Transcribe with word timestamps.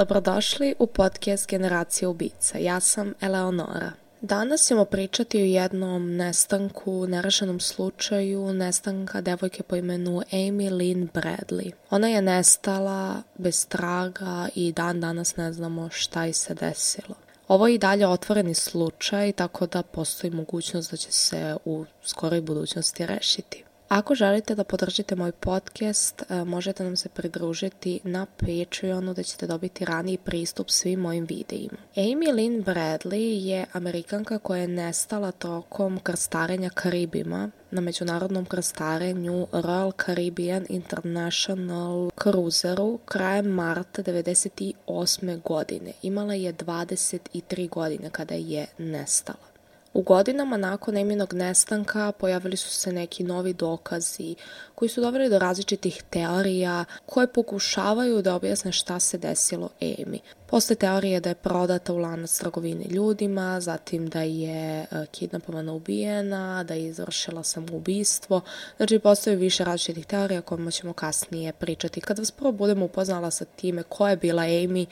Dobrodošli 0.00 0.74
u 0.78 0.86
podcast 0.86 1.48
Generacija 1.48 2.08
ubica. 2.08 2.58
Ja 2.58 2.80
sam 2.80 3.14
Eleonora. 3.20 3.92
Danas 4.20 4.66
ćemo 4.66 4.84
pričati 4.84 5.42
o 5.42 5.44
jednom 5.44 6.16
nestanku, 6.16 7.06
nerešenom 7.06 7.60
slučaju 7.60 8.52
nestanka 8.52 9.20
devojke 9.20 9.62
po 9.62 9.76
imenu 9.76 10.22
Amy 10.32 10.70
Lynn 10.70 11.08
Bradley. 11.12 11.72
Ona 11.90 12.08
je 12.08 12.22
nestala 12.22 13.22
bez 13.38 13.66
traga 13.66 14.48
i 14.54 14.72
dan 14.72 15.00
danas 15.00 15.36
ne 15.36 15.52
znamo 15.52 15.88
šta 15.92 16.24
je 16.24 16.32
se 16.32 16.54
desilo. 16.54 17.14
Ovo 17.48 17.66
je 17.66 17.74
i 17.74 17.78
dalje 17.78 18.06
otvoreni 18.06 18.54
slučaj, 18.54 19.32
tako 19.32 19.66
da 19.66 19.82
postoji 19.82 20.30
mogućnost 20.30 20.90
da 20.90 20.96
će 20.96 21.12
se 21.12 21.56
u 21.64 21.84
skoroj 22.04 22.40
budućnosti 22.40 23.06
rešiti. 23.06 23.64
Ako 23.90 24.14
želite 24.14 24.54
da 24.54 24.64
podržite 24.64 25.16
moj 25.16 25.32
podcast, 25.32 26.22
e, 26.28 26.44
možete 26.44 26.84
nam 26.84 26.96
se 26.96 27.08
pridružiti 27.08 28.00
na 28.04 28.26
Patreonu 28.26 29.14
da 29.14 29.22
ćete 29.22 29.46
dobiti 29.46 29.84
raniji 29.84 30.18
pristup 30.18 30.70
svim 30.70 31.00
mojim 31.00 31.24
videima. 31.24 31.76
Amy 31.96 32.32
Lynn 32.32 32.64
Bradley 32.64 33.44
je 33.46 33.66
Amerikanka 33.72 34.38
koja 34.38 34.60
je 34.60 34.68
nestala 34.68 35.32
tokom 35.32 35.98
krstarenja 36.02 36.70
Karibima 36.70 37.50
na 37.70 37.80
međunarodnom 37.80 38.44
krstarenju 38.44 39.46
Royal 39.52 40.04
Caribbean 40.04 40.66
International 40.68 42.10
Cruiseru 42.22 42.98
krajem 43.04 43.46
marta 43.46 44.02
1998. 44.02 45.42
godine. 45.42 45.92
Imala 46.02 46.34
je 46.34 46.54
23 46.54 47.68
godine 47.68 48.10
kada 48.10 48.34
je 48.34 48.66
nestala. 48.78 49.49
U 49.94 50.02
godinama 50.02 50.56
nakon 50.56 50.96
Eminog 50.96 51.34
nestanka 51.34 52.12
pojavili 52.12 52.56
su 52.56 52.70
se 52.70 52.92
neki 52.92 53.24
novi 53.24 53.52
dokazi 53.52 54.34
koji 54.80 54.88
su 54.88 55.00
doveli 55.00 55.28
do 55.28 55.38
različitih 55.38 56.02
teorija 56.10 56.84
koje 57.06 57.26
pokušavaju 57.26 58.22
da 58.22 58.34
objasne 58.34 58.72
šta 58.72 59.00
se 59.00 59.18
desilo 59.18 59.68
Emi. 59.80 60.20
Posle 60.46 60.76
teorije 60.76 61.20
da 61.20 61.28
je 61.28 61.34
prodata 61.34 61.92
u 61.92 61.98
lanac 61.98 62.38
trgovine 62.38 62.84
ljudima, 62.84 63.60
zatim 63.60 64.08
da 64.08 64.22
je 64.22 64.80
e, 64.80 64.86
kidnapovana 65.10 65.72
ubijena, 65.72 66.64
da 66.64 66.74
je 66.74 66.86
izvršila 66.86 67.42
samoubistvo. 67.42 68.40
Znači, 68.76 68.98
postoje 68.98 69.36
više 69.36 69.64
različitih 69.64 70.06
teorija 70.06 70.40
kojima 70.42 70.70
ćemo 70.70 70.92
kasnije 70.92 71.52
pričati. 71.52 72.00
Kad 72.00 72.18
vas 72.18 72.30
prvo 72.30 72.52
budemo 72.52 72.84
upoznala 72.84 73.30
sa 73.30 73.44
time 73.44 73.82
ko 73.82 74.08
je 74.08 74.16
bila 74.16 74.42
Amy 74.42 74.86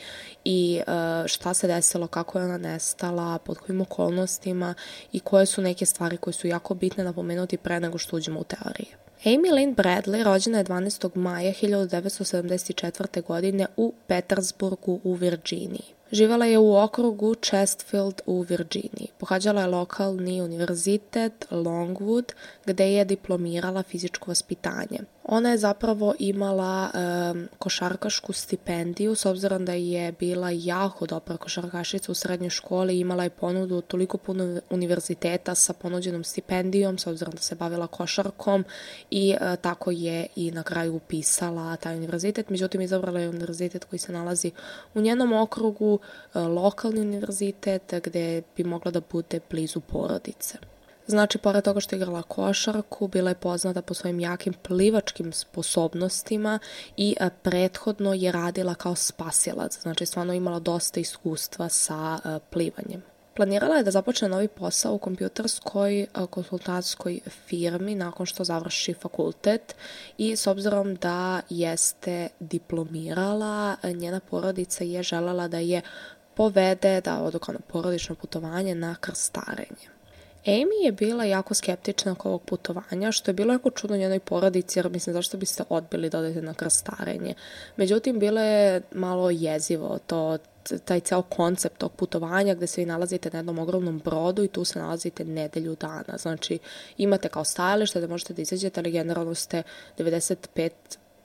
i 0.44 0.80
e, 0.80 1.28
šta 1.28 1.54
se 1.54 1.66
desilo, 1.66 2.06
kako 2.06 2.38
je 2.38 2.44
ona 2.44 2.58
nestala, 2.58 3.38
pod 3.38 3.58
kojim 3.58 3.80
okolnostima 3.80 4.74
i 5.12 5.20
koje 5.20 5.46
su 5.46 5.62
neke 5.62 5.86
stvari 5.86 6.16
koje 6.16 6.34
su 6.34 6.46
jako 6.46 6.74
bitne 6.74 7.04
napomenuti 7.04 7.56
pre 7.56 7.80
nego 7.80 7.98
što 7.98 8.16
uđemo 8.16 8.40
u 8.40 8.44
teorije. 8.44 9.07
Amy 9.24 9.50
Lynn 9.50 9.74
Bradley 9.74 10.22
rođena 10.22 10.58
je 10.58 10.64
12. 10.64 11.16
maja 11.16 11.52
1974. 11.52 13.22
godine 13.22 13.66
u 13.76 13.94
Petersburgu 14.06 15.00
u 15.04 15.14
Virginiji. 15.14 15.97
Živela 16.12 16.44
je 16.44 16.58
u 16.58 16.76
okrugu 16.76 17.34
Chestfield 17.34 18.20
u 18.26 18.40
Virginiji. 18.40 19.08
Pohađala 19.18 19.60
je 19.60 19.66
lokalni 19.66 20.42
univerzitet 20.42 21.46
Longwood 21.50 22.32
gde 22.66 22.92
je 22.92 23.04
diplomirala 23.04 23.82
fizičko 23.82 24.30
vaspitanje. 24.30 24.98
Ona 25.30 25.50
je 25.50 25.58
zapravo 25.58 26.14
imala 26.18 26.90
um, 26.90 27.48
košarkašku 27.58 28.32
stipendiju 28.32 29.14
s 29.14 29.26
obzirom 29.26 29.64
da 29.64 29.72
je 29.72 30.12
bila 30.12 30.50
jako 30.50 31.06
dobra 31.06 31.36
košarkašica 31.36 32.12
u 32.12 32.14
srednjoj 32.14 32.50
školi 32.50 33.00
imala 33.00 33.24
je 33.24 33.30
ponudu 33.30 33.80
toliko 33.80 34.18
puno 34.18 34.60
univerziteta 34.70 35.54
sa 35.54 35.72
ponuđenom 35.72 36.24
stipendijom 36.24 36.98
s 36.98 37.06
obzirom 37.06 37.34
da 37.34 37.40
se 37.40 37.54
bavila 37.54 37.86
košarkom 37.86 38.64
i 39.10 39.34
uh, 39.40 39.56
tako 39.60 39.90
je 39.90 40.26
i 40.36 40.50
na 40.50 40.62
kraju 40.62 40.94
upisala 40.94 41.76
taj 41.76 41.96
univerzitet. 41.96 42.50
Međutim, 42.50 42.80
izabrala 42.80 43.20
je 43.20 43.28
univerzitet 43.28 43.84
koji 43.84 43.98
se 43.98 44.12
nalazi 44.12 44.50
u 44.94 45.00
njenom 45.00 45.32
okrugu, 45.32 45.97
uh, 46.34 46.46
lokalni 46.46 47.00
univerzitet 47.00 47.94
gde 48.04 48.42
bi 48.56 48.64
mogla 48.64 48.90
da 48.90 49.00
bude 49.00 49.40
blizu 49.50 49.80
porodice. 49.80 50.58
Znači, 51.08 51.38
pored 51.38 51.64
toga 51.64 51.80
što 51.80 51.96
je 51.96 51.98
igrala 51.98 52.22
košarku, 52.22 53.08
bila 53.08 53.30
je 53.30 53.34
poznata 53.34 53.82
po 53.82 53.94
svojim 53.94 54.20
jakim 54.20 54.52
plivačkim 54.52 55.32
sposobnostima 55.32 56.58
i 56.96 57.16
e, 57.20 57.30
prethodno 57.42 58.14
je 58.14 58.32
radila 58.32 58.74
kao 58.74 58.94
spasilac. 58.94 59.80
Znači, 59.82 60.06
stvarno 60.06 60.32
imala 60.32 60.58
dosta 60.58 61.00
iskustva 61.00 61.68
sa 61.68 62.18
e, 62.24 62.38
plivanjem. 62.50 63.02
Planirala 63.38 63.76
je 63.76 63.82
da 63.82 63.90
započne 63.90 64.28
novi 64.28 64.48
posao 64.48 64.94
u 64.94 64.98
kompjuterskoj 64.98 66.06
konsultantskoj 66.30 67.20
firmi 67.46 67.94
nakon 67.94 68.26
što 68.26 68.44
završi 68.44 68.94
fakultet 68.94 69.74
i 70.18 70.36
s 70.36 70.46
obzirom 70.46 70.94
da 70.94 71.40
jeste 71.50 72.28
diplomirala, 72.40 73.76
njena 73.84 74.20
porodica 74.20 74.84
je 74.84 75.02
želala 75.02 75.48
da 75.48 75.58
je 75.58 75.82
povede 76.34 77.00
da 77.00 77.22
odu 77.22 77.38
kao 77.38 77.52
na 77.52 77.60
porodično 77.68 78.14
putovanje 78.14 78.74
na 78.74 78.96
krstarenje. 79.00 79.88
Amy 80.46 80.84
je 80.84 80.92
bila 80.92 81.24
jako 81.24 81.54
skeptična 81.54 82.12
oko 82.12 82.28
ovog 82.28 82.42
putovanja, 82.42 83.12
što 83.12 83.30
je 83.30 83.34
bilo 83.34 83.52
jako 83.52 83.70
čudno 83.70 83.96
njenoj 83.96 84.20
porodici, 84.20 84.78
jer 84.78 84.90
mislim 84.90 85.14
zašto 85.14 85.36
biste 85.36 85.64
odbili 85.68 86.10
da 86.10 86.18
odete 86.18 86.42
na 86.42 86.54
krstarenje. 86.54 87.34
Međutim, 87.76 88.18
bilo 88.18 88.40
je 88.40 88.82
malo 88.92 89.30
jezivo 89.30 89.98
to, 90.06 90.38
taj 90.84 91.00
ceo 91.00 91.22
koncept 91.22 91.78
tog 91.78 91.92
putovanja 91.92 92.54
gde 92.54 92.66
se 92.66 92.80
vi 92.80 92.86
nalazite 92.86 93.30
na 93.32 93.38
jednom 93.38 93.58
ogromnom 93.58 93.98
brodu 93.98 94.44
i 94.44 94.48
tu 94.48 94.64
se 94.64 94.78
nalazite 94.78 95.24
nedelju 95.24 95.76
dana. 95.80 96.18
Znači, 96.18 96.58
imate 96.98 97.28
kao 97.28 97.44
stajalište 97.44 98.00
da 98.00 98.06
možete 98.06 98.34
da 98.34 98.42
izađete, 98.42 98.80
ali 98.80 98.92
generalno 98.92 99.34
ste 99.34 99.62
95 99.98 100.70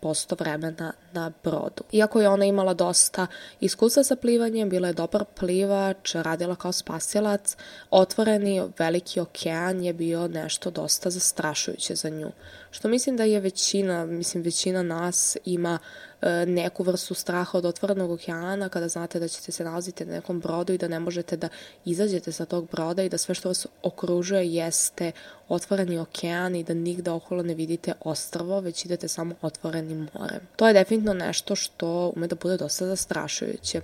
posto 0.04 0.36
vremena 0.40 0.94
na 1.14 1.32
brodu. 1.44 1.84
Iako 1.92 2.22
je 2.22 2.30
ona 2.30 2.46
imala 2.46 2.74
dosta 2.74 3.28
iskustva 3.60 4.04
sa 4.04 4.16
plivanjem, 4.16 4.70
bila 4.70 4.88
je 4.88 4.94
dobar 4.94 5.24
plivač, 5.40 6.16
radila 6.16 6.56
kao 6.56 6.72
spasilac, 6.72 7.56
otvoreni 7.92 8.64
veliki 8.80 9.20
okean 9.20 9.84
je 9.84 9.94
bio 9.94 10.28
nešto 10.28 10.72
dosta 10.72 11.10
zastrašujuće 11.10 11.96
za 11.96 12.10
nju. 12.10 12.32
Što 12.72 12.88
mislim 12.88 13.18
da 13.18 13.24
je 13.24 13.40
većina, 13.40 14.06
mislim 14.06 14.44
većina 14.44 14.84
nas 14.84 15.38
ima 15.46 15.80
E, 16.13 16.13
neku 16.48 16.84
vrstu 16.84 17.14
straha 17.14 17.58
od 17.58 17.66
otvorenog 17.66 18.12
okeana 18.12 18.70
kada 18.70 18.88
znate 18.88 19.20
da 19.20 19.28
ćete 19.28 19.52
se 19.52 19.64
nalaziti 19.64 20.06
na 20.06 20.14
nekom 20.14 20.40
brodu 20.40 20.74
i 20.74 20.78
da 20.78 20.88
ne 20.88 21.00
možete 21.00 21.38
da 21.38 21.50
izađete 21.86 22.32
sa 22.32 22.46
tog 22.46 22.68
broda 22.72 23.04
i 23.04 23.10
da 23.10 23.18
sve 23.18 23.36
što 23.36 23.50
vas 23.50 23.68
okružuje 23.84 24.54
jeste 24.54 25.12
otvoreni 25.50 25.98
okean 25.98 26.56
i 26.56 26.64
da 26.64 26.74
nigde 26.74 27.12
okolo 27.12 27.44
ne 27.44 27.54
vidite 27.54 27.94
ostrvo, 28.00 28.60
već 28.60 28.86
idete 28.86 29.08
samo 29.08 29.36
otvorenim 29.42 30.10
morem. 30.14 30.40
To 30.56 30.68
je 30.68 30.74
definitivno 30.74 31.14
nešto 31.14 31.56
što 31.56 32.14
ume 32.16 32.28
da 32.28 32.36
bude 32.36 32.58
dosta 32.58 32.86
zastrašujuće. 32.86 33.82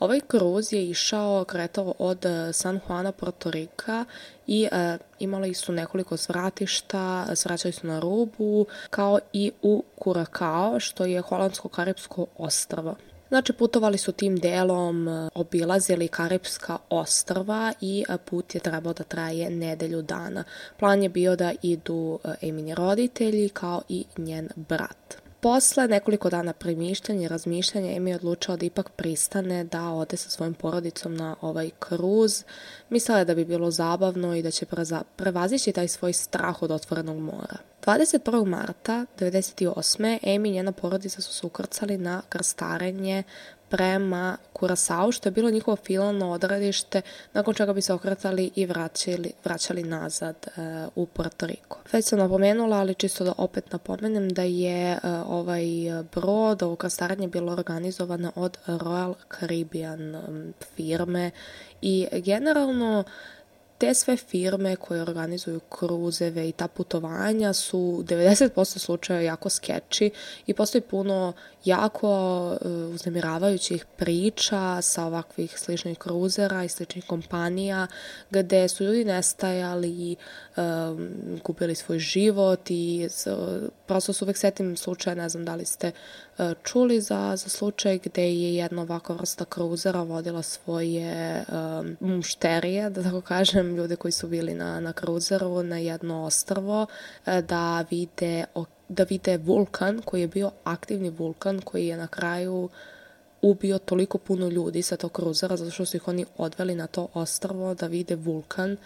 Ovaj 0.00 0.20
kruz 0.20 0.72
je 0.72 0.84
išao, 0.90 1.44
kretao 1.44 1.94
od 1.98 2.26
e, 2.26 2.52
San 2.52 2.80
Juana, 2.88 3.12
Porto 3.12 3.50
Rika 3.50 4.04
i 4.46 4.68
e, 4.72 4.98
imali 5.18 5.54
su 5.54 5.72
nekoliko 5.72 6.16
svratišta, 6.16 7.36
svraćali 7.36 7.72
su 7.72 7.86
na 7.86 8.00
Rubu, 8.00 8.66
kao 8.90 9.18
i 9.32 9.52
u 9.62 9.84
Curacao, 10.04 10.80
što 10.80 11.04
je 11.04 11.22
holandsko-karibsko 11.22 12.26
ostrvo. 12.38 12.96
Znači, 13.28 13.52
putovali 13.52 13.98
su 13.98 14.12
tim 14.12 14.36
delom, 14.36 15.08
e, 15.08 15.28
obilazili 15.34 16.08
Karibska 16.08 16.78
ostrva 16.90 17.72
i 17.80 18.04
e, 18.08 18.18
put 18.18 18.54
je 18.54 18.60
trebao 18.60 18.92
da 18.92 19.04
traje 19.04 19.50
nedelju 19.50 20.02
dana. 20.02 20.44
Plan 20.78 21.02
je 21.02 21.08
bio 21.08 21.36
da 21.36 21.52
idu 21.62 22.18
Emini 22.42 22.74
roditelji 22.74 23.48
kao 23.48 23.82
i 23.88 24.04
njen 24.18 24.48
brat. 24.56 25.27
Posle 25.40 25.88
nekoliko 25.88 26.30
dana 26.30 26.52
premišljanja 26.52 27.24
i 27.24 27.28
razmišljanja 27.28 27.92
Emi 27.92 28.10
je 28.10 28.16
odlučila 28.16 28.56
da 28.56 28.66
ipak 28.66 28.90
pristane 28.90 29.64
da 29.64 29.90
ode 29.90 30.16
sa 30.16 30.30
svojom 30.30 30.54
porodicom 30.54 31.16
na 31.16 31.36
ovaj 31.40 31.70
kruz. 31.78 32.44
Mislila 32.90 33.18
je 33.18 33.24
da 33.24 33.34
bi 33.34 33.44
bilo 33.44 33.70
zabavno 33.70 34.34
i 34.34 34.42
da 34.42 34.50
će 34.50 34.66
prevazići 35.16 35.72
taj 35.72 35.88
svoj 35.88 36.12
strah 36.12 36.62
od 36.62 36.70
otvorenog 36.70 37.18
mora. 37.18 37.56
21. 37.86 38.44
marta 38.44 39.06
1998. 39.18 40.18
Emi 40.22 40.48
i 40.48 40.52
njena 40.52 40.72
porodica 40.72 41.20
su 41.20 41.34
se 41.34 41.46
ukrcali 41.46 41.98
na 41.98 42.22
krstarenje 42.28 43.22
prema 43.68 44.36
Kurasao, 44.52 45.12
što 45.12 45.28
je 45.28 45.32
bilo 45.32 45.50
njihovo 45.50 45.76
finalno 45.76 46.30
odredište, 46.30 47.02
nakon 47.32 47.54
čega 47.54 47.72
bi 47.72 47.82
se 47.82 47.92
okretali 47.92 48.50
i 48.54 48.66
vraćali, 48.66 49.32
vraćali 49.44 49.82
nazad 49.82 50.36
e, 50.46 50.86
u 50.94 51.06
Puerto 51.06 51.46
Rico. 51.46 51.78
Već 51.92 52.04
sam 52.04 52.18
napomenula, 52.18 52.76
ali 52.76 52.94
čisto 52.94 53.24
da 53.24 53.32
opet 53.36 53.72
napomenem 53.72 54.28
da 54.28 54.42
je 54.42 54.92
e, 54.92 54.98
ovaj 55.26 55.64
brod, 56.14 56.62
ovo 56.62 56.76
krastaranje 56.76 57.28
bilo 57.28 57.52
organizovano 57.52 58.32
od 58.34 58.58
Royal 58.66 59.14
Caribbean 59.38 60.16
firme 60.76 61.30
i 61.82 62.06
generalno 62.12 63.04
te 63.78 63.94
sve 63.94 64.16
firme 64.16 64.76
koje 64.76 65.02
organizuju 65.02 65.60
kruzeve 65.60 66.48
i 66.48 66.52
ta 66.52 66.68
putovanja 66.68 67.52
su 67.52 67.78
90% 67.78 68.78
slučaja 68.78 69.20
jako 69.20 69.48
skeči 69.48 70.10
i 70.46 70.54
postoji 70.54 70.82
puno 70.82 71.32
jako 71.64 72.46
uh, 72.60 72.94
uznemiravajućih 72.94 73.84
priča 73.96 74.82
sa 74.82 75.04
ovakvih 75.04 75.58
sličnih 75.58 75.98
kruzera 75.98 76.64
i 76.64 76.68
sličnih 76.68 77.04
kompanija 77.06 77.86
gde 78.30 78.68
su 78.68 78.84
ljudi 78.84 79.04
nestajali, 79.04 80.16
um, 80.56 81.40
kupili 81.42 81.74
svoj 81.74 81.98
život 81.98 82.70
i 82.70 83.08
uh, 83.26 83.68
prosto 83.86 84.12
su 84.12 84.24
uvek 84.24 84.36
setim 84.36 84.76
slučaja, 84.76 85.14
ne 85.14 85.28
znam 85.28 85.44
da 85.44 85.54
li 85.54 85.64
ste 85.64 85.86
e, 85.86 85.92
čuli 86.62 87.00
za, 87.00 87.36
za 87.36 87.48
slučaj 87.48 87.98
gde 87.98 88.22
je 88.22 88.54
jedna 88.54 88.82
ovakva 88.82 89.14
vrsta 89.14 89.44
kruzera 89.44 90.02
vodila 90.02 90.42
svoje 90.42 91.44
um, 91.48 91.96
mušterije, 92.00 92.90
da 92.90 93.02
tako 93.02 93.20
kažem, 93.20 93.76
ljude 93.76 93.96
koji 93.96 94.12
su 94.12 94.28
bili 94.28 94.54
na, 94.54 94.80
na 94.80 94.92
kruzeru 94.92 95.62
na 95.62 95.78
jedno 95.78 96.24
ostrvo 96.24 96.86
da 97.26 97.84
vide, 97.90 98.44
da 98.88 99.02
vide 99.02 99.36
vulkan 99.36 100.02
koji 100.04 100.20
je 100.20 100.28
bio 100.28 100.50
aktivni 100.64 101.10
vulkan 101.10 101.60
koji 101.60 101.86
je 101.86 101.96
na 101.96 102.06
kraju 102.06 102.68
ubio 103.42 103.78
toliko 103.78 104.18
puno 104.18 104.48
ljudi 104.48 104.82
sa 104.82 104.96
tog 104.96 105.12
kruzera 105.12 105.56
zato 105.56 105.70
što 105.70 105.84
su 105.84 105.96
ih 105.96 106.08
oni 106.08 106.24
odveli 106.36 106.74
na 106.74 106.86
to 106.86 107.08
ostrvo 107.14 107.74
da 107.74 107.86
vide 107.86 108.16
vulkan 108.16 108.76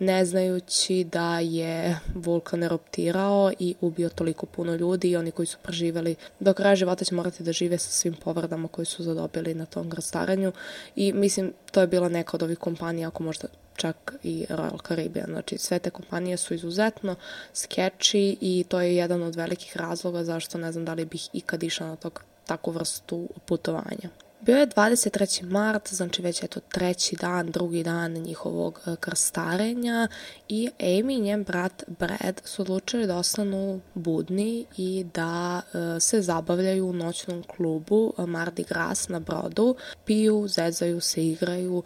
ne 0.00 0.24
znajući 0.24 1.04
da 1.04 1.38
je 1.38 1.98
vulkan 2.14 2.62
eruptirao 2.62 3.52
i 3.58 3.74
ubio 3.80 4.08
toliko 4.08 4.46
puno 4.46 4.74
ljudi 4.74 5.10
i 5.10 5.16
oni 5.16 5.30
koji 5.30 5.46
su 5.46 5.58
preživeli 5.62 6.14
do 6.40 6.54
kraja 6.54 6.76
života 6.76 7.04
će 7.04 7.14
morati 7.14 7.42
da 7.42 7.52
žive 7.52 7.78
sa 7.78 7.90
svim 7.90 8.14
povredama 8.14 8.68
koji 8.68 8.86
su 8.86 9.02
zadobili 9.02 9.54
na 9.54 9.66
tom 9.66 9.90
grstaranju 9.90 10.52
i 10.96 11.12
mislim 11.12 11.52
to 11.72 11.80
je 11.80 11.86
bila 11.86 12.08
neka 12.08 12.36
od 12.36 12.42
ovih 12.42 12.58
kompanija 12.58 13.08
ako 13.08 13.22
možda 13.22 13.48
čak 13.76 14.14
i 14.22 14.46
Royal 14.48 14.88
Caribbean. 14.88 15.30
Znači 15.30 15.58
sve 15.58 15.78
te 15.78 15.90
kompanije 15.90 16.36
su 16.36 16.54
izuzetno 16.54 17.16
skeči 17.54 18.36
i 18.40 18.64
to 18.68 18.80
je 18.80 18.96
jedan 18.96 19.22
od 19.22 19.36
velikih 19.36 19.76
razloga 19.76 20.24
zašto 20.24 20.58
ne 20.58 20.72
znam 20.72 20.84
da 20.84 20.94
li 20.94 21.04
bih 21.04 21.28
ikad 21.32 21.62
išla 21.62 21.86
na 21.86 21.96
tog, 21.96 22.22
takvu 22.46 22.70
vrstu 22.70 23.28
putovanja. 23.46 24.10
Bio 24.42 24.56
je 24.56 24.66
23. 24.66 25.44
mart, 25.44 25.88
znači 25.88 26.22
već 26.22 26.42
je 26.42 26.48
to 26.48 26.60
treći 26.60 27.16
dan, 27.16 27.50
drugi 27.50 27.82
dan 27.82 28.12
njihovog 28.12 28.80
e, 28.86 28.96
krstarenja 29.00 30.08
i 30.48 30.68
Amy 30.78 31.16
i 31.16 31.20
njen 31.20 31.44
brat 31.44 31.84
Brad 31.98 32.40
su 32.44 32.62
odlučili 32.62 33.06
da 33.06 33.16
ostanu 33.16 33.80
budni 33.94 34.66
i 34.76 35.06
da 35.14 35.60
e, 35.74 36.00
se 36.00 36.22
zabavljaju 36.22 36.86
u 36.86 36.92
noćnom 36.92 37.42
klubu 37.56 38.12
e, 38.18 38.26
Mardi 38.26 38.64
Gras 38.68 39.08
na 39.08 39.18
brodu, 39.18 39.76
piju, 40.04 40.46
zezaju 40.48 41.00
se, 41.00 41.26
igraju. 41.26 41.82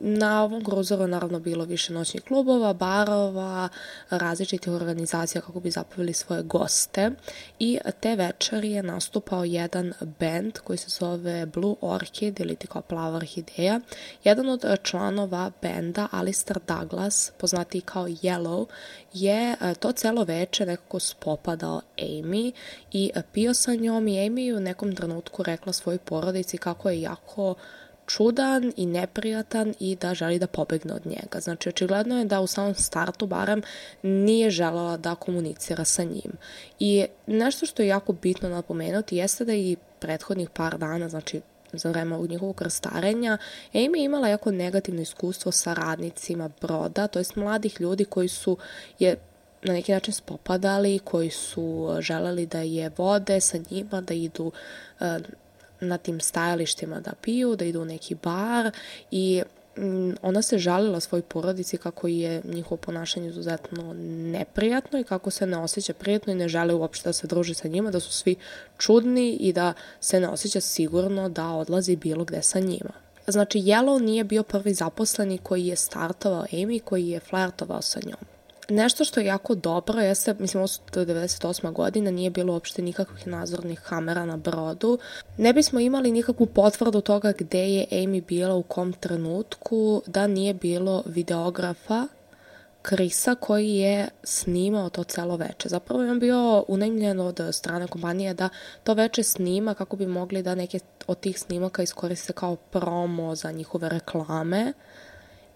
Na 0.00 0.44
ovom 0.44 0.64
kruzeru 0.64 1.06
naravno 1.06 1.40
bilo 1.40 1.64
više 1.64 1.92
noćnih 1.92 2.22
klubova, 2.22 2.72
barova, 2.72 3.68
različitih 4.10 4.72
organizacija 4.72 5.42
kako 5.42 5.60
bi 5.60 5.70
zapavili 5.70 6.12
svoje 6.12 6.42
goste 6.42 7.10
i 7.58 7.78
te 8.00 8.16
večeri 8.16 8.70
je 8.70 8.82
nastupao 8.82 9.44
jedan 9.44 9.92
band 10.20 10.58
koji 10.58 10.76
se 10.78 10.86
zove 10.88 11.23
zove 11.24 11.46
Blue 11.46 11.74
Orchid 11.80 12.40
ili 12.40 12.56
ti 12.56 12.66
kao 12.66 12.82
plava 12.82 13.16
orhideja. 13.16 13.80
Jedan 14.24 14.48
od 14.48 14.64
e, 14.64 14.76
članova 14.82 15.50
benda, 15.62 16.08
Alistair 16.10 16.58
Douglas, 16.68 17.32
poznati 17.38 17.80
kao 17.80 18.04
Yellow, 18.04 18.66
je 19.12 19.56
e, 19.60 19.74
to 19.74 19.92
celo 19.92 20.24
veče 20.24 20.66
nekako 20.66 21.00
spopadao 21.00 21.80
Amy 21.98 22.52
i 22.92 23.10
e, 23.14 23.22
pio 23.32 23.54
sa 23.54 23.74
njom 23.74 24.08
i 24.08 24.12
Amy 24.12 24.56
u 24.56 24.60
nekom 24.60 24.96
trenutku 24.96 25.42
rekla 25.42 25.72
svojoj 25.72 25.98
porodici 25.98 26.58
kako 26.58 26.90
je 26.90 27.00
jako 27.00 27.54
čudan 28.06 28.72
i 28.76 28.86
neprijatan 28.86 29.74
i 29.80 29.96
da 29.96 30.14
želi 30.14 30.38
da 30.38 30.46
pobegne 30.46 30.94
od 30.94 31.06
njega. 31.06 31.40
Znači, 31.40 31.68
očigledno 31.68 32.18
je 32.18 32.24
da 32.24 32.40
u 32.40 32.46
samom 32.46 32.74
startu 32.74 33.26
barem 33.26 33.62
nije 34.02 34.50
želela 34.50 34.96
da 34.96 35.14
komunicira 35.14 35.84
sa 35.84 36.02
njim. 36.02 36.32
I 36.78 37.04
nešto 37.26 37.66
što 37.66 37.82
je 37.82 37.88
jako 37.88 38.12
bitno 38.12 38.48
napomenuti 38.48 39.16
jeste 39.16 39.44
da 39.44 39.54
i 39.54 39.76
prethodnih 40.04 40.50
par 40.50 40.78
dana, 40.78 41.08
znači 41.08 41.40
za 41.72 41.90
vreme 41.90 42.14
ovog 42.14 42.28
njihovog 42.28 42.56
krstarenja, 42.56 43.38
Amy 43.72 43.96
je 43.96 44.04
imala 44.04 44.28
jako 44.28 44.50
negativno 44.50 45.02
iskustvo 45.02 45.52
sa 45.52 45.74
radnicima 45.74 46.50
broda, 46.60 47.06
to 47.06 47.18
jest 47.18 47.36
mladih 47.36 47.80
ljudi 47.80 48.04
koji 48.04 48.28
su 48.28 48.56
je 48.98 49.16
na 49.62 49.72
neki 49.72 49.92
način 49.92 50.14
spopadali, 50.14 50.98
koji 50.98 51.30
su 51.30 51.96
želeli 52.00 52.46
da 52.46 52.60
je 52.60 52.90
vode 52.96 53.40
sa 53.40 53.58
njima, 53.70 54.00
da 54.00 54.14
idu 54.14 54.52
uh, 55.00 55.06
na 55.80 55.98
tim 55.98 56.20
stajalištima 56.20 57.00
da 57.00 57.12
piju, 57.22 57.56
da 57.56 57.64
idu 57.64 57.82
u 57.82 57.84
neki 57.84 58.14
bar 58.14 58.70
i 59.10 59.42
ona 60.22 60.42
se 60.42 60.58
žalila 60.58 61.00
svoj 61.00 61.22
porodici 61.22 61.76
kako 61.76 62.08
je 62.08 62.42
njihovo 62.44 62.76
ponašanje 62.76 63.28
izuzetno 63.28 63.92
neprijatno 64.32 64.98
i 64.98 65.04
kako 65.04 65.30
se 65.30 65.46
ne 65.46 65.58
osjeća 65.58 65.94
prijatno 65.94 66.32
i 66.32 66.36
ne 66.36 66.48
žele 66.48 66.74
uopšte 66.74 67.08
da 67.08 67.12
se 67.12 67.26
druži 67.26 67.54
sa 67.54 67.68
njima, 67.68 67.90
da 67.90 68.00
su 68.00 68.12
svi 68.12 68.36
čudni 68.78 69.32
i 69.32 69.52
da 69.52 69.72
se 70.00 70.20
ne 70.20 70.28
osjeća 70.28 70.60
sigurno 70.60 71.28
da 71.28 71.48
odlazi 71.48 71.96
bilo 71.96 72.24
gde 72.24 72.42
sa 72.42 72.60
njima. 72.60 72.92
Znači, 73.26 73.58
Yellow 73.58 74.02
nije 74.02 74.24
bio 74.24 74.42
prvi 74.42 74.74
zaposleni 74.74 75.38
koji 75.38 75.66
je 75.66 75.76
startovao 75.76 76.46
Amy, 76.52 76.80
koji 76.80 77.08
je 77.08 77.20
flertovao 77.20 77.82
sa 77.82 78.00
njom. 78.06 78.33
Nešto 78.68 79.04
što 79.04 79.20
je 79.20 79.26
jako 79.26 79.54
dobro 79.54 80.00
jeste, 80.00 80.34
mislim, 80.38 80.60
ovo 80.60 80.68
su 80.68 80.80
98. 80.92 81.72
godina, 81.72 82.10
nije 82.10 82.30
bilo 82.30 82.52
uopšte 82.52 82.82
nikakvih 82.82 83.26
nadzornih 83.26 83.80
kamera 83.80 84.26
na 84.26 84.36
brodu. 84.36 84.98
Ne 85.36 85.52
bismo 85.52 85.80
imali 85.80 86.12
nikakvu 86.12 86.46
potvrdu 86.46 87.00
toga 87.00 87.32
gde 87.38 87.68
je 87.68 87.86
Amy 87.90 88.26
bila 88.26 88.54
u 88.54 88.62
kom 88.62 88.92
trenutku, 88.92 90.02
da 90.06 90.26
nije 90.26 90.54
bilo 90.54 91.02
videografa 91.06 92.06
Krisa 92.82 93.34
koji 93.34 93.74
je 93.74 94.08
snimao 94.22 94.90
to 94.90 95.04
celo 95.04 95.36
veče. 95.36 95.68
Zapravo 95.68 96.02
je 96.02 96.10
on 96.10 96.20
bio 96.20 96.64
unajmljen 96.68 97.20
od 97.20 97.40
strane 97.52 97.86
kompanije 97.86 98.34
da 98.34 98.48
to 98.82 98.94
veče 98.94 99.22
snima 99.22 99.74
kako 99.74 99.96
bi 99.96 100.06
mogli 100.06 100.42
da 100.42 100.54
neke 100.54 100.78
od 101.06 101.20
tih 101.20 101.40
snimaka 101.40 101.82
iskoriste 101.82 102.32
kao 102.32 102.56
promo 102.56 103.34
za 103.34 103.52
njihove 103.52 103.88
reklame. 103.88 104.72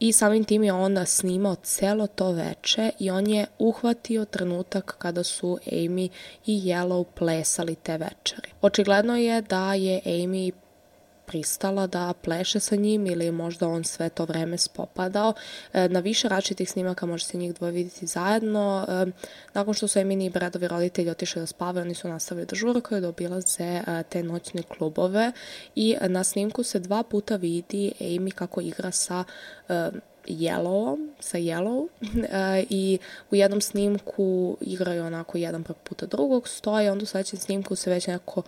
I 0.00 0.12
samim 0.12 0.45
tim 0.45 0.65
je 0.65 0.73
on 0.73 1.06
snimao 1.06 1.55
celo 1.55 2.06
to 2.06 2.33
veče 2.33 2.91
i 2.99 3.11
on 3.11 3.27
je 3.27 3.47
uhvatio 3.59 4.25
trenutak 4.25 4.95
kada 4.99 5.25
su 5.25 5.59
Amy 5.67 6.09
i 6.47 6.61
Yellow 6.61 7.05
plesali 7.15 7.75
te 7.75 7.93
večeri. 7.93 8.49
Očigledno 8.62 9.17
je 9.17 9.43
da 9.43 9.75
je 9.75 10.00
Amy 10.05 10.53
pristala 11.28 11.86
da 11.86 12.12
pleše 12.22 12.60
sa 12.60 12.76
njim 12.76 13.06
ili 13.06 13.30
možda 13.30 13.69
on 13.69 13.84
sve 13.84 14.08
to 14.08 14.25
vreme 14.25 14.58
spopadao. 14.58 15.34
E, 15.72 15.88
na 15.88 16.00
više 16.00 16.28
različitih 16.28 16.70
snimaka 16.70 17.06
može 17.06 17.25
se 17.25 17.38
njih 17.38 17.54
dvoje 17.54 17.72
vidjeti 17.72 18.06
zajedno. 18.06 18.86
E, 18.88 19.06
nakon 19.54 19.75
što 19.75 19.88
su 19.88 19.98
Emini 19.98 20.25
i 20.25 20.30
Bredovi 20.30 20.69
roditelji 20.69 21.10
otišli 21.10 21.40
da 21.42 21.46
spavaju, 21.46 21.84
oni 21.84 21.94
su 21.94 22.08
nastavili 22.08 22.46
da 22.46 22.56
žurkaju, 22.56 23.00
da 23.00 23.08
obilaze 23.08 23.64
e, 23.64 24.02
te 24.08 24.22
noćne 24.22 24.62
klubove 24.62 25.32
i 25.75 25.96
na 26.00 26.25
snimku 26.25 26.62
se 26.62 26.78
dva 26.78 27.02
puta 27.02 27.36
vidi 27.36 27.92
Amy 28.00 28.30
kako 28.30 28.60
igra 28.60 28.90
sa 28.90 29.25
Yellowom, 30.26 31.08
sa 31.20 31.38
Yellow 31.38 31.88
i 32.70 32.98
u 33.30 33.34
jednom 33.34 33.60
snimku 33.60 34.56
igraju 34.60 35.04
onako 35.04 35.38
jedan 35.38 35.64
puta 35.84 36.06
drugog 36.06 36.48
stoje, 36.48 36.92
onda 36.92 37.02
u 37.02 37.06
sledećem 37.06 37.38
snimku 37.38 37.76
se 37.76 37.90
već 37.90 38.06
neko 38.06 38.42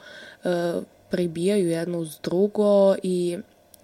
pribijaju 1.10 1.68
jedno 1.68 1.98
uz 1.98 2.18
drugo 2.22 2.94
i 3.02 3.38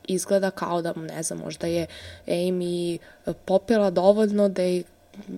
izgleda 0.09 0.51
kao 0.51 0.83
da, 0.83 0.93
ne 0.93 1.23
znam, 1.23 1.39
možda 1.39 1.67
je 1.67 1.87
Amy 2.27 2.99
popela 3.45 3.91
dovoljno 3.91 4.49
da 4.49 4.63
je 4.63 4.83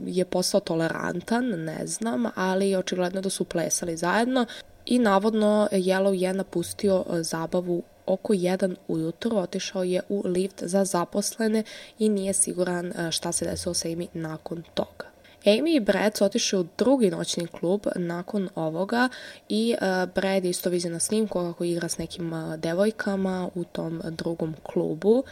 je 0.06 0.24
postao 0.24 0.60
tolerantan, 0.60 1.44
ne 1.44 1.86
znam, 1.86 2.24
ali 2.34 2.76
očigledno 2.76 3.20
da 3.20 3.30
su 3.30 3.44
plesali 3.44 3.96
zajedno 3.96 4.46
i 4.86 4.98
navodno 4.98 5.68
Yellow 5.72 6.12
je 6.12 6.32
napustio 6.32 7.04
e, 7.12 7.22
zabavu 7.22 7.82
oko 8.06 8.32
1 8.32 8.74
ujutro, 8.88 9.36
otišao 9.36 9.84
je 9.84 10.00
u 10.08 10.22
lift 10.24 10.62
za 10.62 10.84
zaposlene 10.84 11.62
i 11.98 12.08
nije 12.08 12.32
siguran 12.32 12.86
e, 12.86 13.12
šta 13.12 13.32
se 13.32 13.44
desilo 13.44 13.74
sa 13.74 13.88
Amy 13.88 14.06
nakon 14.12 14.62
toga. 14.74 15.06
Amy 15.44 15.76
i 15.76 15.80
Brad 15.80 16.16
su 16.16 16.24
otišli 16.24 16.58
u 16.58 16.66
drugi 16.78 17.10
noćni 17.10 17.46
klub 17.46 17.86
nakon 17.96 18.48
ovoga 18.54 19.08
i 19.48 19.74
uh, 19.80 20.14
Brad 20.14 20.44
isto 20.44 20.70
vidio 20.70 20.90
na 20.90 20.98
snimku 20.98 21.38
kako 21.38 21.64
igra 21.64 21.88
s 21.88 21.98
nekim 21.98 22.32
uh, 22.32 22.56
devojkama 22.56 23.50
u 23.54 23.64
tom 23.64 24.02
drugom 24.04 24.54
klubu. 24.62 25.24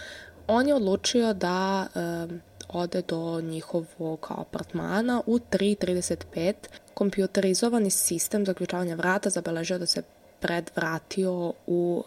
On 0.46 0.68
je 0.68 0.74
odlučio 0.74 1.34
da 1.34 1.86
uh, 1.94 2.36
ode 2.68 3.02
do 3.08 3.40
njihovog 3.40 4.26
apartmana 4.30 5.22
u 5.26 5.38
3.35. 5.38 6.54
Kompjuterizovani 6.94 7.90
sistem 7.90 8.46
zaključavanja 8.46 8.94
vrata 8.94 9.30
zabeležio 9.30 9.78
da 9.78 9.86
se 9.86 10.02
Brad 10.42 10.70
vratio 10.76 11.52
u 11.66 12.04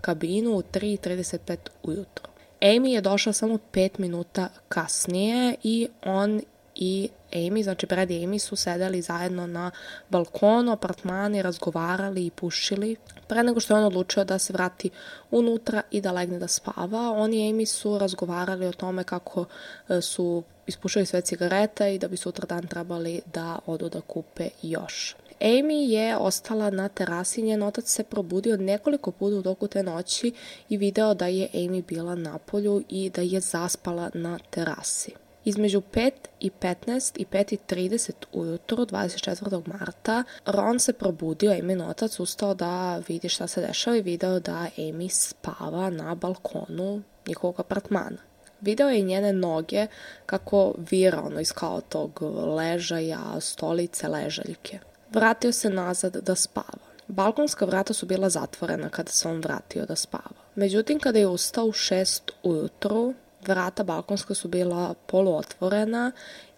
kabinu 0.00 0.50
u 0.50 0.62
3.35 0.62 1.56
ujutro. 1.82 2.28
Amy 2.60 2.86
je 2.86 3.00
došla 3.00 3.32
samo 3.32 3.58
5 3.72 3.90
minuta 3.98 4.48
kasnije 4.68 5.54
i 5.62 5.88
on 6.04 6.40
i 6.74 7.08
Amy, 7.32 7.62
znači 7.62 7.86
Brad 7.86 8.10
i 8.10 8.14
Amy 8.14 8.38
su 8.38 8.56
sedeli 8.56 9.02
zajedno 9.02 9.46
na 9.46 9.70
balkonu, 10.08 10.72
apartmani, 10.72 11.42
razgovarali 11.42 12.26
i 12.26 12.30
pušili. 12.30 12.96
Pre 13.28 13.42
nego 13.42 13.60
što 13.60 13.74
je 13.74 13.78
on 13.78 13.84
odlučio 13.84 14.24
da 14.24 14.38
se 14.38 14.52
vrati 14.52 14.90
unutra 15.30 15.82
i 15.90 16.00
da 16.00 16.12
legne 16.12 16.38
da 16.38 16.48
spava, 16.48 17.10
oni 17.10 17.36
i 17.36 17.52
Amy 17.52 17.66
su 17.66 17.98
razgovarali 17.98 18.66
o 18.66 18.72
tome 18.72 19.04
kako 19.04 19.44
e, 19.88 20.00
su 20.00 20.42
ispušali 20.66 21.06
sve 21.06 21.20
cigarete 21.20 21.94
i 21.94 21.98
da 21.98 22.08
bi 22.08 22.16
sutra 22.16 22.46
dan 22.46 22.66
trebali 22.66 23.20
da 23.32 23.58
odu 23.66 23.88
da 23.88 24.00
kupe 24.00 24.48
još. 24.62 25.16
Amy 25.40 25.90
je 25.90 26.16
ostala 26.16 26.70
na 26.70 26.88
terasi, 26.88 27.42
njen 27.42 27.62
otac 27.62 27.84
se 27.84 28.04
probudio 28.04 28.56
nekoliko 28.56 29.10
puta 29.10 29.36
u 29.36 29.42
toku 29.42 29.68
te 29.68 29.82
noći 29.82 30.32
i 30.68 30.76
video 30.76 31.14
da 31.14 31.26
je 31.26 31.48
Amy 31.54 31.84
bila 31.86 32.14
na 32.14 32.38
polju 32.38 32.82
i 32.88 33.10
da 33.10 33.22
je 33.22 33.40
zaspala 33.40 34.10
na 34.14 34.38
terasi. 34.50 35.12
Između 35.44 35.82
5 35.92 36.10
i 36.40 36.50
15 36.60 37.12
i 37.16 37.26
5 37.26 37.54
i 37.54 37.58
30 37.68 38.12
ujutru 38.32 38.86
24. 38.86 39.62
marta 39.66 40.24
Ron 40.46 40.78
se 40.78 40.92
probudio, 40.92 41.50
Amy'n 41.50 41.90
otac 41.90 42.20
ustao 42.20 42.54
da 42.54 43.02
vidi 43.08 43.28
šta 43.28 43.46
se 43.46 43.60
dešava 43.60 43.96
i 43.96 44.02
video 44.02 44.40
da 44.40 44.66
Amy 44.76 45.08
spava 45.08 45.90
na 45.90 46.14
balkonu 46.14 47.02
njihovog 47.26 47.60
apartmana. 47.60 48.18
Video 48.60 48.88
je 48.88 49.02
njene 49.02 49.32
noge 49.32 49.86
kako 50.26 50.74
vira 50.90 51.22
ono 51.22 51.40
iz 51.40 51.52
kao 51.52 51.80
tog 51.80 52.22
ležaja, 52.56 53.40
stolice, 53.40 54.08
ležaljke. 54.08 54.78
Vratio 55.10 55.52
se 55.52 55.70
nazad 55.70 56.16
da 56.16 56.34
spava. 56.34 56.92
Balkonska 57.08 57.64
vrata 57.64 57.94
su 57.94 58.06
bila 58.06 58.28
zatvorena 58.28 58.88
kada 58.88 59.10
se 59.10 59.28
on 59.28 59.40
vratio 59.40 59.86
da 59.86 59.96
spava. 59.96 60.42
Međutim, 60.54 61.00
kada 61.00 61.18
je 61.18 61.26
ustao 61.26 61.64
u 61.64 61.72
šest 61.72 62.30
ujutru, 62.42 63.14
vrata 63.46 63.82
balkonska 63.82 64.34
su 64.34 64.48
bila 64.48 64.94
poluotvorena 65.06 66.12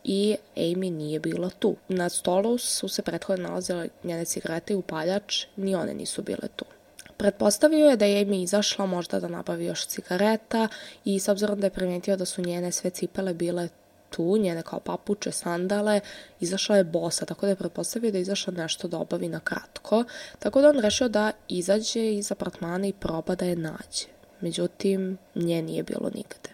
i 0.04 0.36
Amy 0.56 0.90
nije 0.90 1.20
bila 1.20 1.50
tu. 1.50 1.76
Na 1.88 2.08
stolu 2.08 2.58
su 2.58 2.88
se 2.88 3.02
prethodno 3.02 3.48
nalazile 3.48 3.88
njene 4.04 4.24
cigarete 4.24 4.72
i 4.72 4.76
upaljač, 4.76 5.46
ni 5.56 5.74
one 5.74 5.94
nisu 5.94 6.22
bile 6.22 6.48
tu. 6.56 6.64
Pretpostavio 7.16 7.90
je 7.90 7.96
da 7.96 8.04
je 8.04 8.26
Amy 8.26 8.42
izašla 8.42 8.86
možda 8.86 9.20
da 9.20 9.28
nabavi 9.28 9.64
još 9.64 9.86
cigareta 9.86 10.68
i 11.04 11.20
s 11.20 11.28
obzirom 11.28 11.60
da 11.60 11.66
je 11.66 11.70
primetio 11.70 12.16
da 12.16 12.24
su 12.24 12.42
njene 12.42 12.72
sve 12.72 12.90
cipele 12.90 13.34
bile 13.34 13.68
tu, 14.10 14.36
njene 14.38 14.62
kao 14.62 14.80
papuče, 14.80 15.32
sandale, 15.32 16.00
izašla 16.40 16.76
je 16.76 16.84
bosa, 16.84 17.26
tako 17.26 17.46
da 17.46 17.50
je 17.50 17.56
pretpostavio 17.56 18.10
da 18.10 18.18
je 18.18 18.22
izašla 18.22 18.52
nešto 18.52 18.88
da 18.88 18.98
obavi 18.98 19.28
na 19.28 19.40
kratko, 19.40 20.04
tako 20.38 20.60
da 20.60 20.68
on 20.68 20.78
rešio 20.78 21.08
da 21.08 21.32
izađe 21.48 22.14
iz 22.14 22.32
apartmana 22.32 22.86
i 22.86 22.92
proba 22.92 23.34
da 23.34 23.44
je 23.44 23.56
nađe. 23.56 24.06
Međutim, 24.40 25.18
nje 25.34 25.62
nije 25.62 25.82
bilo 25.82 26.10
nigde. 26.14 26.53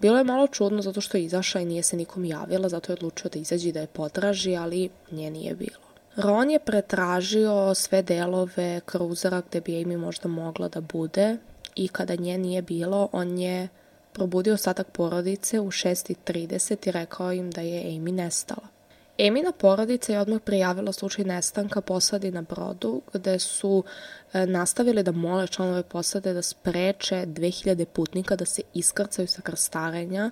Bilo 0.00 0.18
je 0.18 0.24
malo 0.24 0.46
čudno 0.46 0.82
zato 0.82 1.00
što 1.00 1.16
je 1.16 1.24
izašla 1.24 1.60
i 1.60 1.64
nije 1.64 1.82
se 1.82 1.96
nikom 1.96 2.24
javila, 2.24 2.68
zato 2.68 2.92
je 2.92 2.94
odlučio 2.94 3.30
da 3.30 3.38
izađe 3.38 3.68
i 3.68 3.72
da 3.72 3.80
je 3.80 3.86
potraži, 3.86 4.56
ali 4.56 4.90
nje 5.10 5.30
nije 5.30 5.54
bilo. 5.54 5.88
Ron 6.16 6.50
je 6.50 6.58
pretražio 6.58 7.74
sve 7.74 8.02
delove 8.02 8.80
kruzera 8.86 9.42
gde 9.48 9.60
bi 9.60 9.72
Amy 9.72 9.96
možda 9.96 10.28
mogla 10.28 10.68
da 10.68 10.80
bude 10.80 11.36
i 11.74 11.88
kada 11.88 12.14
nje 12.14 12.38
nije 12.38 12.62
bilo, 12.62 13.08
on 13.12 13.38
je 13.38 13.68
probudio 14.12 14.54
ostatak 14.54 14.86
porodice 14.90 15.60
u 15.60 15.70
6.30 15.70 16.88
i 16.88 16.92
rekao 16.92 17.32
im 17.32 17.50
da 17.50 17.60
je 17.60 17.84
Amy 17.84 18.12
nestala. 18.12 18.77
Emina 19.20 19.52
porodica 19.52 20.12
je 20.12 20.20
odmah 20.20 20.40
prijavila 20.40 20.92
slučaj 20.92 21.24
nestanka 21.24 21.80
posadi 21.80 22.30
na 22.30 22.42
brodu, 22.42 23.02
gde 23.12 23.38
su 23.38 23.84
e, 24.32 24.46
nastavili 24.46 25.02
da 25.02 25.12
mole 25.12 25.46
članove 25.46 25.82
posade 25.82 26.32
da 26.32 26.42
spreče 26.42 27.26
2000 27.26 27.84
putnika 27.84 28.36
da 28.36 28.44
se 28.44 28.62
iskrcaju 28.74 29.28
sa 29.28 29.42
krstarenja, 29.42 30.30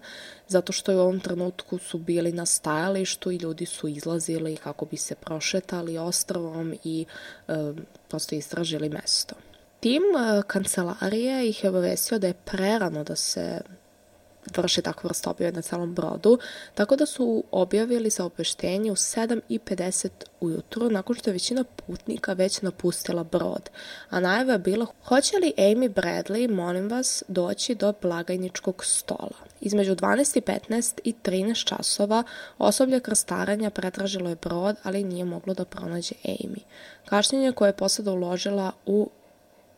zato 0.49 0.73
što 0.73 0.97
u 0.97 0.99
ovom 0.99 1.21
trenutku 1.21 1.79
su 1.79 1.99
bili 1.99 2.33
na 2.33 2.47
stajalištu 2.47 3.31
i 3.31 3.37
ljudi 3.37 3.67
su 3.67 3.89
izlazili 3.89 4.57
kako 4.57 4.85
bi 4.85 4.97
se 4.97 5.15
prošetali 5.15 5.99
ostrovom 5.99 6.75
i 6.85 7.05
e, 7.49 7.53
prosto 8.09 8.35
istražili 8.35 8.89
mesto. 8.89 9.35
Tim 9.81 10.03
e, 10.03 10.43
kancelarije 10.47 11.49
ih 11.49 11.65
je 11.65 11.71
obavesio 11.71 12.19
da 12.19 12.27
je 12.27 12.35
prerano 12.45 13.05
da 13.05 13.17
se 13.17 13.61
vrši 14.57 14.83
takvu 14.83 15.09
vrstu 15.09 15.31
objave 15.31 15.53
na 15.53 15.63
celom 15.63 15.95
brodu, 15.95 16.39
tako 16.75 16.97
da 16.97 17.07
su 17.07 17.45
objavili 17.51 18.11
saopeštenje 18.11 18.93
u 18.93 18.97
7.50 18.97 20.09
ujutru 20.41 20.91
nakon 20.91 21.17
što 21.17 21.31
je 21.31 21.33
većina 21.33 21.65
putnika 21.65 22.33
već 22.33 22.63
napustila 22.63 23.25
brod, 23.25 23.71
a 24.11 24.21
najava 24.21 24.53
je 24.53 24.59
bila 24.59 24.87
hoće 25.05 25.37
li 25.37 25.53
Amy 25.59 25.89
Bradley, 25.95 26.55
molim 26.55 26.89
vas, 26.89 27.23
doći 27.29 27.75
do 27.75 27.93
blagajničkog 28.03 28.85
stola. 28.85 29.47
Između 29.61 29.95
12.15 29.95 31.01
i 31.05 31.15
13 31.25 31.65
časova 31.65 32.23
osoblje 32.59 33.01
krstaranja 33.01 33.71
pretražilo 33.71 34.29
je 34.29 34.37
brod, 34.37 34.77
ali 34.83 35.05
nije 35.05 35.25
moglo 35.25 35.55
da 35.55 35.65
pronađe 35.65 36.15
Amy. 36.25 36.61
Kašnjenje 37.05 37.53
koje 37.53 37.69
je 37.69 37.77
posada 37.77 38.13
uložila 38.13 38.73
u 38.87 39.11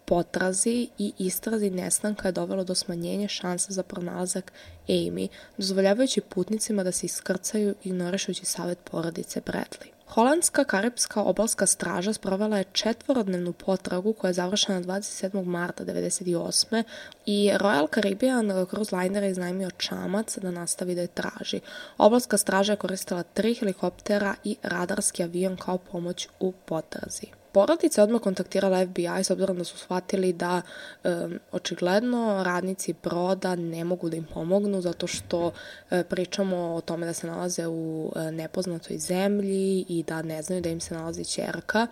potrazi 0.08 0.88
i 0.98 1.12
istrazi 1.18 1.70
nestanka 1.70 2.28
je 2.28 2.32
dovelo 2.32 2.64
do 2.64 2.74
smanjenja 2.74 3.28
šansa 3.28 3.72
za 3.72 3.82
pronalazak 3.82 4.52
Amy, 4.88 5.28
dozvoljavajući 5.56 6.20
putnicima 6.20 6.84
da 6.84 6.92
se 6.92 7.06
iskrcaju 7.06 7.74
ignorišujući 7.84 8.44
savet 8.44 8.78
porodice 8.90 9.40
Bradley. 9.40 9.98
Holandska 10.08 10.64
karibska 10.64 11.22
obalska 11.22 11.66
straža 11.66 12.12
sprovela 12.12 12.58
je 12.58 12.64
četvorodnevnu 12.72 13.52
potragu 13.52 14.12
koja 14.12 14.28
je 14.28 14.32
završena 14.32 14.80
27. 14.80 15.44
marta 15.44 15.84
1998. 15.84 16.82
i 17.26 17.50
Royal 17.54 17.94
Caribbean 17.94 18.66
cruise 18.70 18.96
liner 18.96 19.22
je 19.22 19.30
iznajmio 19.30 19.70
čamac 19.70 20.38
da 20.38 20.50
nastavi 20.50 20.94
da 20.94 21.00
je 21.00 21.06
traži. 21.06 21.60
Obalska 21.98 22.38
straža 22.38 22.72
je 22.72 22.76
koristila 22.76 23.22
tri 23.22 23.54
helikoptera 23.54 24.34
i 24.44 24.56
radarski 24.62 25.22
avion 25.22 25.56
kao 25.56 25.78
pomoć 25.78 26.28
u 26.40 26.52
potrazi. 26.52 27.37
Porodica 27.52 28.00
je 28.00 28.04
odmah 28.04 28.20
kontaktirala 28.20 28.86
FBI 28.86 29.24
s 29.24 29.30
obzirom 29.30 29.58
da 29.58 29.64
su 29.64 29.78
shvatili 29.78 30.32
da 30.32 30.62
um, 31.04 31.38
očigledno 31.52 32.42
radnici 32.44 32.94
broda 33.02 33.56
ne 33.56 33.84
mogu 33.84 34.08
da 34.08 34.16
im 34.16 34.26
pomognu 34.34 34.80
zato 34.80 35.06
što 35.06 35.52
e, 35.90 36.04
pričamo 36.04 36.74
o 36.74 36.80
tome 36.80 37.06
da 37.06 37.12
se 37.12 37.26
nalaze 37.26 37.66
u 37.66 38.12
e, 38.16 38.30
nepoznatoj 38.30 38.98
zemlji 38.98 39.84
i 39.88 40.04
da 40.06 40.22
ne 40.22 40.42
znaju 40.42 40.62
da 40.62 40.68
im 40.68 40.80
se 40.80 40.94
nalazi 40.94 41.24
čerka. 41.24 41.86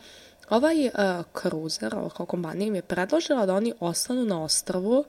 Ovaj 0.50 0.86
uh, 0.86 0.92
kruzer, 1.32 1.94
ova 1.94 2.10
kao 2.10 2.26
kompanija 2.26 2.66
im 2.66 2.74
je 2.74 2.82
predložila 2.82 3.46
da 3.46 3.54
oni 3.54 3.72
ostanu 3.80 4.24
na 4.24 4.42
ostrvu 4.42 5.04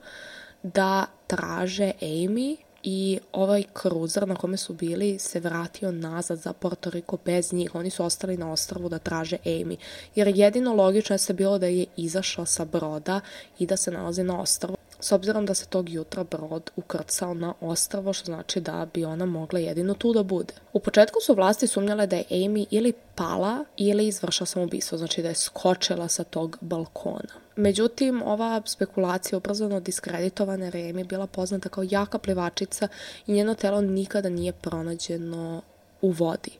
da 0.62 1.06
traže 1.26 1.92
Amy 2.00 2.56
i 2.82 3.18
ovaj 3.32 3.64
kruzer 3.72 4.28
na 4.28 4.34
kome 4.34 4.56
su 4.56 4.74
bili 4.74 5.18
se 5.18 5.40
vratio 5.40 5.92
nazad 5.92 6.38
za 6.38 6.52
Porto 6.52 6.90
Riko 6.90 7.18
bez 7.24 7.52
njih. 7.52 7.74
Oni 7.74 7.90
su 7.90 8.04
ostali 8.04 8.36
na 8.36 8.52
ostrvu 8.52 8.88
da 8.88 8.98
traže 8.98 9.36
Amy. 9.44 9.76
Jer 10.14 10.28
jedino 10.28 10.74
logično 10.74 11.14
je 11.14 11.18
se 11.18 11.32
bilo 11.32 11.58
da 11.58 11.66
je 11.66 11.86
izašla 11.96 12.46
sa 12.46 12.64
broda 12.64 13.20
i 13.58 13.66
da 13.66 13.76
se 13.76 13.90
nalazi 13.90 14.22
na 14.22 14.40
ostrvu. 14.40 14.76
S 15.00 15.12
obzirom 15.12 15.46
da 15.46 15.54
se 15.54 15.66
tog 15.66 15.88
jutra 15.88 16.24
brod 16.24 16.70
ukrcao 16.76 17.34
na 17.34 17.54
ostrvo, 17.60 18.12
što 18.12 18.24
znači 18.24 18.60
da 18.60 18.86
bi 18.94 19.04
ona 19.04 19.26
mogla 19.26 19.58
jedino 19.58 19.94
tu 19.94 20.12
da 20.12 20.22
bude. 20.22 20.54
U 20.72 20.80
početku 20.80 21.20
su 21.20 21.34
vlasti 21.34 21.66
sumnjale 21.66 22.06
da 22.06 22.16
je 22.16 22.24
Amy 22.30 22.66
ili 22.70 22.92
pala 23.14 23.64
ili 23.76 24.06
izvršila 24.06 24.46
samoubistvo, 24.46 24.98
znači 24.98 25.22
da 25.22 25.28
je 25.28 25.34
skočila 25.34 26.08
sa 26.08 26.24
tog 26.24 26.58
balkona. 26.60 27.47
Međutim, 27.58 28.22
ova 28.22 28.62
spekulacija 28.66 29.36
ubrzano 29.36 29.80
diskreditovana 29.80 30.64
jer 30.64 30.74
je 30.74 30.92
Amy 30.92 31.06
bila 31.06 31.26
poznata 31.26 31.68
kao 31.68 31.84
jaka 31.90 32.18
plivačica 32.18 32.88
i 33.26 33.32
njeno 33.32 33.54
telo 33.54 33.80
nikada 33.80 34.28
nije 34.28 34.52
pronađeno 34.52 35.62
u 36.02 36.10
vodi. 36.10 36.52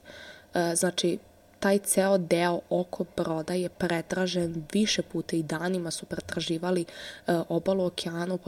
E, 0.55 0.75
znači, 0.77 1.19
taj 1.61 1.79
ceo 1.79 2.19
deo 2.19 2.61
oko 2.71 3.05
broda 3.17 3.55
je 3.55 3.69
pretražen 3.69 4.65
više 4.73 5.03
puta 5.03 5.37
i 5.37 5.43
danima 5.43 5.91
su 5.91 6.07
pretraživali 6.07 6.85
uh, 7.27 7.35
obalu 7.49 7.85
okeanu 7.85 8.35
u 8.35 8.39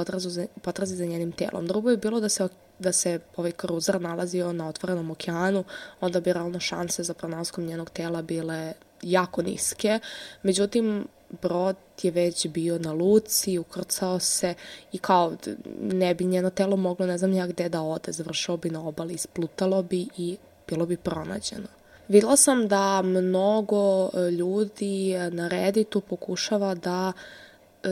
potrazi, 0.63 0.97
za 0.97 1.05
njenim 1.05 1.33
telom. 1.33 1.67
Drugo 1.67 1.91
je 1.91 1.97
bilo 1.97 2.21
da 2.21 2.29
se 2.29 2.49
da 2.79 2.93
se 2.93 3.21
ovaj 3.37 3.53
kruzer 3.53 4.01
nalazio 4.01 4.53
na 4.53 4.69
otvorenom 4.69 5.11
okeanu, 5.11 5.65
onda 6.01 6.21
bi 6.21 6.33
realno 6.33 6.61
šanse 6.61 7.03
za 7.03 7.15
pronalazkom 7.15 7.65
njenog 7.65 7.91
tela 7.91 8.23
bile 8.23 8.73
jako 9.03 9.43
niske. 9.43 9.99
Međutim, 10.43 11.07
brod 11.43 11.77
je 12.03 12.11
već 12.11 12.47
bio 12.49 12.79
na 12.79 12.93
luci, 12.93 13.59
ukrcao 13.59 14.19
se 14.19 14.55
i 14.93 14.99
kao 14.99 15.37
ne 15.81 16.15
bi 16.15 16.25
njeno 16.25 16.51
telo 16.51 16.77
moglo 16.77 17.07
ne 17.07 17.19
znam 17.19 17.33
ja 17.33 17.47
gde 17.47 17.69
da 17.69 17.83
ode, 17.83 18.13
završao 18.13 18.57
bi 18.57 18.71
na 18.71 18.89
obali, 18.89 19.15
isplutalo 19.15 19.83
bi 19.83 20.09
i 20.17 20.37
bilo 20.69 20.87
bi 20.87 20.97
pronađeno. 20.97 21.67
Videla 22.09 22.37
sam 22.37 22.69
da 22.69 23.03
mnogo 23.03 24.11
e, 24.15 24.31
ljudi 24.31 25.15
na 25.31 25.49
Redditu 25.49 26.01
pokušava 26.01 26.75
da 26.75 27.13
e, 27.83 27.89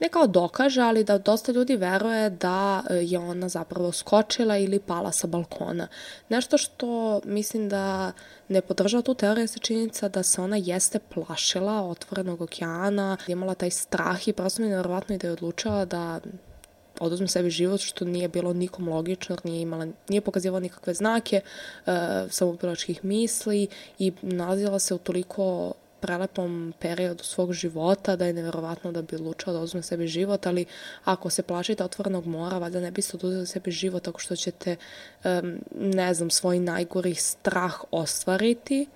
ne 0.00 0.08
kao 0.08 0.26
dokaže, 0.26 0.80
ali 0.80 1.04
da 1.04 1.18
dosta 1.18 1.52
ljudi 1.52 1.76
veruje 1.76 2.30
da 2.30 2.82
e, 2.90 2.94
je 2.94 3.18
ona 3.18 3.48
zapravo 3.48 3.92
skočila 3.92 4.58
ili 4.58 4.78
pala 4.78 5.12
sa 5.12 5.26
balkona. 5.26 5.88
Nešto 6.28 6.58
što 6.58 7.20
mislim 7.24 7.68
da 7.68 8.12
ne 8.48 8.60
podržava 8.60 9.02
tu 9.02 9.14
teoriju 9.14 9.48
se 9.48 9.58
činjenica 9.58 10.08
da 10.08 10.22
se 10.22 10.40
ona 10.40 10.56
jeste 10.56 10.98
plašila 10.98 11.82
otvorenog 11.82 12.40
okeana, 12.40 13.16
imala 13.26 13.54
taj 13.54 13.70
strah 13.70 14.28
i 14.28 14.32
prosto 14.32 14.62
mi 14.62 14.68
je 14.68 14.70
nevjerovatno 14.70 15.14
i 15.14 15.18
da 15.18 15.26
je 15.26 15.32
odlučila 15.32 15.84
da 15.84 16.20
oduzme 17.00 17.28
sebi 17.28 17.50
život, 17.50 17.80
što 17.80 18.04
nije 18.04 18.28
bilo 18.28 18.52
nikom 18.52 18.88
logično, 18.88 19.36
nije, 19.44 19.60
imala, 19.62 19.86
nije 20.08 20.20
pokazivala 20.20 20.60
nikakve 20.60 20.94
znake 20.94 21.40
uh, 21.40 21.92
samoubilačkih 22.30 23.04
misli 23.04 23.68
i 23.98 24.12
nalazila 24.22 24.78
se 24.78 24.94
u 24.94 24.98
toliko 24.98 25.74
prelepom 26.00 26.74
periodu 26.78 27.24
svog 27.24 27.52
života 27.52 28.16
da 28.16 28.26
je 28.26 28.32
neverovatno 28.32 28.92
da 28.92 29.02
bi 29.02 29.16
odlučila 29.16 29.52
da 29.52 29.60
uzme 29.60 29.82
sebi 29.82 30.06
život, 30.06 30.46
ali 30.46 30.66
ako 31.04 31.30
se 31.30 31.42
plašite 31.42 31.84
otvorenog 31.84 32.26
mora, 32.26 32.58
valjda 32.58 32.80
ne 32.80 32.90
biste 32.90 33.16
oduzeli 33.16 33.46
sebi 33.46 33.70
život 33.70 34.02
tako 34.02 34.20
što 34.20 34.36
ćete, 34.36 34.76
um, 35.24 35.58
ne 35.74 36.14
znam, 36.14 36.30
svoj 36.30 36.60
najgori 36.60 37.14
strah 37.14 37.74
ostvariti. 37.90 38.86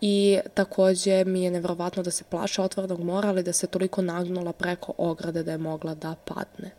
I 0.00 0.38
takođe 0.54 1.24
mi 1.24 1.42
je 1.42 1.50
neverovatno 1.50 2.02
da 2.02 2.10
se 2.10 2.24
plaša 2.24 2.62
otvorenog 2.62 3.00
mora, 3.00 3.28
ali 3.28 3.42
da 3.42 3.52
se 3.52 3.66
toliko 3.66 4.02
nagnula 4.02 4.52
preko 4.52 4.92
ograde 4.98 5.42
da 5.42 5.52
je 5.52 5.58
mogla 5.58 5.94
da 5.94 6.14
padne. 6.24 6.70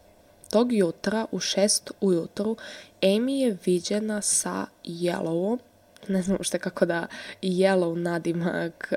Tog 0.50 0.74
jutra 0.74 1.26
u 1.32 1.40
šest 1.40 1.92
ujutru 2.02 2.56
Amy 3.02 3.32
je 3.32 3.58
viđena 3.66 4.22
sa 4.22 4.66
Yellowom, 4.86 5.60
ne 6.08 6.22
znam 6.22 6.38
ušte 6.40 6.60
kako 6.60 6.86
da 6.86 7.08
Yellow 7.42 7.96
nadimak 7.96 8.94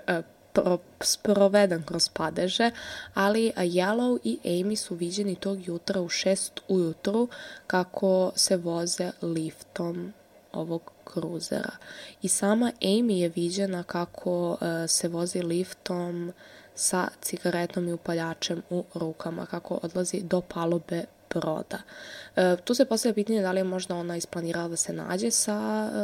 sproveden 1.01 1.83
kroz 1.83 2.09
padeže, 2.09 2.71
ali 3.15 3.53
Yellow 3.57 4.19
i 4.25 4.39
Amy 4.45 4.77
su 4.77 4.95
viđeni 4.95 5.35
tog 5.35 5.69
jutra 5.69 6.01
u 6.01 6.09
šest 6.09 6.61
ujutru 6.69 7.29
kako 7.67 8.33
se 8.37 8.57
voze 8.57 9.11
liftom 9.23 10.13
ovog 10.53 10.93
kruzera. 11.05 11.73
I 12.23 12.29
sama 12.29 12.73
Amy 12.81 13.13
je 13.13 13.29
viđena 13.29 13.83
kako 13.83 14.51
uh, 14.51 14.59
se 14.89 15.09
vozi 15.09 15.43
liftom 15.43 16.33
sa 16.75 17.09
cigaretom 17.21 17.89
i 17.89 17.93
upaljačem 17.93 18.63
u 18.71 18.85
rukama, 18.95 19.47
kako 19.47 19.79
odlazi 19.83 20.21
do 20.21 20.41
palube 20.41 21.05
broda. 21.35 21.79
E, 22.37 22.57
tu 22.65 22.75
se 22.75 22.85
postavlja 22.85 23.15
pitanje 23.15 23.43
da 23.43 23.53
li 23.53 23.61
je 23.61 23.65
možda 23.65 23.97
ona 23.97 24.17
isplanirala 24.17 24.69
da 24.69 24.77
se 24.77 24.93
nađe 24.93 25.31
sa 25.31 25.53
e, 25.55 25.99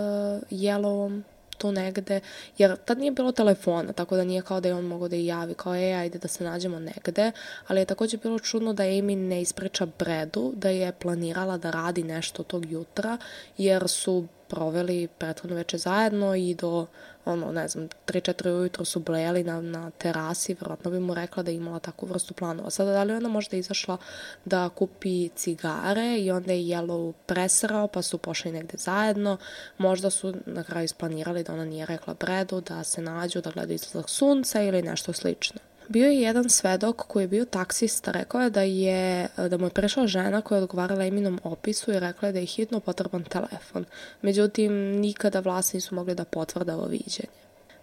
Yellowom 0.55 1.23
tu 1.59 1.73
negde, 1.73 2.21
jer 2.59 2.77
tad 2.77 2.99
nije 2.99 3.11
bilo 3.11 3.33
telefona, 3.33 3.93
tako 3.93 4.17
da 4.17 4.25
nije 4.25 4.43
kao 4.43 4.61
da 4.61 4.69
je 4.69 4.75
on 4.75 4.85
mogao 4.85 5.09
da 5.09 5.17
je 5.17 5.27
javi, 5.27 5.55
kao 5.55 5.75
je, 5.75 5.95
ajde 5.95 6.19
da 6.19 6.29
se 6.29 6.45
nađemo 6.45 6.79
negde, 6.79 7.33
ali 7.67 7.81
je 7.81 7.85
takođe 7.85 8.17
bilo 8.17 8.39
čudno 8.39 8.73
da 8.73 8.83
Amy 8.85 9.17
ne 9.17 9.43
ispriča 9.43 9.87
Bredu 9.99 10.53
da 10.57 10.69
je 10.69 10.93
planirala 10.93 11.59
da 11.59 11.71
radi 11.71 12.03
nešto 12.03 12.43
tog 12.43 12.71
jutra, 12.71 13.19
jer 13.59 13.89
su 13.89 14.27
proveli 14.49 15.09
prethodno 15.19 15.57
veče 15.57 15.79
zajedno 15.79 16.35
i 16.35 16.55
do, 16.55 16.87
ono, 17.25 17.53
ne 17.53 17.69
znam, 17.69 17.89
3-4 18.07 18.49
ujutro 18.49 18.85
su 18.85 19.01
blejali 19.01 19.45
na, 19.45 19.61
na 19.61 19.91
terasi, 19.91 20.57
verovatno 20.61 20.91
bi 20.91 21.01
mu 21.01 21.15
rekla 21.15 21.43
da 21.43 21.51
je 21.51 21.57
imala 21.57 21.79
takvu 21.79 22.07
vrstu 22.07 22.35
planova. 22.35 22.71
Sada, 22.71 22.93
da 22.93 23.03
li 23.03 23.13
ona 23.13 23.29
možda 23.29 23.57
izašla 23.57 23.97
da 24.45 24.69
kupi 24.69 25.29
cigare 25.29 26.19
i 26.19 26.31
onda 26.31 26.53
je 26.53 26.77
Yellow 26.77 27.13
presrao, 27.27 27.89
pa 27.89 28.03
su 28.03 28.19
pošli 28.19 28.53
negde 28.53 28.79
zajedno, 28.79 29.37
možda 29.79 30.11
su 30.11 30.35
na 30.47 30.65
kraju 30.65 30.85
isplanirali 30.85 31.43
da 31.45 31.53
ona 31.53 31.65
nije 31.65 31.87
rekla 31.87 32.15
Bredu, 32.15 32.61
da 32.61 32.85
se 32.85 33.03
nađu, 33.03 33.41
da 33.41 33.51
gledaju 33.51 33.75
izlazak 33.75 34.11
sunca 34.11 34.63
ili 34.63 34.83
nešto 34.83 35.13
slično. 35.13 35.61
Bio 35.89 36.07
je 36.07 36.21
jedan 36.21 36.51
svedok 36.51 36.97
koji 36.97 37.25
je 37.25 37.29
bio 37.29 37.45
taksista, 37.45 38.11
rekao 38.13 38.41
je 38.41 38.51
da, 38.51 38.63
je, 38.63 39.29
da 39.49 39.59
mu 39.59 39.67
je 39.67 39.71
prešla 39.71 40.07
žena 40.07 40.41
koja 40.41 40.57
je 40.57 40.63
odgovarala 40.63 41.05
iminom 41.05 41.41
opisu 41.45 41.93
i 41.93 42.01
rekla 42.01 42.29
je 42.29 42.33
da 42.33 42.39
je 42.39 42.47
hitno 42.47 42.81
potreban 42.81 43.25
telefon. 43.25 43.85
Međutim, 44.23 44.73
nikada 45.01 45.41
vlasti 45.41 45.77
nisu 45.77 45.95
mogli 45.95 46.15
da 46.15 46.25
potvrda 46.25 46.75
ovo 46.75 46.87
viđenje. 46.87 47.29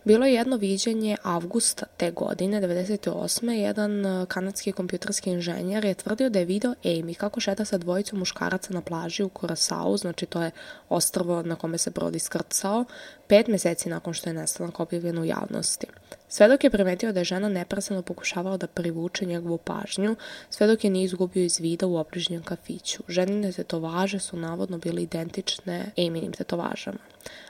Bilo 0.06 0.26
je 0.26 0.34
jedno 0.34 0.58
viđenje 0.58 1.18
avgusta 1.24 1.86
te 1.98 2.12
godine, 2.12 2.62
98. 2.62 3.50
Jedan 3.50 4.06
e, 4.06 4.26
kanadski 4.26 4.72
kompjuterski 4.72 5.30
inženjer 5.30 5.86
je 5.86 5.94
tvrdio 5.94 6.30
da 6.30 6.40
je 6.40 6.46
video 6.46 6.74
Amy 6.84 7.14
kako 7.14 7.40
šeta 7.40 7.66
sa 7.66 7.78
dvojicom 7.78 8.20
muškaraca 8.20 8.74
na 8.74 8.82
plaži 8.82 9.24
u 9.24 9.30
Kurasau, 9.30 9.98
znači 9.98 10.26
to 10.26 10.42
je 10.42 10.52
ostrvo 10.90 11.42
na 11.42 11.56
kome 11.56 11.78
se 11.78 11.90
brod 11.90 12.16
iskrcao, 12.16 12.86
pet 13.28 13.48
meseci 13.48 13.90
nakon 13.90 14.14
što 14.14 14.30
je 14.30 14.34
nestanak 14.34 14.80
objavljen 14.80 15.20
u 15.20 15.26
javnosti. 15.26 15.88
Svedok 16.36 16.64
je 16.64 16.70
primetio 16.70 17.12
da 17.12 17.20
je 17.20 17.26
žena 17.26 17.50
neprestano 17.50 18.02
pokušavala 18.02 18.58
da 18.58 18.68
privuče 18.68 19.26
njegovu 19.26 19.58
pažnju, 19.58 20.16
sve 20.50 20.68
dok 20.68 20.84
je 20.84 20.90
nije 20.90 21.06
izgubio 21.06 21.44
iz 21.44 21.60
vida 21.60 21.88
u 21.88 21.96
obližnjem 21.96 22.44
kafiću. 22.44 23.04
Ženine 23.08 23.52
tetovaže 23.52 24.20
su 24.20 24.38
navodno 24.38 24.78
bile 24.78 25.04
identične 25.04 25.92
Eminim 25.98 26.32
tetovažama. 26.32 26.98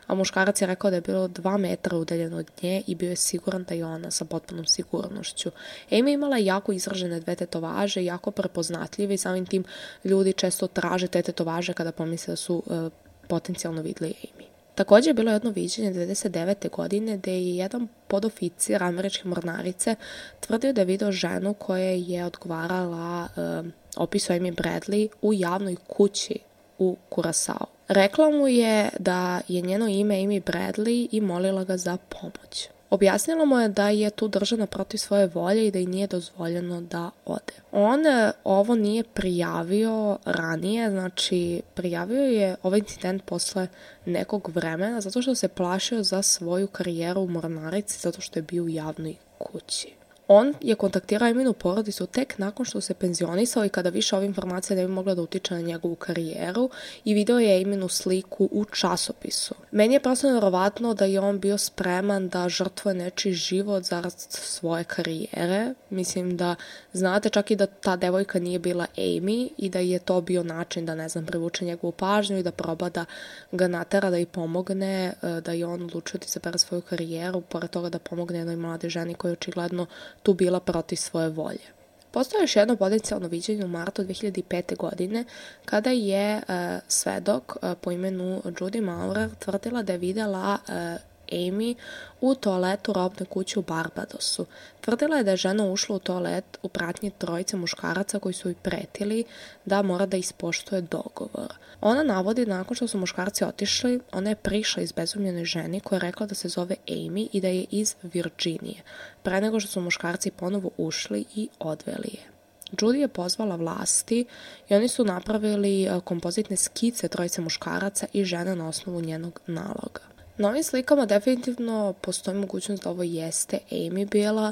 A 0.07 0.15
muškarac 0.15 0.61
je 0.61 0.67
rekao 0.67 0.89
da 0.89 0.97
je 0.97 1.01
bilo 1.01 1.27
dva 1.27 1.57
metra 1.57 1.97
udaljen 1.97 2.33
od 2.33 2.51
nje 2.61 2.83
i 2.87 2.95
bio 2.95 3.09
je 3.09 3.15
siguran 3.15 3.63
da 3.63 3.75
je 3.75 3.85
ona 3.85 4.11
sa 4.11 4.25
potpunom 4.25 4.65
sigurnošću. 4.65 5.51
Amy 5.91 6.13
imala 6.13 6.37
jako 6.37 6.71
izražene 6.71 7.19
dve 7.19 7.35
tetovaže, 7.35 8.05
jako 8.05 8.31
prepoznatljive 8.31 9.13
i 9.13 9.17
samim 9.17 9.45
tim 9.45 9.63
ljudi 10.03 10.33
često 10.33 10.67
traže 10.67 11.07
te 11.07 11.21
tetovaže 11.21 11.73
kada 11.73 11.91
pomisle 11.91 12.31
da 12.31 12.35
su 12.35 12.63
uh, 12.65 12.91
potencijalno 13.27 13.81
videli 13.81 14.13
Amy. 14.23 14.44
Takođe 14.75 15.09
je 15.09 15.13
bilo 15.13 15.31
jedno 15.31 15.49
viđenje 15.49 15.91
99. 15.91 16.69
godine 16.69 17.17
gde 17.17 17.31
je 17.31 17.55
jedan 17.55 17.87
podoficir 18.07 18.83
američke 18.83 19.27
mornarice 19.27 19.95
tvrdio 20.39 20.73
da 20.73 20.81
je 20.81 20.85
video 20.85 21.11
ženu 21.11 21.53
koja 21.53 21.89
je 21.89 22.25
odgovarala 22.25 23.27
uh, 23.35 23.65
opisu 23.97 24.33
Amy 24.33 24.55
Bradley 24.55 25.07
u 25.21 25.33
javnoj 25.33 25.75
kući 25.87 26.39
u 26.79 26.97
Kurasao. 27.09 27.65
Rekla 27.87 28.29
mu 28.29 28.47
je 28.47 28.89
da 28.99 29.41
je 29.47 29.61
njeno 29.61 29.87
ime 29.87 30.15
Amy 30.15 30.41
Bradley 30.43 31.07
i 31.11 31.21
molila 31.21 31.63
ga 31.63 31.77
za 31.77 31.97
pomoć. 31.97 32.67
Objasnila 32.95 33.45
mu 33.45 33.59
je 33.59 33.69
da 33.69 33.89
je 33.89 34.09
tu 34.09 34.27
držana 34.27 34.65
protiv 34.65 34.97
svoje 34.97 35.27
volje 35.27 35.67
i 35.67 35.71
da 35.71 35.79
i 35.79 35.85
nije 35.85 36.07
dozvoljeno 36.07 36.81
da 36.81 37.11
ode. 37.25 37.53
On 37.71 38.07
e, 38.07 38.31
ovo 38.43 38.75
nije 38.75 39.03
prijavio 39.03 40.17
ranije, 40.25 40.89
znači 40.89 41.61
prijavio 41.73 42.21
je 42.21 42.55
ovaj 42.63 42.79
incident 42.79 43.25
posle 43.25 43.67
nekog 44.05 44.51
vremena 44.53 45.01
zato 45.01 45.21
što 45.21 45.35
se 45.35 45.47
plašio 45.47 46.03
za 46.03 46.21
svoju 46.21 46.67
karijeru 46.67 47.21
u 47.21 47.27
mornarici 47.27 47.99
zato 47.99 48.21
što 48.21 48.39
je 48.39 48.43
bio 48.43 48.63
u 48.63 48.69
javnoj 48.69 49.15
kući. 49.37 50.04
On 50.27 50.53
je 50.61 50.75
kontaktirao 50.75 51.29
Eminu 51.29 51.53
porodicu 51.53 52.05
tek 52.05 52.37
nakon 52.37 52.65
što 52.65 52.81
se 52.81 52.93
penzionisao 52.93 53.65
i 53.65 53.69
kada 53.69 53.89
više 53.89 54.15
ove 54.15 54.25
informacije 54.25 54.77
ne 54.77 54.87
bi 54.87 54.93
mogla 54.93 55.15
da 55.15 55.21
utiče 55.21 55.53
na 55.53 55.61
njegovu 55.61 55.95
karijeru 55.95 56.69
i 57.03 57.13
video 57.13 57.39
je 57.39 57.61
Eminu 57.61 57.87
sliku 57.87 58.49
u 58.51 58.65
časopisu. 58.65 59.55
Meni 59.71 59.93
je 59.93 59.99
prosto 59.99 60.27
nevjerovatno 60.27 60.93
da 60.93 61.05
je 61.05 61.19
on 61.19 61.39
bio 61.39 61.57
spreman 61.57 62.29
da 62.29 62.49
žrtvuje 62.49 62.93
nečiji 62.93 63.33
život 63.33 63.83
zarad 63.83 64.13
svoje 64.29 64.83
karijere. 64.83 65.73
Mislim 65.89 66.37
da 66.37 66.55
znate 66.93 67.29
čak 67.29 67.51
i 67.51 67.55
da 67.55 67.65
ta 67.65 67.95
devojka 67.95 68.39
nije 68.39 68.59
bila 68.59 68.85
Amy 68.97 69.49
i 69.57 69.69
da 69.69 69.79
je 69.79 69.99
to 69.99 70.21
bio 70.21 70.43
način 70.43 70.85
da, 70.85 70.95
ne 70.95 71.09
znam, 71.09 71.25
privuče 71.25 71.65
njegovu 71.65 71.91
pažnju 71.91 72.37
i 72.37 72.43
da 72.43 72.51
proba 72.51 72.89
da 72.89 73.05
ga 73.51 73.67
natera 73.67 74.09
da 74.09 74.17
i 74.17 74.25
pomogne, 74.25 75.13
e, 75.21 75.41
da 75.41 75.51
je 75.51 75.65
on 75.65 75.83
odlučio 75.83 76.19
da 76.19 76.25
izabere 76.25 76.57
svoju 76.57 76.81
karijeru, 76.81 77.41
pored 77.41 77.69
toga 77.69 77.89
da 77.89 77.99
pomogne 77.99 78.37
jednoj 78.37 78.55
mlade 78.55 78.89
ženi 78.89 79.13
koja 79.13 79.29
je 79.29 79.33
očigledno 79.33 79.85
tu 80.25 80.33
bila 80.33 80.59
protiv 80.59 80.95
svoje 80.95 81.29
volje. 81.29 81.67
Postoje 82.11 82.43
još 82.43 82.55
jedno 82.55 82.75
potencijalno 82.75 83.27
viđenje 83.27 83.65
u 83.65 83.67
martu 83.67 84.03
2005. 84.03 84.77
godine 84.77 85.23
kada 85.65 85.89
je 85.89 86.37
uh, 86.37 86.43
svedok 86.87 87.55
uh, 87.55 87.71
po 87.81 87.91
imenu 87.91 88.41
Judy 88.45 88.81
Maurer 88.81 89.29
tvrdila 89.39 89.83
da 89.83 89.93
je 89.93 89.99
videla 89.99 90.57
uh, 90.67 91.01
Amy 91.31 91.75
u 92.21 92.35
toaletu 92.35 92.93
robne 92.93 93.25
kuće 93.25 93.59
u 93.59 93.61
Barbadosu. 93.61 94.45
Tvrdila 94.81 95.17
je 95.17 95.23
da 95.23 95.31
je 95.31 95.37
žena 95.37 95.65
ušla 95.65 95.95
u 95.95 95.99
toalet 95.99 96.57
u 96.63 96.67
pratnji 96.67 97.11
trojice 97.17 97.57
muškaraca 97.57 98.19
koji 98.19 98.33
su 98.33 98.47
joj 98.47 98.55
pretili 98.61 99.23
da 99.65 99.81
mora 99.81 100.05
da 100.05 100.17
ispoštuje 100.17 100.81
dogovor. 100.81 101.53
Ona 101.81 102.03
navodi 102.03 102.45
da 102.45 102.57
nakon 102.57 102.75
što 102.75 102.87
su 102.87 102.97
muškarci 102.97 103.43
otišli, 103.43 103.99
ona 104.11 104.29
je 104.29 104.35
prišla 104.35 104.83
iz 104.83 104.91
bezumljene 104.91 105.45
ženi 105.45 105.79
koja 105.79 105.97
je 105.97 106.01
rekla 106.01 106.25
da 106.25 106.35
se 106.35 106.49
zove 106.49 106.75
Amy 106.87 107.27
i 107.31 107.41
da 107.41 107.47
je 107.47 107.65
iz 107.71 107.95
Virginije, 108.03 108.81
pre 109.23 109.41
nego 109.41 109.59
što 109.59 109.71
su 109.71 109.81
muškarci 109.81 110.31
ponovo 110.31 110.69
ušli 110.77 111.25
i 111.35 111.49
odveli 111.59 112.09
je. 112.13 112.35
Judy 112.71 112.95
je 112.95 113.07
pozvala 113.07 113.55
vlasti 113.55 114.25
i 114.69 114.75
oni 114.75 114.87
su 114.87 115.05
napravili 115.05 115.83
e, 115.83 115.99
kompozitne 116.03 116.57
skice 116.57 117.07
trojice 117.07 117.41
muškaraca 117.41 118.07
i 118.13 118.25
žene 118.25 118.55
na 118.55 118.67
osnovu 118.67 119.01
njenog 119.01 119.39
naloga. 119.47 120.14
Na 120.37 120.49
ovim 120.49 120.63
slikama 120.63 121.05
definitivno 121.05 121.93
postoji 122.01 122.37
mogućnost 122.37 122.83
da 122.83 122.89
ovo 122.89 123.03
jeste 123.03 123.59
Amy 123.71 124.09
bila. 124.09 124.51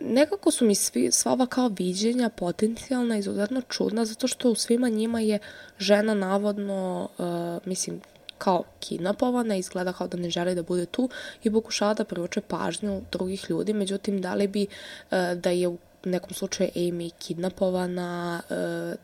Nekako 0.00 0.50
su 0.50 0.64
mi 0.64 0.74
svi, 0.74 1.12
sva 1.12 1.32
ova 1.32 1.46
kao 1.46 1.70
viđenja 1.78 2.28
potencijalna 2.28 3.16
izuzetno 3.16 3.62
čudna 3.68 4.04
zato 4.04 4.26
što 4.26 4.50
u 4.50 4.54
svima 4.54 4.88
njima 4.88 5.20
je 5.20 5.38
žena 5.78 6.14
navodno, 6.14 7.08
uh, 7.18 7.66
mislim, 7.66 8.00
kao 8.38 8.62
kidnapovana, 8.80 9.56
izgleda 9.56 9.92
kao 9.92 10.06
da 10.08 10.16
ne 10.16 10.30
želi 10.30 10.54
da 10.54 10.62
bude 10.62 10.86
tu 10.86 11.08
i 11.42 11.52
pokušava 11.52 11.94
da 11.94 12.04
privuče 12.04 12.40
pažnju 12.40 13.02
drugih 13.12 13.46
ljudi, 13.50 13.72
međutim 13.72 14.20
da 14.20 14.34
li 14.34 14.46
bi 14.46 14.66
uh, 14.66 15.18
da 15.34 15.50
je 15.50 15.68
u 15.68 15.78
nekom 16.04 16.34
slučaju 16.34 16.70
Amy 16.74 17.10
kidnapovana, 17.18 18.42
e, 18.50 18.54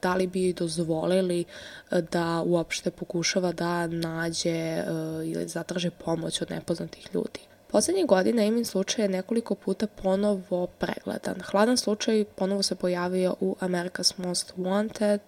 da 0.03 0.15
li 0.15 0.27
bi 0.27 0.53
dozvolili 0.53 1.45
e, 1.91 2.03
da 2.03 2.43
uopšte 2.47 2.91
pokušava 2.91 3.53
da 3.53 3.87
nađe 3.87 4.51
e, 4.51 4.85
ili 5.25 5.49
zatraže 5.49 5.91
pomoć 5.91 6.43
od 6.43 6.51
nepoznatih 6.51 7.09
ljudi. 7.15 7.41
Poslednjih 7.71 8.07
godina 8.07 8.45
Emin 8.45 8.65
slučaj 8.65 9.05
je 9.05 9.09
nekoliko 9.09 9.55
puta 9.55 9.87
ponovo 9.87 10.67
pregledan. 10.67 11.41
Hladan 11.41 11.77
slučaj 11.77 12.25
ponovo 12.25 12.63
se 12.63 12.75
pojavio 12.75 13.35
u 13.41 13.57
America's 13.61 14.27
Most 14.27 14.53
Wanted 14.57 15.19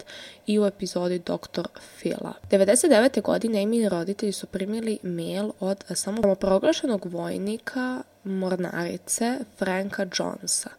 i 0.46 0.58
u 0.58 0.66
epizodi 0.66 1.18
Dr. 1.18 1.68
Phila. 1.98 2.32
99. 2.50 3.22
godine 3.22 3.62
Emin 3.62 3.88
roditelji 3.88 4.32
su 4.32 4.46
primili 4.46 4.98
mail 5.02 5.50
od 5.60 5.84
samoproglašenog 5.94 7.06
vojnika 7.06 8.02
mornarice 8.24 9.38
Franka 9.58 10.06
Jonesa. 10.18 10.70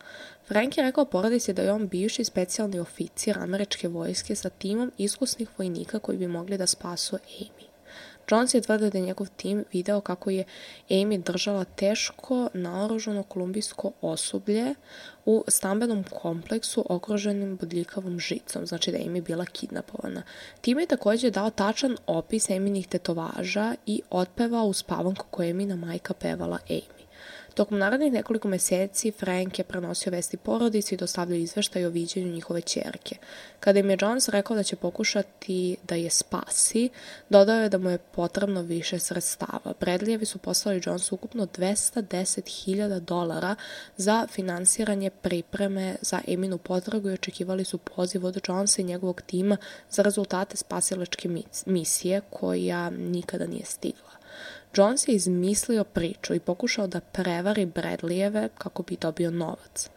Frank 0.52 0.78
je 0.78 0.84
rekao 0.84 1.06
porodici 1.06 1.54
da 1.54 1.62
je 1.62 1.72
on 1.72 1.88
bivši 1.88 2.24
specijalni 2.24 2.80
oficir 2.80 3.38
američke 3.40 3.88
vojske 3.88 4.36
sa 4.36 4.50
timom 4.50 4.92
iskusnih 4.98 5.50
vojnika 5.58 6.00
koji 6.00 6.18
bi 6.18 6.28
mogli 6.28 6.58
da 6.58 6.68
spasu 6.68 7.18
Amy. 7.40 7.66
Jones 8.32 8.54
je 8.54 8.62
tvrdio 8.62 8.90
da 8.90 8.98
je 8.98 9.04
njegov 9.04 9.28
tim 9.36 9.66
video 9.74 10.02
kako 10.02 10.30
je 10.30 10.44
Amy 10.90 11.24
držala 11.24 11.64
teško 11.64 12.50
naoružano 12.54 13.24
kolumbijsko 13.24 13.92
osoblje 14.02 14.76
u 15.26 15.44
stambenom 15.48 16.04
kompleksu 16.04 16.86
okruženim 16.90 17.58
bodljikavom 17.58 18.20
žicom, 18.20 18.66
znači 18.66 18.92
da 18.92 18.98
je 18.98 19.06
Amy 19.06 19.22
bila 19.22 19.46
kidnapovana. 19.46 20.24
Tim 20.62 20.80
je 20.80 20.86
takođe 20.86 21.30
dao 21.30 21.50
tačan 21.50 21.98
opis 22.08 22.50
Eminih 22.50 22.88
tetovaža 22.88 23.76
i 23.86 24.02
otpevao 24.10 24.66
u 24.66 24.74
spavanku 24.74 25.26
koje 25.30 25.48
je 25.48 25.52
Emina 25.52 25.76
majka 25.76 26.14
pevala 26.14 26.60
Amy. 26.70 27.01
Tokom 27.54 27.78
narednih 27.78 28.12
nekoliko 28.14 28.48
meseci 28.48 29.12
Frank 29.12 29.60
je 29.60 29.64
prenosio 29.64 30.12
vesti 30.12 30.38
porodici 30.38 30.96
i 30.96 30.98
dostavljao 30.98 31.38
izveštaj 31.38 31.86
o 31.86 31.90
viđenju 31.90 32.34
njihove 32.34 32.62
čerke. 32.62 33.16
Kada 33.60 33.80
im 33.80 33.90
je 33.90 33.98
Jones 34.02 34.30
rekao 34.30 34.56
da 34.56 34.64
će 34.64 34.76
pokušati 34.76 35.78
da 35.84 35.96
je 35.96 36.10
spasi, 36.10 36.90
dodao 37.30 37.62
je 37.62 37.70
da 37.70 37.78
mu 37.78 37.90
je 37.90 37.98
potrebno 37.98 38.62
više 38.62 39.00
sredstava. 39.00 39.74
Bradleyevi 39.80 40.26
su 40.26 40.38
poslali 40.38 40.82
Jones 40.86 41.12
ukupno 41.12 41.46
210.000 41.46 43.00
dolara 43.00 43.56
za 43.98 44.28
finansiranje 44.28 45.10
pripreme 45.10 45.96
za 46.02 46.22
Eminu 46.28 46.58
potragu 46.58 47.10
i 47.10 47.14
očekivali 47.14 47.66
su 47.66 47.78
poziv 47.78 48.26
od 48.26 48.40
Jonesa 48.48 48.82
i 48.82 48.86
njegovog 48.86 49.22
tima 49.22 49.58
za 49.90 50.02
rezultate 50.02 50.58
spasilačke 50.58 51.30
misije 51.66 52.22
koja 52.30 52.90
nikada 52.90 53.48
nije 53.48 53.66
stigla. 53.66 54.11
Jones 54.76 55.08
je 55.08 55.16
izmislio 55.16 55.84
priču 55.84 56.34
i 56.34 56.40
pokušao 56.40 56.88
da 56.88 57.00
prevari 57.00 57.66
Bradleyeve 57.66 58.50
kako 58.58 58.84
bi 58.84 58.98
dobio 59.02 59.32
novac. 59.32 59.90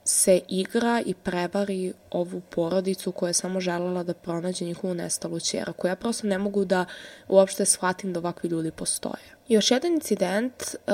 se 0.05 0.41
igra 0.49 1.03
i 1.07 1.15
prevari 1.15 1.93
ovu 2.11 2.41
porodicu 2.41 3.13
koja 3.13 3.29
je 3.31 3.35
samo 3.35 3.61
želela 3.61 4.03
da 4.03 4.15
pronađe 4.15 4.65
njihovu 4.65 4.95
nestalu 4.95 5.41
čeraku. 5.41 5.87
Ja 5.87 5.97
prosto 5.97 6.27
ne 6.27 6.39
mogu 6.39 6.65
da 6.65 6.85
uopšte 7.29 7.65
shvatim 7.65 8.13
da 8.13 8.21
ovakvi 8.21 8.49
ljudi 8.49 8.71
postoje. 8.71 9.34
Još 9.49 9.71
jedan 9.71 9.93
incident 9.93 10.63
uh, 10.63 10.93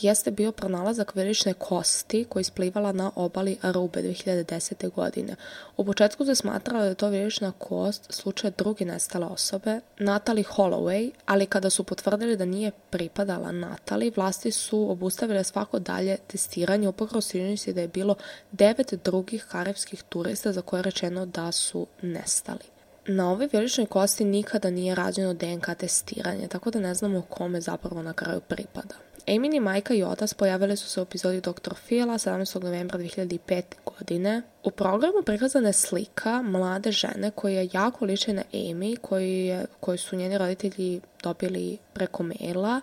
jeste 0.00 0.30
bio 0.30 0.52
pronalazak 0.52 1.14
velične 1.14 1.52
kosti 1.52 2.24
koja 2.28 2.40
isplivala 2.40 2.92
na 2.92 3.10
obali 3.14 3.56
Arube 3.62 4.02
2010. 4.02 4.90
godine. 4.90 5.36
U 5.76 5.84
početku 5.84 6.24
se 6.24 6.34
smatralo 6.34 6.82
da 6.82 6.88
je 6.88 6.94
to 6.94 7.08
velična 7.08 7.52
kost 7.58 8.12
slučaj 8.12 8.50
druge 8.58 8.84
nestale 8.84 9.26
osobe, 9.26 9.80
Natalie 9.98 10.44
Holloway, 10.44 11.10
ali 11.26 11.46
kada 11.46 11.70
su 11.70 11.84
potvrdili 11.84 12.36
da 12.36 12.44
nije 12.44 12.70
pripadala 12.90 13.52
Natalie, 13.52 14.12
vlasti 14.16 14.50
su 14.50 14.90
obustavile 14.90 15.44
svako 15.44 15.78
dalje 15.78 16.16
testiranje 16.26 16.88
upravo 16.88 17.20
se 17.20 17.72
da 17.72 17.80
je 17.80 17.88
bilo 17.88 18.14
devet 18.52 18.94
drugih 19.04 19.46
karevskih 19.50 20.02
turista 20.02 20.52
za 20.52 20.62
koje 20.62 20.78
je 20.78 20.82
rečeno 20.82 21.26
da 21.26 21.52
su 21.52 21.86
nestali. 22.02 22.79
Na 23.12 23.30
ovoj 23.30 23.48
veličnoj 23.52 23.86
kosti 23.86 24.24
nikada 24.24 24.70
nije 24.70 24.94
rađeno 24.94 25.34
DNK 25.34 25.66
testiranje, 25.78 26.48
tako 26.48 26.70
da 26.70 26.80
ne 26.80 26.94
znamo 26.94 27.22
kome 27.22 27.60
zapravo 27.60 28.02
na 28.02 28.12
kraju 28.12 28.40
pripada. 28.40 28.94
Emini 29.26 29.60
majka 29.60 29.94
i 29.94 30.02
otac 30.02 30.34
pojavili 30.34 30.76
su 30.76 30.88
se 30.88 31.00
u 31.00 31.02
epizodi 31.02 31.40
Dr. 31.40 31.74
Phila 31.86 32.14
17. 32.14 32.62
novembra 32.62 32.98
2005. 32.98 33.62
godine. 33.84 34.42
U 34.62 34.70
programu 34.70 35.22
prikazana 35.26 35.68
je 35.68 35.72
slika 35.72 36.42
mlade 36.42 36.92
žene 36.92 37.30
koja 37.30 37.68
jako 37.72 38.04
liče 38.04 38.32
na 38.32 38.42
Amy, 38.52 38.96
koju, 38.96 39.66
koju 39.80 39.98
su 39.98 40.16
njeni 40.16 40.38
roditelji 40.38 41.00
dobili 41.22 41.78
preko 41.92 42.22
maila 42.22 42.80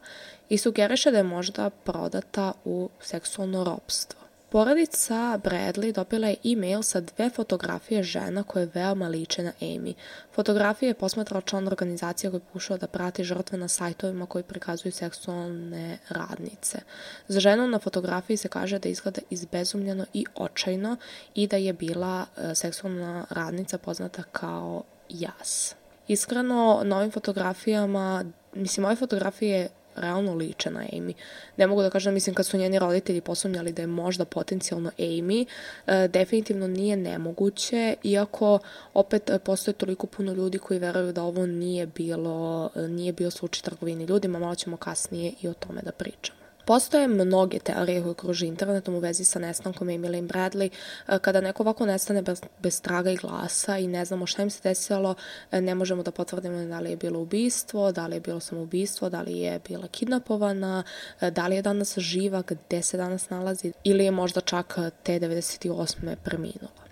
i 0.50 0.58
sugeriše 0.58 1.12
da 1.12 1.18
je 1.18 1.24
možda 1.24 1.70
prodata 1.70 2.54
u 2.66 2.90
seksualno 3.00 3.64
ropstvo. 3.64 4.27
Porodica 4.50 5.40
Bradley 5.44 5.92
dobila 5.92 6.28
je 6.28 6.36
e-mail 6.44 6.82
sa 6.82 7.02
dve 7.02 7.30
fotografije 7.30 8.04
žena 8.04 8.44
koje 8.44 8.70
veoma 8.74 9.08
liče 9.08 9.44
na 9.44 9.52
Amy. 9.62 9.94
Fotografije 10.34 10.90
je 10.90 10.94
posmatrao 10.94 11.42
član 11.42 11.68
organizacije 11.68 12.30
koji 12.30 12.42
pokušao 12.42 12.78
da 12.78 12.88
prati 12.88 13.24
žrtve 13.24 13.58
na 13.58 13.68
sajtovima 13.68 14.26
koji 14.26 14.44
prikazuju 14.44 14.92
seksualne 14.92 15.98
radnice. 16.10 16.80
Za 17.28 17.40
ženu 17.40 17.68
na 17.68 17.80
fotografiji 17.80 18.38
se 18.38 18.48
kaže 18.48 18.80
da 18.80 18.90
izgleda 18.90 19.22
izbezumljeno 19.30 20.06
i 20.14 20.26
očajno 20.36 20.98
i 21.36 21.48
da 21.48 21.58
je 21.58 21.74
bila 21.74 22.26
e, 22.38 22.56
seksualna 22.56 23.26
radnica 23.30 23.78
poznata 23.78 24.24
kao 24.24 24.84
jas. 25.10 25.76
Iskreno, 26.08 26.82
na 26.84 26.98
ovim 26.98 27.12
fotografijama, 27.12 28.26
mislim, 28.54 28.86
ove 28.86 28.96
fotografije 28.96 29.70
realno 29.98 30.34
liče 30.34 30.72
na 30.72 30.80
Amy. 30.80 31.14
Ne 31.58 31.68
mogu 31.68 31.82
da 31.82 31.90
kažem, 31.90 32.14
mislim, 32.14 32.36
kad 32.36 32.46
su 32.46 32.58
njeni 32.58 32.80
roditelji 32.80 33.22
posumnjali 33.22 33.72
da 33.72 33.82
je 33.82 33.88
možda 33.88 34.26
potencijalno 34.26 34.92
Amy, 34.98 35.46
e, 35.88 36.08
definitivno 36.08 36.68
nije 36.68 36.98
nemoguće, 36.98 37.96
iako 38.04 38.60
opet 38.94 39.30
e, 39.30 39.40
postoje 39.40 39.74
toliko 39.74 40.08
puno 40.08 40.34
ljudi 40.34 40.58
koji 40.58 40.80
veruju 40.80 41.12
da 41.12 41.24
ovo 41.24 41.46
nije 41.46 41.88
bilo, 41.88 42.70
e, 42.76 42.88
nije 42.88 43.14
bio 43.14 43.32
slučaj 43.32 43.62
trgovini 43.62 44.06
ljudima, 44.06 44.40
malo 44.40 44.56
ćemo 44.56 44.78
kasnije 44.78 45.34
i 45.42 45.48
o 45.48 45.54
tome 45.54 45.82
da 45.82 45.92
pričamo. 45.92 46.47
Postoje 46.68 47.08
mnoge 47.08 47.60
teorije 47.60 48.04
koje 48.04 48.16
kruži 48.16 48.46
internetom 48.48 48.96
u 48.96 49.00
vezi 49.00 49.26
sa 49.26 49.40
nestankom 49.40 49.88
Emily 49.88 50.28
Bradley. 50.28 50.70
E, 51.08 51.20
kada 51.20 51.42
neko 51.42 51.64
ovako 51.64 51.86
nestane 51.86 52.22
bez, 52.22 52.42
bez 52.64 52.82
traga 52.82 53.12
i 53.12 53.16
glasa 53.16 53.78
i 53.78 53.88
ne 53.88 54.06
znamo 54.06 54.26
šta 54.26 54.44
im 54.44 54.50
se 54.50 54.60
desilo, 54.64 55.16
e, 55.52 55.62
ne 55.62 55.76
možemo 55.76 56.04
da 56.04 56.12
potvrdimo 56.12 56.66
da 56.66 56.80
li 56.80 56.90
je 56.90 56.98
bilo 56.98 57.20
ubistvo, 57.20 57.92
da 57.92 58.08
li 58.08 58.16
je 58.16 58.20
bilo 58.20 58.40
samoubistvo, 58.40 59.10
da 59.10 59.22
li 59.22 59.38
je 59.38 59.60
bila 59.68 59.88
kidnapovana, 59.88 60.84
e, 61.22 61.32
da 61.32 61.48
li 61.48 61.56
je 61.56 61.62
danas 61.62 61.98
živa, 61.98 62.44
gde 62.48 62.82
se 62.82 62.98
danas 62.98 63.30
nalazi 63.30 63.74
ili 63.84 64.06
je 64.06 64.12
možda 64.12 64.42
čak 64.42 64.78
te 65.04 65.20
98. 65.20 66.16
preminula. 66.24 66.87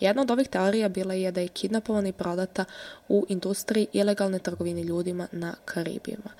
Jedna 0.00 0.22
od 0.22 0.30
ovih 0.30 0.48
teorija 0.48 0.88
bila 0.88 1.14
je 1.14 1.32
da 1.32 1.40
je 1.40 1.48
kidnapovana 1.48 2.08
i 2.08 2.12
prodata 2.12 2.64
u 3.08 3.26
industriji 3.28 3.86
ilegalne 3.92 4.38
trgovine 4.38 4.82
ljudima 4.82 5.28
na 5.32 5.54
Karibima. 5.64 6.30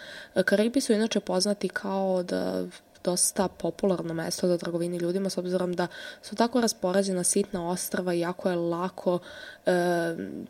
Karibi 0.45 0.81
su 0.81 0.93
inače 0.93 1.21
poznati 1.21 1.69
kao 1.69 2.23
da 2.23 2.67
dosta 3.07 3.49
popularno 3.49 4.15
mesto 4.15 4.49
za 4.49 4.59
trgovini 4.59 4.97
ljudima 4.97 5.31
s 5.31 5.39
obzirom 5.39 5.73
da 5.73 5.87
su 6.23 6.37
tako 6.37 6.61
raspoređena 6.61 7.25
sitna 7.25 7.69
ostrava 7.69 8.15
i 8.15 8.21
jako 8.21 8.51
je 8.51 8.57
lako 8.57 9.19
e, 9.67 9.73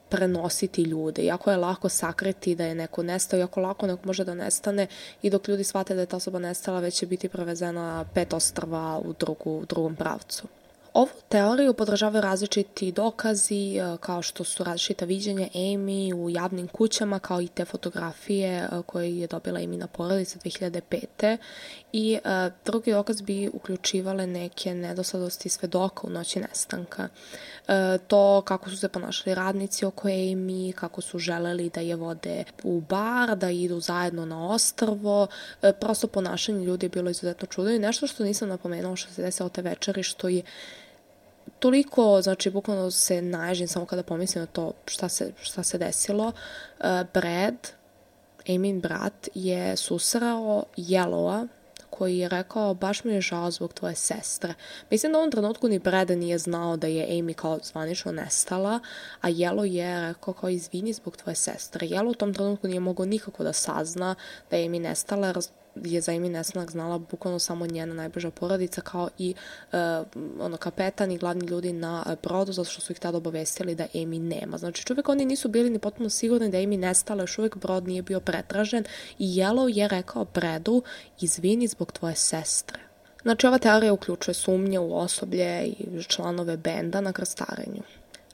prenositi 0.09 0.83
ljude, 0.83 1.25
jako 1.25 1.51
je 1.51 1.57
lako 1.57 1.89
sakriti 1.89 2.55
da 2.55 2.65
je 2.65 2.75
neko 2.75 3.03
nestao, 3.03 3.39
jako 3.39 3.61
lako 3.61 3.87
neko 3.87 4.07
može 4.07 4.25
da 4.25 4.35
nestane 4.35 4.87
i 5.23 5.31
dok 5.31 5.49
ljudi 5.49 5.65
shvate 5.65 5.95
da 5.95 6.01
je 6.01 6.07
ta 6.07 6.17
osoba 6.17 6.39
nestala 6.39 6.81
već 6.81 6.95
će 6.95 7.07
biti 7.07 7.29
prevezena 7.29 8.05
pet 8.15 8.33
ostrava 8.33 8.99
u, 8.99 9.13
drugu, 9.13 9.59
u 9.59 9.65
drugom 9.65 9.97
pravcu. 9.97 10.49
Ovu 10.97 11.09
teoriju 11.29 11.75
podržavaju 11.75 12.23
različiti 12.23 12.93
dokazi, 12.93 13.77
e, 13.77 13.97
kao 14.01 14.23
što 14.23 14.45
su 14.45 14.65
različita 14.65 15.05
viđenja 15.05 15.49
Amy 15.55 16.15
u 16.15 16.31
javnim 16.31 16.69
kućama, 16.69 17.19
kao 17.19 17.41
i 17.41 17.49
te 17.49 17.65
fotografije 17.65 18.53
e, 18.59 18.69
koje 18.87 19.19
je 19.19 19.27
dobila 19.27 19.61
Amy 19.61 19.77
na 19.77 19.87
porodica 19.87 20.39
2005. 20.39 21.37
I 21.93 22.19
uh, 22.25 22.53
drugi 22.65 22.93
dokaz 22.93 23.21
bi 23.21 23.51
uključivale 23.53 24.27
neke 24.27 24.75
nedoslednosti 24.75 25.49
svedoka 25.49 26.07
u 26.07 26.11
noći 26.11 26.41
nestanka. 26.41 27.09
To 28.07 28.43
kako 28.45 28.71
su 28.71 28.77
se 28.77 28.89
ponašali 28.89 29.35
radnici 29.35 29.85
oko 29.85 30.09
Amy, 30.09 30.73
kako 30.73 31.01
su 31.01 31.19
želeli 31.19 31.71
da 31.71 31.81
je 31.81 31.97
vode 31.97 32.45
u 32.63 32.81
bar, 32.81 33.37
da 33.37 33.51
idu 33.51 33.81
zajedno 33.81 34.27
na 34.27 34.49
ostrvo. 34.49 35.27
Prosto 35.81 36.07
ponašanje 36.07 36.65
ljudi 36.65 36.87
je 36.87 36.91
bilo 36.91 37.11
izuzetno 37.11 37.47
čudo 37.47 37.71
i 37.71 37.79
nešto 37.79 38.07
što 38.07 38.25
nisam 38.25 38.49
napomenula 38.49 38.97
što 38.97 39.13
se 39.13 39.23
desilo 39.23 39.49
te 39.49 39.63
večeri, 39.63 40.03
što 40.03 40.29
je 40.29 40.43
toliko, 41.59 42.23
znači, 42.23 42.51
bukvalno 42.51 42.91
se 42.91 43.23
naježim 43.23 43.69
samo 43.69 43.87
kada 43.87 44.03
pomislim 44.03 44.43
na 44.43 44.47
to 44.47 44.73
šta 44.87 45.09
se, 45.09 45.33
šta 45.41 45.63
se 45.63 45.79
desilo. 45.79 46.27
Uh, 46.27 46.85
Brad, 47.15 47.55
Amin 48.49 48.81
brat, 48.81 49.29
je 49.35 49.77
susrao 49.77 50.65
Yellowa, 50.77 51.49
koji 51.91 52.19
je 52.19 52.29
rekao 52.29 52.75
baš 52.75 53.05
mi 53.05 53.13
je 53.13 53.21
žao 53.21 53.51
zbog 53.51 53.73
tvoje 53.73 53.95
sestre. 53.95 54.55
Mislim 54.91 55.13
da 55.13 55.19
u 55.19 55.21
ovom 55.21 55.31
trenutku 55.31 55.69
ni 55.69 55.79
Brad 55.79 56.11
nije 56.11 56.39
znao 56.39 56.77
da 56.77 56.87
je 56.87 57.09
Amy 57.09 57.35
kao 57.35 57.59
zvanično 57.63 58.13
nestala, 58.13 58.81
a 59.21 59.29
Yellow 59.29 59.65
je 59.65 60.09
rekao 60.09 60.35
kao 60.35 60.51
izvini 60.51 60.93
zbog 60.93 61.17
tvoje 61.17 61.35
sestre. 61.35 61.87
Yellow 61.87 62.11
u 62.11 62.15
tom 62.15 62.35
trenutku 62.35 62.69
nije 62.69 62.81
mogao 62.81 63.07
nikako 63.07 63.45
da 63.45 63.53
sazna 63.53 64.15
da 64.51 64.57
je 64.57 64.69
Amy 64.69 64.81
nestala, 64.81 65.33
je 65.85 66.01
za 66.01 66.13
Amy 66.13 66.31
nestanak 66.31 66.71
znala 66.71 66.99
bukvalno 66.99 67.39
samo 67.39 67.67
njena 67.67 67.95
najbliža 67.95 68.31
porodica 68.31 68.81
kao 68.81 69.09
i 69.19 69.35
uh, 69.73 69.79
ono 70.41 70.57
kapetan 70.57 71.13
i 71.13 71.19
glavni 71.19 71.47
ljudi 71.47 71.73
na 71.73 72.05
uh, 72.07 72.13
brodu 72.23 72.53
zato 72.53 72.71
što 72.71 72.81
su 72.81 72.93
ih 72.93 72.99
tada 72.99 73.17
obavestili 73.17 73.75
da 73.75 73.87
Amy 73.95 74.21
nema. 74.21 74.59
Znači 74.59 74.85
čovjek 74.85 75.09
oni 75.09 75.25
nisu 75.25 75.49
bili 75.49 75.71
ni 75.71 75.79
potpuno 75.79 76.11
sigurni 76.11 76.51
da 76.51 76.59
Amy 76.59 76.79
nestala, 76.79 77.23
još 77.23 77.39
uvek 77.39 77.57
brod 77.57 77.89
nije 77.89 78.03
bio 78.03 78.21
pretražen 78.21 78.85
i 79.19 79.27
Yellow 79.27 79.79
je 79.79 79.89
rekao 79.89 80.27
Bredu 80.35 80.83
izvini 81.21 81.67
zbog 81.67 81.93
tvoje 81.93 82.15
sestre. 82.15 82.79
Znači 83.23 83.47
ova 83.47 83.59
teorija 83.59 83.93
uključuje 83.93 84.35
sumnje 84.35 84.79
u 84.79 84.99
osoblje 84.99 85.65
i 85.67 86.03
članove 86.09 86.57
benda 86.57 87.01
na 87.01 87.13
krstarenju. 87.13 87.83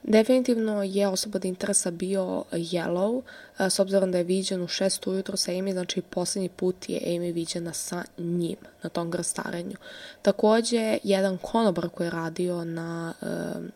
Definitivno 0.03 0.83
je 0.83 1.09
osoba 1.09 1.37
od 1.37 1.45
interesa 1.45 1.91
bio 1.91 2.45
Yellow, 2.53 3.23
s 3.59 3.79
obzirom 3.79 4.13
da 4.13 4.19
je 4.19 4.25
viđen 4.25 4.63
u 4.63 4.67
6 4.67 5.11
ujutro 5.11 5.37
sa 5.37 5.53
Amy, 5.53 5.73
znači 5.73 6.03
poslednji 6.03 6.49
put 6.49 6.89
je 6.89 7.01
Amy 7.07 7.35
viđena 7.35 7.73
sa 7.73 8.05
njim 8.19 8.57
na 8.83 8.91
tom 8.91 9.11
grstarenju. 9.11 9.77
Takođe, 10.23 10.99
jedan 11.03 11.39
konobar 11.39 11.89
koji 11.89 12.07
je 12.07 12.11
radio 12.11 12.65
na 12.65 13.15
uh, 13.21 13.29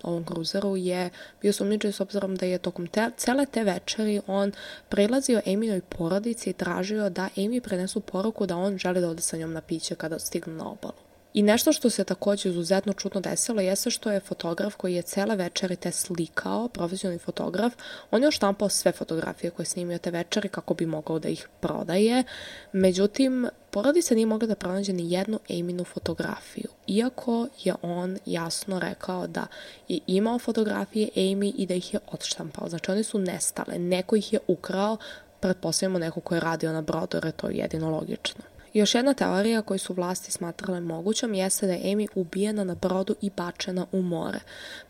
ovom 0.03 0.25
kruzeru 0.25 0.77
je 0.77 1.11
bio 1.43 1.53
sumničaj 1.53 1.93
s 1.93 2.01
obzirom 2.01 2.37
da 2.37 2.47
je 2.47 2.59
tokom 2.59 2.87
te, 2.87 3.11
cele 3.17 3.47
te 3.47 3.65
večeri 3.65 4.21
on 4.27 4.53
prilazio 4.89 5.43
Aminoj 5.47 5.81
porodici 5.81 6.51
i 6.51 6.53
tražio 6.53 7.11
da 7.11 7.29
Amy 7.37 7.61
prenesu 7.61 8.01
poruku 8.01 8.47
da 8.47 8.57
on 8.57 8.79
želi 8.79 9.01
da 9.01 9.09
ode 9.09 9.23
sa 9.23 9.37
njom 9.37 9.53
na 9.53 9.61
piće 9.61 9.95
kada 9.95 10.19
stignu 10.19 10.55
na 10.55 10.71
obalu. 10.71 11.06
I 11.37 11.43
nešto 11.43 11.73
što 11.73 11.91
se 11.91 12.05
takođe 12.05 12.49
izuzetno 12.49 12.93
čutno 12.93 13.21
desilo 13.21 13.61
jeste 13.61 13.91
što 13.91 14.11
je 14.11 14.21
fotograf 14.21 14.75
koji 14.75 14.95
je 14.95 15.03
cele 15.03 15.37
večeri 15.37 15.77
te 15.77 15.93
slikao, 15.93 16.69
profesionalni 16.69 17.19
fotograf, 17.19 17.75
on 18.11 18.23
je 18.23 18.29
oštampao 18.29 18.69
sve 18.69 18.93
fotografije 18.93 19.51
koje 19.51 19.65
je 19.65 19.69
snimio 19.69 19.99
te 19.99 20.11
večeri 20.11 20.49
kako 20.49 20.75
bi 20.75 20.87
mogao 20.87 21.19
da 21.19 21.29
ih 21.29 21.49
prodaje. 21.61 22.25
Međutim, 22.73 23.49
porodica 23.71 24.15
nije 24.15 24.27
mogla 24.27 24.49
da 24.49 24.55
pronađe 24.55 24.93
ni 24.93 25.13
jednu 25.13 25.39
Aminu 25.51 25.85
fotografiju, 25.85 26.71
iako 26.87 27.49
je 27.65 27.75
on 27.83 28.19
jasno 28.27 28.79
rekao 28.79 29.27
da 29.27 29.47
je 29.89 30.01
imao 30.07 30.39
fotografije 30.39 31.09
Amy 31.17 31.53
i 31.57 31.67
da 31.67 31.75
ih 31.75 31.95
je 31.95 32.01
odštampao. 32.13 32.69
Znači, 32.69 32.91
one 32.91 33.03
su 33.03 33.19
nestale, 33.19 33.79
neko 33.79 34.17
ih 34.17 34.33
je 34.33 34.39
ukrao, 34.47 34.97
pretpostavljamo 35.41 35.99
neko 35.99 36.21
ko 36.21 36.35
je 36.35 36.41
radio 36.41 36.73
na 36.73 36.83
brodu, 36.83 37.17
jer 37.17 37.25
je 37.25 37.33
to 37.33 37.49
jedino 37.49 37.91
logično. 37.91 38.56
Još 38.77 38.95
jedna 38.95 39.15
teorija 39.15 39.63
koju 39.63 39.79
su 39.79 39.95
vlasti 39.95 40.33
smatrale 40.33 40.81
mogućom 40.81 41.35
jeste 41.35 41.67
da 41.67 41.73
je 41.73 41.83
Amy 41.85 42.09
ubijena 42.15 42.65
na 42.65 42.75
brodu 42.75 43.15
i 43.21 43.31
bačena 43.37 43.87
u 43.93 44.03
more. 44.03 44.39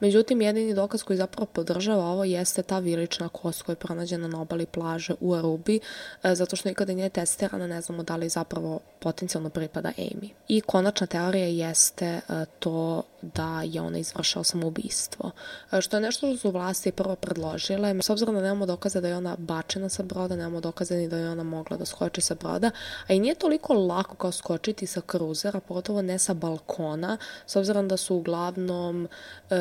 Međutim, 0.01 0.43
jedini 0.43 0.75
dokaz 0.75 1.03
koji 1.03 1.17
zapravo 1.17 1.47
podržava 1.47 2.05
ovo 2.05 2.25
jeste 2.25 2.63
ta 2.63 2.79
vilična 2.79 3.29
kost 3.29 3.63
koja 3.63 3.73
je 3.73 3.77
pronađena 3.77 4.29
na 4.29 4.41
obali 4.41 4.67
plaže 4.67 5.15
u 5.21 5.35
Arubi, 5.35 5.81
e, 6.23 6.35
zato 6.35 6.57
što 6.57 6.69
nikada 6.69 6.95
nije 6.95 7.09
testirana, 7.09 7.67
ne 7.67 7.81
znamo 7.81 8.03
da 8.03 8.17
li 8.17 8.29
zapravo 8.29 8.81
potencijalno 9.01 9.51
pripada 9.51 9.93
Amy. 9.99 10.29
I 10.49 10.61
konačna 10.61 11.07
teorija 11.07 11.47
jeste 11.47 12.07
e, 12.07 12.21
to 12.59 13.03
da 13.23 13.63
je 13.63 13.81
ona 13.81 13.99
izvršao 13.99 14.45
samoubistvo. 14.45 15.31
E, 15.73 15.81
što 15.81 15.97
je 15.97 16.01
nešto 16.01 16.27
što 16.27 16.37
su 16.37 16.51
vlasti 16.51 16.93
prvo 16.93 17.17
predložile, 17.17 17.95
s 18.03 18.11
obzirom 18.11 18.35
da 18.35 18.41
nemamo 18.41 18.67
dokaza 18.67 19.01
da 19.01 19.09
je 19.09 19.17
ona 19.17 19.37
bačena 19.39 19.89
sa 19.89 20.03
broda, 20.03 20.37
nemamo 20.37 20.61
dokaza 20.61 20.95
ni 20.95 21.09
da 21.09 21.17
je 21.17 21.31
ona 21.31 21.43
mogla 21.43 21.77
da 21.77 21.85
skoči 21.85 22.21
sa 22.21 22.35
broda, 22.35 22.71
a 23.07 23.13
i 23.13 23.21
nije 23.21 23.35
toliko 23.35 23.75
lako 23.75 24.17
kao 24.17 24.33
skočiti 24.33 24.87
sa 24.87 25.01
kruzera, 25.01 25.61
pogotovo 25.61 26.03
ne 26.03 26.19
sa 26.19 26.35
balkona, 26.35 27.17
s 27.47 27.57
obzirom 27.57 27.89
da 27.89 27.97
su 27.97 28.17
uglavnom, 28.17 29.09
e, 29.51 29.57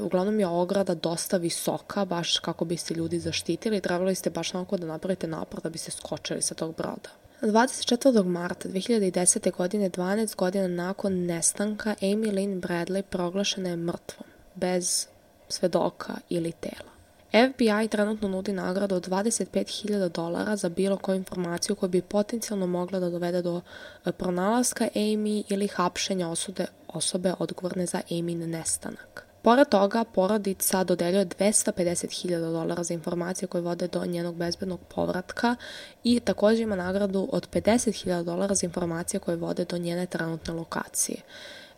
uglavnom 0.00 0.40
je 0.40 0.46
ograda 0.46 0.94
dosta 0.94 1.36
visoka, 1.36 2.04
baš 2.04 2.38
kako 2.38 2.64
bi 2.64 2.76
se 2.76 2.94
ljudi 2.94 3.20
zaštitili, 3.20 3.80
trebali 3.80 4.14
ste 4.14 4.30
baš 4.30 4.54
onako 4.54 4.76
da 4.76 4.86
napravite 4.86 5.26
napor 5.26 5.60
da 5.60 5.70
bi 5.70 5.78
se 5.78 5.90
skočili 5.90 6.42
sa 6.42 6.54
tog 6.54 6.76
broda. 6.76 7.27
24. 7.42 8.24
marta 8.24 8.68
2010. 8.68 9.52
godine, 9.56 9.90
12 9.90 10.36
godina 10.36 10.68
nakon 10.68 11.26
nestanka, 11.26 11.94
Amy 12.00 12.32
Lynn 12.32 12.60
Bradley 12.60 13.02
proglašena 13.02 13.68
je 13.68 13.76
mrtvom, 13.76 14.28
bez 14.54 15.06
svedoka 15.48 16.14
ili 16.28 16.52
tela. 16.52 16.90
FBI 17.28 17.88
trenutno 17.88 18.28
nudi 18.28 18.52
nagradu 18.52 18.94
od 18.94 19.08
25.000 19.08 20.08
dolara 20.08 20.56
za 20.56 20.68
bilo 20.68 20.96
koju 20.96 21.16
informaciju 21.16 21.76
koja 21.76 21.88
bi 21.88 22.02
potencijalno 22.02 22.66
mogla 22.66 23.00
da 23.00 23.10
dovede 23.10 23.42
do 23.42 23.60
e, 24.04 24.12
pronalaska 24.12 24.88
Amy 24.94 25.44
ili 25.48 25.68
hapšenja 25.68 26.28
osude 26.28 26.66
osobe 26.88 27.34
odgovorne 27.38 27.86
za 27.86 28.00
Amin 28.10 28.50
nestanak. 28.50 29.27
Pored 29.48 29.68
toga, 29.68 30.04
porodica 30.04 30.84
dodeljuje 30.84 31.26
250.000 31.26 32.40
dolara 32.40 32.82
za 32.82 32.94
informacije 32.94 33.48
koje 33.48 33.62
vode 33.62 33.88
do 33.88 34.06
njenog 34.06 34.34
bezbednog 34.34 34.80
povratka 34.94 35.56
i 36.04 36.20
takođe 36.20 36.62
ima 36.62 36.76
nagradu 36.76 37.28
od 37.32 37.48
50.000 37.50 38.22
dolara 38.22 38.54
za 38.54 38.66
informacije 38.66 39.20
koje 39.20 39.36
vode 39.36 39.64
do 39.64 39.78
njene 39.78 40.06
trenutne 40.06 40.54
lokacije. 40.54 41.20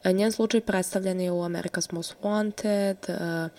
E, 0.05 0.13
njen 0.13 0.33
slučaj 0.33 0.61
predstavljen 0.61 1.21
je 1.21 1.31
u 1.31 1.43
America's 1.43 1.93
Most 1.93 2.15
Wanted, 2.23 2.97
uh, 3.09 3.51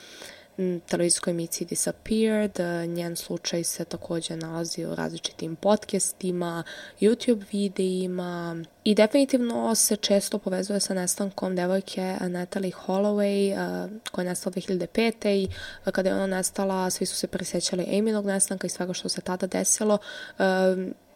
televizijskoj 0.88 1.32
emisiji 1.32 1.68
Disappeared, 1.68 2.60
e, 2.60 2.88
njen 2.88 3.16
slučaj 3.16 3.64
se 3.64 3.86
takođe 3.86 4.36
nalazi 4.36 4.86
u 4.86 4.96
različitim 4.96 5.56
podcastima, 5.56 6.64
YouTube 7.02 7.44
videima 7.52 8.64
i 8.84 8.96
definitivno 8.96 9.76
se 9.76 9.96
često 9.96 10.38
povezuje 10.38 10.80
sa 10.80 10.94
nestankom 10.94 11.56
devojke 11.56 12.18
Natalie 12.22 12.72
Holloway 12.88 13.52
e, 13.52 13.90
koja 14.12 14.24
je 14.24 14.30
nestala 14.30 14.54
2005. 14.54 15.30
i 15.30 15.48
kada 15.92 16.10
je 16.10 16.16
ona 16.16 16.28
nestala 16.28 16.90
svi 16.90 17.06
su 17.06 17.16
se 17.16 17.28
prisjećali 17.28 17.98
Aminog 18.00 18.26
nestanka 18.26 18.68
i 18.68 18.70
svega 18.70 18.94
što 18.94 19.10
se 19.10 19.22
tada 19.22 19.48
desilo 19.48 19.98
e, 20.40 20.44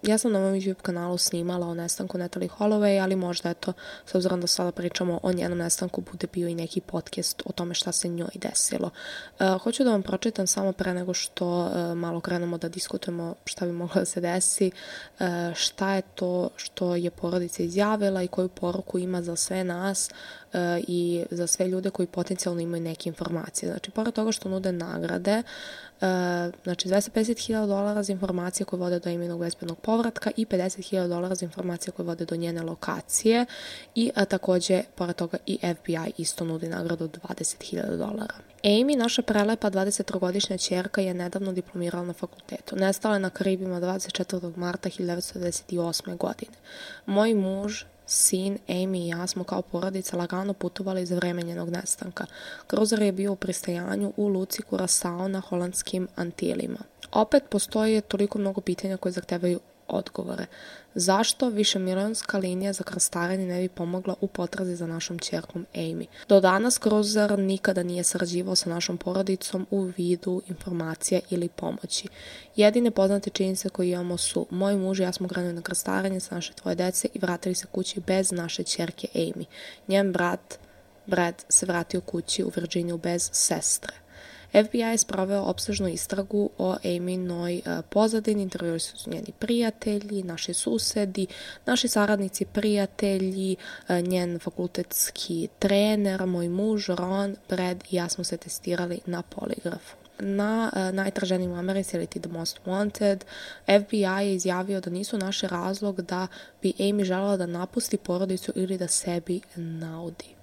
Ja 0.07 0.17
sam 0.17 0.31
na 0.31 0.39
mom 0.39 0.53
YouTube 0.53 0.81
kanalu 0.81 1.17
snimala 1.17 1.67
o 1.67 1.73
nestanku 1.73 2.17
Natalie 2.17 2.49
Holloway, 2.49 3.03
ali 3.03 3.15
možda 3.15 3.49
eto, 3.49 3.73
s 4.05 4.15
obzirom 4.15 4.41
da 4.41 4.47
sada 4.47 4.71
pričamo 4.71 5.19
o 5.23 5.31
njenom 5.31 5.57
nestanku, 5.57 6.01
bude 6.11 6.27
bio 6.33 6.47
i 6.47 6.55
neki 6.55 6.81
podcast 6.81 7.43
o 7.45 7.51
tome 7.51 7.73
šta 7.73 7.91
se 7.91 8.07
njoj 8.07 8.29
desilo. 8.35 8.89
Uh, 9.39 9.61
hoću 9.61 9.83
da 9.83 9.91
vam 9.91 10.03
pročitam 10.03 10.47
samo 10.47 10.71
pre 10.71 10.93
nego 10.93 11.13
što 11.13 11.59
uh, 11.59 11.97
malo 11.97 12.19
krenemo 12.19 12.57
da 12.57 12.69
diskutujemo 12.69 13.35
šta 13.45 13.65
bi 13.65 13.71
moglo 13.71 13.95
da 13.95 14.05
se 14.05 14.21
desi, 14.21 14.71
uh, 15.19 15.25
šta 15.55 15.93
je 15.93 16.01
to 16.01 16.49
što 16.55 16.95
je 16.95 17.11
porodica 17.11 17.63
izjavila 17.63 18.23
i 18.23 18.27
koju 18.27 18.49
poruku 18.49 18.99
ima 18.99 19.21
za 19.21 19.35
sve 19.35 19.63
nas 19.63 20.09
i 20.88 21.23
za 21.31 21.47
sve 21.47 21.67
ljude 21.67 21.89
koji 21.89 22.08
potencijalno 22.08 22.62
imaju 22.62 22.84
neke 22.84 23.10
informacije. 23.10 23.69
Znači, 23.69 23.91
pored 23.91 24.13
toga 24.13 24.31
što 24.31 24.49
nude 24.49 24.71
nagrade, 24.71 25.43
Uh, 25.95 26.01
znači 26.63 26.89
250.000 26.89 27.67
dolara 27.67 28.03
za 28.03 28.13
informacije 28.13 28.65
koje 28.65 28.79
vode 28.79 28.99
do 28.99 29.10
imenog 29.10 29.39
bezbednog 29.39 29.79
povratka 29.79 30.31
i 30.38 30.45
50.000 30.45 31.08
dolara 31.08 31.36
za 31.36 31.45
informacije 31.45 31.91
koje 31.91 32.05
vode 32.05 32.25
do 32.25 32.36
njene 32.36 32.62
lokacije 32.62 33.45
i 33.95 34.12
a, 34.15 34.25
takođe, 34.25 34.84
pored 34.95 35.15
toga 35.15 35.38
i 35.45 35.60
FBI 35.75 36.13
isto 36.17 36.45
nudi 36.45 36.67
nagradu 36.67 37.03
od 37.03 37.19
20.000 37.29 37.97
dolara. 37.97 38.36
Amy, 38.63 38.95
naša 38.97 39.21
prelepa 39.21 39.69
23-godišnja 39.69 40.58
čerka, 40.58 41.01
je 41.01 41.13
nedavno 41.13 41.51
diplomirala 41.53 42.05
na 42.05 42.13
fakultetu. 42.13 42.75
Nestala 42.75 43.15
je 43.15 43.19
na 43.19 43.29
Karibima 43.29 43.81
24. 43.81 44.58
marta 44.58 44.89
1998. 44.89 46.17
godine. 46.17 46.58
Moj 47.05 47.34
muž, 47.34 47.84
Sin, 48.07 48.57
Amy 48.67 49.05
i 49.05 49.07
ja 49.07 49.27
smo 49.27 49.43
kao 49.43 49.61
porodica 49.61 50.17
lagano 50.17 50.53
putovali 50.53 51.05
za 51.05 51.15
vreme 51.15 51.41
njenog 51.41 51.69
nestanka. 51.69 52.25
Kruzer 52.67 53.01
je 53.01 53.11
bio 53.11 53.31
u 53.31 53.35
pristajanju 53.35 54.13
u 54.17 54.27
Luci 54.27 54.61
Curacao 54.69 55.27
na 55.27 55.39
holandskim 55.39 56.07
Antilima. 56.15 56.79
Opet 57.11 57.43
postoje 57.49 58.01
toliko 58.01 58.39
mnogo 58.39 58.61
pitanja 58.61 58.97
koje 58.97 59.11
zahtevaju 59.11 59.59
odgovore. 59.87 60.45
Zašto 60.95 61.49
više 61.49 61.79
milionska 61.79 62.37
linija 62.37 62.73
za 62.73 62.83
krstarenje 62.83 63.45
ne 63.45 63.61
bi 63.61 63.69
pomogla 63.69 64.15
u 64.21 64.27
potrazi 64.27 64.75
za 64.75 64.87
našom 64.87 65.19
čerkom 65.19 65.65
Amy? 65.73 66.05
Do 66.27 66.39
danas 66.39 66.79
Cruiser 66.79 67.39
nikada 67.39 67.83
nije 67.83 68.03
sarađivao 68.03 68.55
sa 68.55 68.69
našom 68.69 68.97
porodicom 68.97 69.67
u 69.71 69.81
vidu 69.81 70.41
informacija 70.47 71.19
ili 71.29 71.49
pomoći. 71.49 72.07
Jedine 72.55 72.91
poznate 72.91 73.29
činjenice 73.29 73.69
koje 73.69 73.89
imamo 73.89 74.17
su 74.17 74.47
moj 74.49 74.75
muž 74.75 74.99
i 74.99 75.03
ja 75.03 75.13
smo 75.13 75.27
krenuli 75.27 75.53
na 75.53 75.61
krstarenje 75.61 76.19
sa 76.19 76.35
naše 76.35 76.53
tvoje 76.53 76.75
dece 76.75 77.07
i 77.13 77.19
vratili 77.19 77.55
se 77.55 77.67
kući 77.71 77.99
bez 77.99 78.31
naše 78.31 78.63
čerke 78.63 79.07
Amy. 79.15 79.45
Njen 79.87 80.11
brat 80.11 80.57
Brad 81.05 81.45
se 81.49 81.65
vratio 81.65 82.01
kući 82.01 82.43
u 82.43 82.51
Virginiju 82.55 82.97
bez 82.97 83.29
sestre. 83.33 84.04
FBI 84.51 84.79
je 84.79 84.97
sproveo 84.97 85.41
opsežnu 85.41 85.88
istragu 85.88 86.49
o 86.58 86.75
Aminoj 86.84 87.55
e, 87.55 87.62
pozadini, 87.89 88.41
intervjuali 88.41 88.79
su 88.79 89.10
njeni 89.10 89.34
prijatelji, 89.39 90.23
naši 90.23 90.53
susedi, 90.53 91.27
naši 91.65 91.88
saradnici, 91.88 92.45
prijatelji, 92.45 93.55
e, 93.88 94.01
njen 94.01 94.39
fakultetski 94.39 95.47
trener, 95.60 96.25
moj 96.25 96.49
muž, 96.49 96.89
Ron, 96.89 97.36
Brad 97.49 97.84
i 97.91 97.95
ja 97.95 98.10
smo 98.10 98.23
se 98.23 98.38
testirali 98.38 98.99
na 99.05 99.21
poligrafu. 99.21 99.95
Na 100.19 100.71
uh, 100.75 100.95
najtraženijim 100.95 101.51
u 101.51 101.55
Americi 101.55 101.97
ili 101.97 102.08
The 102.08 102.29
Most 102.29 102.60
Wanted, 102.65 103.19
FBI 103.65 104.27
je 104.27 104.36
izjavio 104.36 104.81
da 104.81 104.89
nisu 104.89 105.17
naše 105.17 105.47
razlog 105.47 106.01
da 106.01 106.27
bi 106.62 106.73
Amy 106.79 107.03
želela 107.03 107.38
da 107.38 107.45
napusti 107.45 107.97
porodicu 107.97 108.51
ili 108.55 108.77
da 108.77 108.88
sebi 108.88 109.41
naudi. 109.55 110.34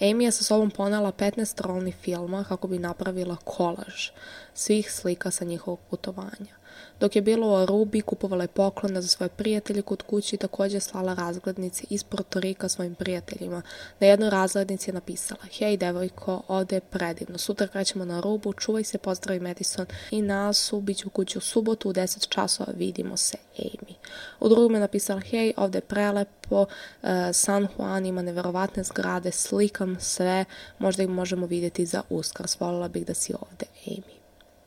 Amy 0.00 0.24
je 0.24 0.32
sa 0.32 0.44
sobom 0.44 0.70
ponela 0.70 1.12
15 1.12 1.60
rolnih 1.66 1.96
filma 1.96 2.44
kako 2.44 2.68
bi 2.68 2.78
napravila 2.78 3.36
kolaž 3.44 4.10
svih 4.54 4.92
slika 4.92 5.30
sa 5.30 5.44
njihovog 5.44 5.80
putovanja. 5.90 6.57
Dok 7.00 7.16
je 7.16 7.22
bilo 7.22 7.50
u 7.50 7.54
Arubi, 7.54 8.00
kupovala 8.00 8.44
je 8.44 8.48
poklone 8.48 9.02
za 9.02 9.08
svoje 9.08 9.28
prijatelje 9.28 9.82
kod 9.82 10.02
kući 10.02 10.36
i 10.36 10.38
takođe 10.38 10.80
slala 10.80 11.14
razglednice 11.14 11.84
iz 11.90 12.04
Portorika 12.04 12.68
svojim 12.68 12.94
prijateljima. 12.94 13.62
Na 14.00 14.06
jednoj 14.06 14.30
razglednici 14.30 14.90
je 14.90 14.94
napisala 14.94 15.40
Hej, 15.58 15.76
devojko, 15.76 16.42
ovde 16.48 16.76
je 16.76 16.80
predivno. 16.80 17.38
Sutra 17.38 17.66
krećemo 17.66 18.04
na 18.04 18.18
Arubu, 18.18 18.52
čuvaj 18.52 18.84
se, 18.84 18.98
pozdravi 18.98 19.40
Madison 19.40 19.86
i 20.10 20.22
Nasu, 20.22 20.80
bit 20.80 20.98
ću 20.98 21.10
kući 21.10 21.38
u 21.38 21.40
subotu 21.40 21.90
u 21.90 21.92
10 21.92 22.28
časova, 22.28 22.72
vidimo 22.76 23.16
se, 23.16 23.36
Amy. 23.58 23.94
U 24.40 24.48
drugom 24.48 24.74
je 24.74 24.80
napisala 24.80 25.20
Hej, 25.20 25.52
ovde 25.56 25.78
je 25.78 25.82
prelepo, 25.82 26.60
uh, 26.60 27.08
San 27.32 27.68
Juan 27.76 28.06
ima 28.06 28.22
neverovatne 28.22 28.82
zgrade, 28.82 29.32
slikam 29.32 29.96
sve, 30.00 30.44
možda 30.78 31.02
ih 31.02 31.08
možemo 31.08 31.46
vidjeti 31.46 31.86
za 31.86 32.02
uskrs, 32.10 32.60
volila 32.60 32.88
bih 32.88 33.06
da 33.06 33.14
si 33.14 33.34
ovde, 33.34 33.66
Amy. 33.86 34.17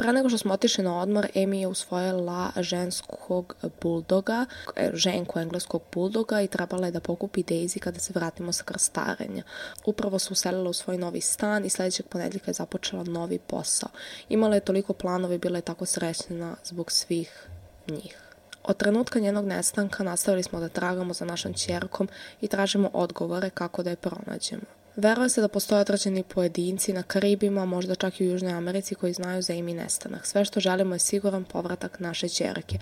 Pre 0.02 0.14
nego 0.14 0.30
što 0.30 0.38
smo 0.38 0.54
otišli 0.54 0.84
na 0.84 1.00
odmor, 1.00 1.28
Amy 1.36 1.56
je 1.56 1.68
usvojila 1.68 2.52
ženskog 2.56 3.56
buldoga, 3.82 4.46
e, 4.76 4.90
ženku 4.94 5.40
engleskog 5.40 5.82
buldoga 5.94 6.42
i 6.42 6.48
trebala 6.48 6.86
je 6.86 6.92
da 6.92 7.00
pokupi 7.00 7.44
Daisy 7.44 7.80
kada 7.80 8.00
se 8.00 8.14
vratimo 8.16 8.54
sa 8.54 8.64
krstarenja. 8.64 9.44
Upravo 9.86 10.20
se 10.20 10.34
uselila 10.34 10.70
u 10.70 10.74
svoj 10.74 10.98
novi 10.98 11.22
stan 11.22 11.66
i 11.66 11.70
sledećeg 11.70 12.06
ponedljika 12.06 12.52
je 12.52 12.54
započela 12.54 13.04
novi 13.04 13.40
posao. 13.40 13.90
Imala 14.30 14.56
je 14.56 14.66
toliko 14.66 14.94
planova 14.94 15.34
i 15.34 15.38
bila 15.38 15.58
je 15.58 15.62
tako 15.62 15.86
srećna 15.86 16.56
zbog 16.64 16.92
svih 16.92 17.48
njih. 17.88 18.18
Od 18.64 18.78
trenutka 18.78 19.20
njenog 19.20 19.46
nestanka 19.46 20.04
nastavili 20.04 20.44
smo 20.44 20.60
da 20.60 20.70
tragamo 20.70 21.14
za 21.14 21.26
našom 21.26 21.54
čerkom 21.54 22.10
i 22.42 22.48
tražimo 22.48 22.90
odgovore 22.94 23.50
kako 23.50 23.84
da 23.84 23.90
je 23.90 23.96
pronađemo. 23.96 24.81
Veruje 24.96 25.30
se 25.30 25.42
da 25.42 25.48
postoje 25.48 25.82
određeni 25.82 26.24
pojedinci 26.24 26.94
na 26.94 27.04
Karibima, 27.04 27.66
možda 27.66 27.96
čak 27.96 28.22
i 28.22 28.28
u 28.28 28.32
Južnoj 28.32 28.54
Americi 28.54 28.96
koji 28.96 29.14
znaju 29.14 29.42
za 29.42 29.54
imi 29.54 29.74
nestanak. 29.74 30.26
Sve 30.26 30.46
što 30.46 30.60
želimo 30.60 30.96
je 30.96 31.00
siguran 31.00 31.44
povratak 31.44 32.00
naše 32.00 32.30
čerke. 32.30 32.80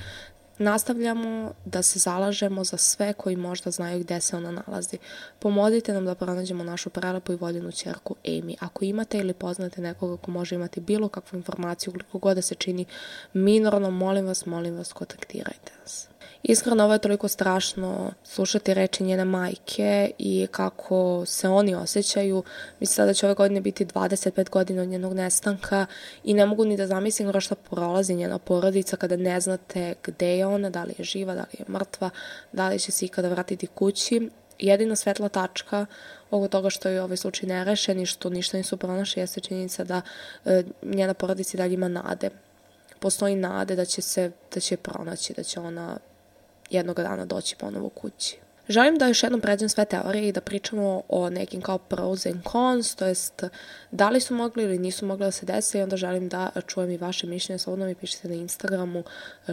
Nastavljamo 0.57 1.53
da 1.65 1.81
se 1.81 1.99
zalažemo 1.99 2.63
za 2.63 2.77
sve 2.77 3.13
koji 3.13 3.35
možda 3.35 3.71
znaju 3.71 3.99
gde 3.99 4.21
se 4.21 4.37
ona 4.37 4.51
nalazi. 4.51 4.97
Pomodite 5.39 5.93
nam 5.93 6.05
da 6.05 6.15
pronađemo 6.15 6.63
našu 6.63 6.89
prelepu 6.89 7.33
i 7.33 7.35
voljenu 7.35 7.71
čerku 7.71 8.15
Amy. 8.23 8.55
Ako 8.59 8.85
imate 8.85 9.17
ili 9.17 9.33
poznate 9.33 9.81
nekoga 9.81 10.17
ko 10.17 10.31
može 10.31 10.55
imati 10.55 10.79
bilo 10.79 11.09
kakvu 11.09 11.37
informaciju, 11.37 11.93
koliko 11.93 12.17
god 12.17 12.35
da 12.35 12.41
se 12.41 12.55
čini 12.55 12.85
minorno, 13.33 13.91
molim 13.91 14.25
vas, 14.25 14.45
molim 14.45 14.77
vas, 14.77 14.93
kontaktirajte 14.93 15.71
nas. 15.81 16.07
Iskreno, 16.43 16.83
ovo 16.83 16.93
je 16.93 16.99
toliko 16.99 17.27
strašno 17.27 18.11
slušati 18.23 18.73
reči 18.73 19.03
njene 19.03 19.25
majke 19.25 20.11
i 20.17 20.47
kako 20.51 21.23
se 21.25 21.49
oni 21.49 21.75
osjećaju. 21.75 22.43
Mislim 22.79 23.07
da 23.07 23.13
će 23.13 23.25
ove 23.25 23.35
godine 23.35 23.61
biti 23.61 23.85
25 23.85 24.49
godina 24.49 24.81
od 24.81 24.87
njenog 24.87 25.13
nestanka 25.13 25.85
i 26.23 26.33
ne 26.33 26.45
mogu 26.45 26.65
ni 26.65 26.77
da 26.77 26.87
zamislim 26.87 27.29
kroz 27.29 27.43
šta 27.43 27.55
prolazi 27.55 28.15
njena 28.15 28.37
porodica 28.37 28.97
kada 28.97 29.15
ne 29.15 29.39
znate 29.39 29.93
gde 30.03 30.37
je 30.37 30.45
ona, 30.45 30.69
da 30.69 30.83
li 30.83 30.93
je 30.97 31.05
živa, 31.05 31.35
da 31.35 31.41
li 31.41 31.59
je 31.59 31.65
mrtva, 31.69 32.09
da 32.51 32.69
li 32.69 32.79
će 32.79 32.91
se 32.91 33.05
ikada 33.05 33.29
vratiti 33.29 33.67
kući. 33.67 34.29
Jedina 34.59 34.95
svetla 34.95 35.29
tačka 35.29 35.85
oko 36.31 36.47
toga 36.47 36.69
što 36.69 36.89
je 36.89 37.01
ovaj 37.01 37.17
slučaj 37.17 37.49
nerešen 37.49 37.99
i 37.99 38.05
što 38.05 38.29
ništa 38.29 38.57
nisu 38.57 38.77
pronašli 38.77 39.21
jeste 39.21 39.41
činjenica 39.41 39.83
da 39.83 40.01
e, 40.45 40.63
njena 40.83 41.13
porodica 41.13 41.57
dalje 41.57 41.73
ima 41.73 41.87
nade 41.87 42.29
postoji 42.99 43.35
nade 43.35 43.75
da 43.75 43.85
će 43.85 44.01
se 44.01 44.31
da 44.53 44.59
će 44.59 44.77
pronaći, 44.77 45.33
da 45.33 45.43
će 45.43 45.59
ona 45.59 45.97
jednog 46.69 46.95
dana 46.95 47.25
doći 47.25 47.55
ponovo 47.55 47.89
kući. 47.89 48.37
Želim 48.69 48.97
da 48.97 49.07
još 49.07 49.23
jednom 49.23 49.41
pređem 49.41 49.69
sve 49.69 49.85
teorije 49.85 50.27
i 50.27 50.31
da 50.31 50.41
pričamo 50.41 51.01
o 51.07 51.29
nekim 51.29 51.61
kao 51.61 51.77
pros 51.77 52.25
and 52.25 52.43
cons, 52.51 52.95
to 52.95 53.05
jest 53.05 53.43
da 53.91 54.09
li 54.09 54.21
su 54.21 54.35
mogli 54.35 54.63
ili 54.63 54.77
nisu 54.77 55.05
mogli 55.05 55.25
da 55.25 55.31
se 55.31 55.45
desi 55.45 55.77
i 55.77 55.81
onda 55.81 55.97
želim 55.97 56.29
da 56.29 56.49
čujem 56.67 56.91
i 56.91 56.97
vaše 56.97 57.27
mišljenje, 57.27 57.59
slobodno 57.59 57.85
mi 57.85 57.95
pišite 57.95 58.27
na 58.27 58.35
Instagramu 58.35 59.03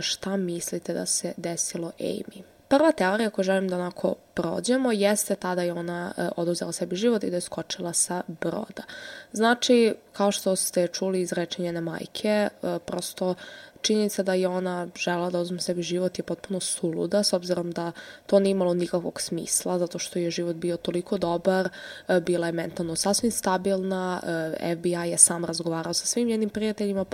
šta 0.00 0.36
mislite 0.36 0.94
da 0.94 1.06
se 1.06 1.32
desilo 1.36 1.92
Amy. 1.98 2.42
Prva 2.68 2.92
teorija 2.92 3.30
koju 3.30 3.44
želim 3.44 3.68
da 3.68 3.76
onako 3.76 4.14
prođemo 4.34 4.92
jeste 4.92 5.34
tada 5.34 5.54
da 5.54 5.62
je 5.62 5.72
ona 5.72 6.12
e, 6.16 6.28
oduzela 6.36 6.72
sebi 6.72 6.96
život 6.96 7.24
i 7.24 7.30
da 7.30 7.36
je 7.36 7.40
skočila 7.40 7.92
sa 7.92 8.22
broda. 8.40 8.82
Znači, 9.32 9.94
kao 10.12 10.32
što 10.32 10.56
ste 10.56 10.88
čuli 10.88 11.20
iz 11.20 11.32
rečenjene 11.32 11.80
majke, 11.80 12.28
e, 12.28 12.48
prosto 12.86 13.34
činjenica 13.86 14.22
da 14.22 14.34
je 14.34 14.48
ona 14.48 14.88
žela 14.96 15.30
da 15.30 15.40
uzme 15.40 15.60
sebi 15.60 15.82
život 15.82 16.18
je 16.18 16.22
potpuno 16.22 16.60
suluda, 16.60 17.22
s 17.22 17.32
obzirom 17.32 17.70
da 17.72 17.92
to 18.26 18.40
nije 18.40 18.50
imalo 18.50 18.74
nikakvog 18.74 19.20
smisla, 19.20 19.78
zato 19.78 19.98
što 19.98 20.18
je 20.18 20.30
život 20.30 20.56
bio 20.56 20.76
toliko 20.76 21.18
dobar, 21.18 21.68
e, 22.08 22.20
bila 22.20 22.46
je 22.46 22.52
mentalno 22.52 22.96
sasvim 22.96 23.30
stabilna, 23.30 24.20
e, 24.60 24.76
FBI 24.76 25.10
je 25.10 25.18
sam 25.18 25.44
razgovarao 25.44 25.94
sa 25.94 26.06
svim 26.06 26.28
njenim 26.28 26.50
prijateljima, 26.50 27.04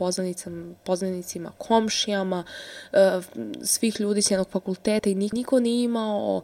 poznanicima, 0.85 1.53
komšijama, 1.59 2.45
e, 2.93 3.21
svih 3.63 4.01
ljudi 4.01 4.23
s 4.23 4.31
jednog 4.31 4.49
fakulteta 4.49 5.11
i 5.11 5.15
niko 5.15 5.61
nije 5.61 5.85
imao 5.85 6.43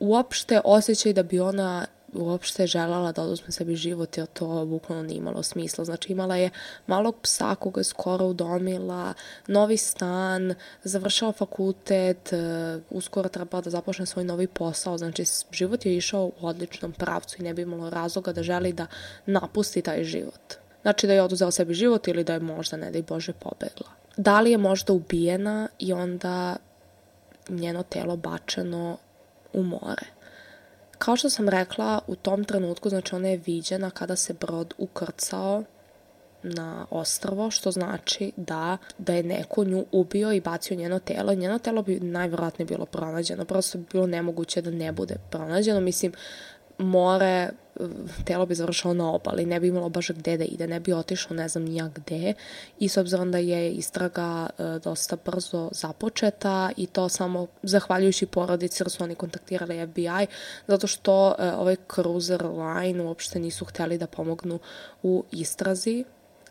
uopšte 0.00 0.60
osjećaj 0.64 1.12
da 1.12 1.22
bi 1.22 1.40
ona 1.40 1.86
uopšte 2.14 2.66
želala 2.66 3.12
da 3.12 3.22
oduzme 3.22 3.52
sebi 3.52 3.76
život, 3.76 4.18
jer 4.18 4.26
to 4.26 4.64
bukvalno 4.64 5.02
nije 5.02 5.16
imalo 5.16 5.42
smisla. 5.42 5.84
Znači 5.84 6.12
imala 6.12 6.36
je 6.36 6.50
malog 6.86 7.16
psa 7.22 7.54
koga 7.54 7.80
je 7.80 7.84
skoro 7.84 8.26
udomila, 8.26 9.14
novi 9.46 9.76
stan, 9.76 10.54
završala 10.84 11.32
fakultet, 11.32 12.32
uh, 12.32 12.82
uskoro 12.90 13.28
trebala 13.28 13.60
da 13.60 13.70
započne 13.70 14.06
svoj 14.06 14.24
novi 14.24 14.46
posao, 14.46 14.98
znači 14.98 15.24
život 15.52 15.86
je 15.86 15.96
išao 15.96 16.24
u 16.24 16.46
odličnom 16.46 16.92
pravcu 16.92 17.36
i 17.38 17.44
ne 17.44 17.54
bi 17.54 17.62
imalo 17.62 17.90
razloga 17.90 18.32
da 18.32 18.42
želi 18.42 18.72
da 18.72 18.86
napusti 19.26 19.82
taj 19.82 20.04
život. 20.04 20.54
Znači 20.82 21.06
da 21.06 21.12
je 21.12 21.22
oduzela 21.22 21.50
sebi 21.50 21.74
život 21.74 22.08
ili 22.08 22.24
da 22.24 22.32
je 22.32 22.40
možda, 22.40 22.76
ne 22.76 22.90
da 22.90 22.98
i 22.98 23.02
Bože, 23.02 23.32
pobegla. 23.32 23.88
Da 24.16 24.40
li 24.40 24.50
je 24.50 24.58
možda 24.58 24.92
ubijena 24.92 25.68
i 25.78 25.92
onda 25.92 26.56
njeno 27.48 27.82
telo 27.82 28.16
bačeno 28.16 28.96
u 29.52 29.62
more? 29.62 30.13
Kao 30.98 31.16
što 31.16 31.30
sam 31.30 31.48
rekla, 31.48 32.00
u 32.06 32.16
tom 32.16 32.44
trenutku, 32.44 32.88
znači 32.88 33.14
ona 33.14 33.28
je 33.28 33.40
viđena 33.46 33.90
kada 33.90 34.16
se 34.16 34.32
brod 34.32 34.74
ukrcao 34.78 35.62
na 36.42 36.86
ostrvo, 36.90 37.50
što 37.50 37.70
znači 37.70 38.32
da, 38.36 38.76
da 38.98 39.14
je 39.14 39.22
neko 39.22 39.64
nju 39.64 39.84
ubio 39.92 40.32
i 40.32 40.40
bacio 40.40 40.76
njeno 40.76 40.98
telo. 40.98 41.34
Njeno 41.34 41.58
telo 41.58 41.82
bi 41.82 42.00
najvjerojatnije 42.00 42.66
bilo 42.66 42.86
pronađeno, 42.86 43.44
prosto 43.44 43.78
bi 43.78 43.84
bilo 43.92 44.06
nemoguće 44.06 44.62
da 44.62 44.70
ne 44.70 44.92
bude 44.92 45.16
pronađeno. 45.30 45.80
Mislim, 45.80 46.12
more, 46.78 47.50
telo 48.24 48.46
bi 48.46 48.54
završalo 48.54 48.94
na 48.94 49.12
obali, 49.12 49.46
ne 49.46 49.60
bi 49.60 49.68
imalo 49.68 49.88
baš 49.88 50.10
gde 50.10 50.36
da 50.36 50.44
ide, 50.44 50.66
ne 50.66 50.80
bi 50.80 50.92
otišao 50.92 51.36
ne 51.36 51.48
znam 51.48 51.64
nija 51.64 51.90
gde. 51.94 52.34
I 52.78 52.88
s 52.88 52.96
obzirom 52.96 53.30
da 53.30 53.38
je 53.38 53.72
istraga 53.72 54.46
e, 54.58 54.78
dosta 54.84 55.16
brzo 55.24 55.68
započeta 55.72 56.70
i 56.76 56.86
to 56.86 57.08
samo 57.08 57.46
zahvaljujući 57.62 58.26
porodici 58.26 58.82
jer 58.82 58.90
su 58.90 59.04
oni 59.04 59.14
kontaktirali 59.14 59.86
FBI 59.86 60.26
zato 60.66 60.86
što 60.86 61.34
e, 61.38 61.52
ovaj 61.52 61.76
cruiser 61.94 62.44
line 62.44 63.02
uopšte 63.02 63.38
nisu 63.38 63.64
hteli 63.64 63.98
da 63.98 64.06
pomognu 64.06 64.58
u 65.02 65.24
istrazi. 65.30 66.04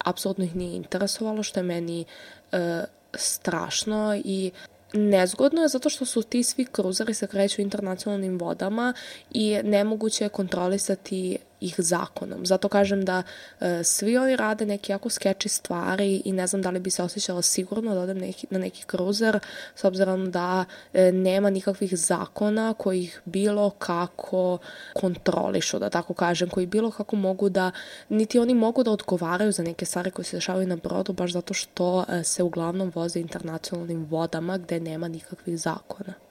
Apsolutno 0.06 0.44
ih 0.44 0.56
nije 0.56 0.76
interesovalo 0.76 1.44
što 1.44 1.60
je 1.60 1.64
meni 1.64 2.06
e, 2.52 2.84
strašno 3.14 4.22
i 4.26 4.52
nezgodno 4.94 5.62
je 5.62 5.68
zato 5.68 5.90
što 5.90 6.06
su 6.06 6.22
ti 6.22 6.44
svi 6.44 6.66
kruzeri 6.66 7.14
se 7.14 7.28
kreću 7.28 7.62
internacionalnim 7.62 8.40
vodama 8.40 8.94
i 9.32 9.60
nemoguće 9.64 10.26
je 10.26 10.30
kontrolisati 10.30 11.38
ih 11.64 11.76
zakonom. 11.78 12.46
Zato 12.46 12.68
kažem 12.68 13.06
da 13.06 13.24
e, 13.60 13.84
svi 13.84 14.18
oni 14.18 14.36
rade 14.36 14.66
neke 14.66 14.92
jako 14.92 15.10
skeči 15.10 15.50
stvari 15.50 16.22
i 16.26 16.32
ne 16.32 16.48
znam 16.48 16.62
da 16.62 16.70
li 16.70 16.80
bi 16.80 16.90
se 16.90 17.04
osjećala 17.04 17.42
sigurno 17.42 17.94
da 17.94 18.02
odem 18.02 18.18
neki, 18.18 18.48
na 18.50 18.60
neki 18.60 18.84
kruzer 18.86 19.40
s 19.76 19.84
obzirom 19.84 20.32
da 20.32 20.66
e, 20.94 21.12
nema 21.12 21.50
nikakvih 21.50 21.98
zakona 21.98 22.74
koji 22.74 23.04
ih 23.04 23.22
bilo 23.26 23.70
kako 23.70 24.58
kontrolišu, 24.94 25.80
da 25.80 25.90
tako 25.90 26.14
kažem, 26.14 26.50
koji 26.50 26.66
bilo 26.66 26.92
kako 26.92 27.16
mogu 27.16 27.50
da, 27.50 27.72
niti 28.10 28.40
oni 28.40 28.54
mogu 28.54 28.84
da 28.84 28.92
odgovaraju 28.92 29.52
za 29.52 29.64
neke 29.64 29.86
stvari 29.86 30.12
koje 30.12 30.26
se 30.26 30.38
dešavaju 30.38 30.68
na 30.68 30.76
brodu 30.76 31.14
baš 31.14 31.32
zato 31.32 31.54
što 31.54 32.06
e, 32.10 32.24
se 32.24 32.44
uglavnom 32.44 32.92
voze 32.96 33.20
internacionalnim 33.20 34.06
vodama 34.06 34.58
gde 34.58 34.80
nema 34.80 35.08
nikakvih 35.08 35.60
zakona. 35.60 36.23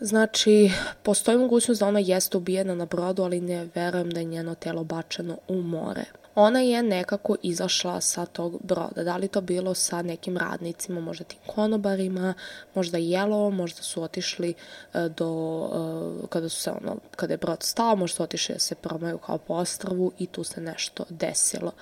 Znači, 0.00 0.70
postoji 1.02 1.38
mogućnost 1.38 1.80
da 1.80 1.86
ona 1.86 1.98
jeste 1.98 2.36
ubijena 2.36 2.74
na 2.74 2.86
brodu, 2.86 3.22
ali 3.22 3.40
ne 3.40 3.68
verujem 3.74 4.10
da 4.10 4.20
je 4.20 4.24
njeno 4.24 4.54
telo 4.54 4.84
bačeno 4.84 5.38
u 5.48 5.62
more. 5.62 6.04
Ona 6.34 6.60
je 6.60 6.82
nekako 6.82 7.36
izašla 7.42 8.00
sa 8.00 8.26
tog 8.26 8.58
broda. 8.62 9.04
Da 9.04 9.16
li 9.16 9.28
to 9.28 9.40
bilo 9.40 9.74
sa 9.74 10.02
nekim 10.02 10.36
radnicima, 10.36 11.00
možda 11.00 11.24
tim 11.24 11.38
konobarima, 11.46 12.34
možda 12.74 12.98
jelo, 12.98 13.50
možda 13.50 13.82
su 13.82 14.02
otišli 14.02 14.54
e, 14.94 15.08
do, 15.08 15.70
e, 16.22 16.26
kada 16.28 16.48
su 16.48 16.60
se 16.60 16.70
ono, 16.70 16.96
kada 17.16 17.34
je 17.34 17.38
brod 17.38 17.62
stao, 17.62 17.96
možda 17.96 18.16
su 18.16 18.22
otišli 18.22 18.54
da 18.54 18.58
se 18.58 18.74
promaju 18.74 19.18
kao 19.18 19.38
po 19.38 19.54
ostravu 19.54 20.12
i 20.18 20.26
tu 20.26 20.44
se 20.44 20.60
nešto 20.60 21.04
desilo. 21.08 21.72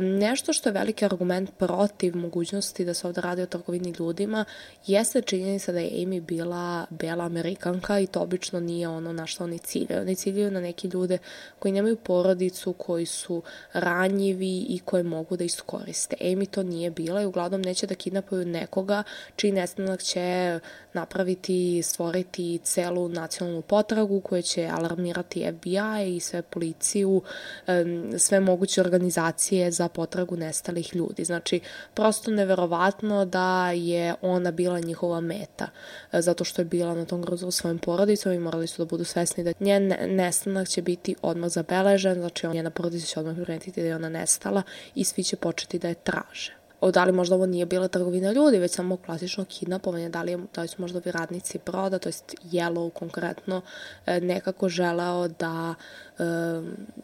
Nešto 0.00 0.52
što 0.52 0.68
je 0.68 0.72
veliki 0.72 1.04
argument 1.04 1.50
protiv 1.58 2.16
mogućnosti 2.16 2.84
da 2.84 2.94
se 2.94 3.06
ovde 3.06 3.20
radi 3.20 3.42
o 3.42 3.46
trgovini 3.46 3.94
ljudima 3.98 4.44
jeste 4.86 5.22
činjenica 5.22 5.72
da 5.72 5.78
je 5.78 5.90
Amy 5.90 6.20
bila 6.20 6.86
bela 6.90 7.24
amerikanka 7.24 8.00
i 8.00 8.06
to 8.06 8.20
obično 8.20 8.60
nije 8.60 8.88
ono 8.88 9.12
na 9.12 9.26
što 9.26 9.44
oni 9.44 9.58
ciljaju. 9.58 10.02
Oni 10.02 10.16
ciljaju 10.16 10.50
na 10.50 10.60
neke 10.60 10.88
ljude 10.88 11.18
koji 11.58 11.72
nemaju 11.72 11.96
porodicu, 11.96 12.72
koji 12.72 13.06
su 13.06 13.42
ranjivi 13.72 14.66
i 14.68 14.80
koje 14.84 15.02
mogu 15.02 15.36
da 15.36 15.44
iskoriste. 15.44 16.16
Amy 16.20 16.46
to 16.46 16.62
nije 16.62 16.90
bila 16.90 17.22
i 17.22 17.26
uglavnom 17.26 17.62
neće 17.62 17.86
da 17.86 17.94
kidnapuju 17.94 18.46
nekoga 18.46 19.02
čiji 19.36 19.52
nestanak 19.52 20.02
će 20.02 20.60
napraviti, 20.92 21.82
stvoriti 21.82 22.60
celu 22.64 23.08
nacionalnu 23.08 23.62
potragu 23.62 24.20
koja 24.20 24.42
će 24.42 24.68
alarmirati 24.72 25.52
FBI 25.52 26.16
i 26.16 26.20
sve 26.20 26.42
policiju, 26.42 27.22
sve 28.18 28.40
moguće 28.40 28.80
organizacije 28.80 29.61
za 29.70 29.88
potragu 29.88 30.36
nestalih 30.36 30.96
ljudi. 30.96 31.24
Znači, 31.24 31.60
prosto 31.94 32.30
neverovatno 32.30 33.24
da 33.24 33.70
je 33.70 34.14
ona 34.22 34.50
bila 34.50 34.80
njihova 34.80 35.20
meta, 35.20 35.68
e, 36.12 36.22
zato 36.22 36.44
što 36.44 36.60
je 36.60 36.66
bila 36.66 36.94
na 36.94 37.04
tom 37.04 37.22
grozu 37.22 37.50
svojim 37.50 37.78
porodicom 37.78 38.32
i 38.32 38.38
morali 38.38 38.66
su 38.66 38.84
da 38.84 38.88
budu 38.88 39.04
svesni 39.04 39.44
da 39.44 39.52
njen 39.60 39.94
nestanak 40.08 40.68
će 40.68 40.82
biti 40.82 41.14
odmah 41.22 41.50
zabeležen, 41.50 42.14
znači 42.14 42.48
njena 42.48 42.70
porodica 42.70 43.06
će 43.06 43.20
odmah 43.20 43.36
primetiti 43.44 43.82
da 43.82 43.86
je 43.86 43.96
ona 43.96 44.08
nestala 44.08 44.62
i 44.94 45.04
svi 45.04 45.24
će 45.24 45.36
početi 45.36 45.78
da 45.78 45.88
je 45.88 45.94
traže 45.94 46.61
o, 46.82 46.90
da 46.90 47.04
li 47.04 47.12
možda 47.12 47.34
ovo 47.34 47.46
nije 47.46 47.66
bila 47.66 47.88
trgovina 47.88 48.32
ljudi, 48.32 48.58
već 48.58 48.74
samo 48.74 48.96
klasično 48.96 49.44
kidnapovanje, 49.44 50.08
da 50.08 50.22
li, 50.22 50.38
da 50.54 50.62
li 50.62 50.68
su 50.68 50.82
možda 50.82 50.98
ovi 50.98 51.12
radnici 51.12 51.58
broda, 51.66 51.98
to 51.98 52.08
jest 52.08 52.34
Yellow 52.44 52.90
konkretno, 52.90 53.60
e, 54.06 54.20
nekako 54.20 54.68
želeo 54.68 55.28
da 55.28 55.74
e, 56.18 56.24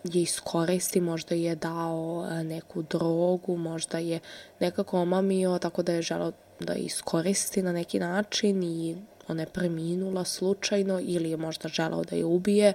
je 0.05 0.23
iskoristi, 0.23 1.01
možda 1.01 1.35
je 1.35 1.55
dao 1.55 2.29
e, 2.31 2.45
neku 2.45 2.83
drogu, 2.83 3.57
možda 3.57 3.99
je 3.99 4.21
nekako 4.61 5.01
omamio, 5.01 5.59
tako 5.59 5.83
da 5.83 5.93
je 5.93 6.03
želeo 6.03 6.33
da 6.61 6.73
je 6.73 6.81
iskoristi 6.81 7.63
na 7.63 7.73
neki 7.73 7.99
način 7.99 8.63
i 8.63 8.97
ona 9.29 9.43
je 9.43 9.47
preminula 9.47 10.25
slučajno 10.25 11.01
ili 11.01 11.31
je 11.31 11.37
možda 11.37 11.69
želeo 11.69 12.05
da 12.05 12.17
je 12.17 12.25
ubije. 12.25 12.73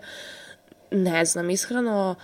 Ne 0.91 1.25
znam, 1.25 1.49
iskreno 1.49 2.15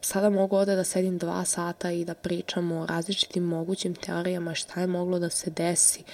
sada 0.00 0.30
mogu 0.30 0.56
ovde 0.56 0.76
da 0.76 0.84
sedim 0.84 1.18
dva 1.18 1.44
sata 1.44 1.90
i 1.90 2.04
da 2.04 2.14
pričamo 2.14 2.80
o 2.80 2.86
različitim 2.86 3.42
mogućim 3.42 3.94
teorijama 3.94 4.54
šta 4.54 4.80
je 4.80 4.86
moglo 4.86 5.18
da 5.18 5.30
se 5.30 5.50
desi. 5.50 6.04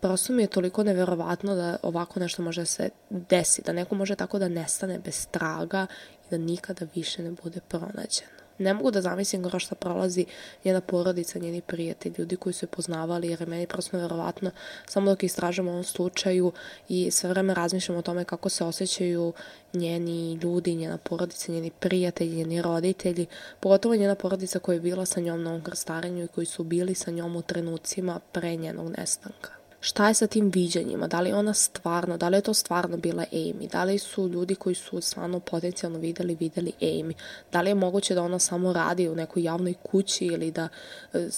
Prosto 0.00 0.32
mi 0.32 0.42
je 0.42 0.46
toliko 0.46 0.82
neverovatno 0.82 1.54
da 1.54 1.76
ovako 1.82 2.20
nešto 2.20 2.42
može 2.42 2.60
da 2.60 2.66
se 2.66 2.90
desi, 3.10 3.62
da 3.62 3.72
neko 3.72 3.94
može 3.94 4.14
tako 4.14 4.38
da 4.38 4.48
nestane 4.48 4.98
bez 4.98 5.26
traga 5.26 5.86
i 6.26 6.30
da 6.30 6.38
nikada 6.38 6.86
više 6.94 7.22
ne 7.22 7.30
bude 7.42 7.60
pronađeno. 7.68 8.33
Ne 8.58 8.74
mogu 8.74 8.90
da 8.90 9.00
zamislim 9.00 9.44
kroz 9.44 9.62
šta 9.62 9.74
prolazi 9.74 10.26
njena 10.64 10.80
porodica, 10.80 11.38
njeni 11.38 11.60
prijatelji, 11.60 12.14
ljudi 12.18 12.36
koji 12.36 12.52
su 12.52 12.64
je 12.64 12.68
poznavali, 12.68 13.28
jer 13.28 13.40
je 13.40 13.46
meni 13.46 13.66
prosto 13.66 13.96
nevjerovatno 13.96 14.50
samo 14.86 15.10
dok 15.10 15.22
istražamo 15.22 15.70
ovom 15.70 15.84
slučaju 15.84 16.52
i 16.88 17.10
sve 17.10 17.30
vreme 17.30 17.54
razmišljamo 17.54 17.98
o 17.98 18.02
tome 18.02 18.24
kako 18.24 18.48
se 18.48 18.64
osjećaju 18.64 19.32
njeni 19.72 20.34
ljudi, 20.34 20.74
njena 20.74 20.98
porodica, 20.98 21.52
njeni 21.52 21.70
prijatelji, 21.70 22.36
njeni 22.36 22.62
roditelji, 22.62 23.26
pogotovo 23.60 23.96
njena 23.96 24.14
porodica 24.14 24.58
koja 24.58 24.74
je 24.74 24.80
bila 24.80 25.06
sa 25.06 25.20
njom 25.20 25.42
na 25.42 25.50
ovom 25.50 25.62
krstarenju 25.62 26.24
i 26.24 26.28
koji 26.28 26.46
su 26.46 26.64
bili 26.64 26.94
sa 26.94 27.10
njom 27.10 27.36
u 27.36 27.42
trenucima 27.42 28.20
pre 28.32 28.56
njenog 28.56 28.90
nestanka 28.98 29.63
šta 29.84 30.08
je 30.08 30.14
sa 30.14 30.26
tim 30.26 30.50
viđanjima, 30.54 31.06
da 31.06 31.20
li 31.20 31.32
ona 31.32 31.54
stvarno, 31.54 32.16
da 32.16 32.28
li 32.28 32.36
je 32.36 32.40
to 32.40 32.54
stvarno 32.54 32.96
bila 32.96 33.24
Amy, 33.32 33.68
da 33.72 33.84
li 33.84 33.98
su 33.98 34.28
ljudi 34.28 34.54
koji 34.54 34.74
su 34.74 35.00
stvarno 35.00 35.40
potencijalno 35.40 35.98
videli, 35.98 36.36
videli 36.40 36.72
Amy, 36.80 37.12
da 37.52 37.60
li 37.60 37.70
je 37.70 37.74
moguće 37.74 38.14
da 38.14 38.22
ona 38.22 38.38
samo 38.38 38.72
radi 38.72 39.08
u 39.08 39.14
nekoj 39.14 39.42
javnoj 39.42 39.74
kući 39.82 40.26
ili 40.26 40.50
da 40.50 40.68
e, 41.12 41.28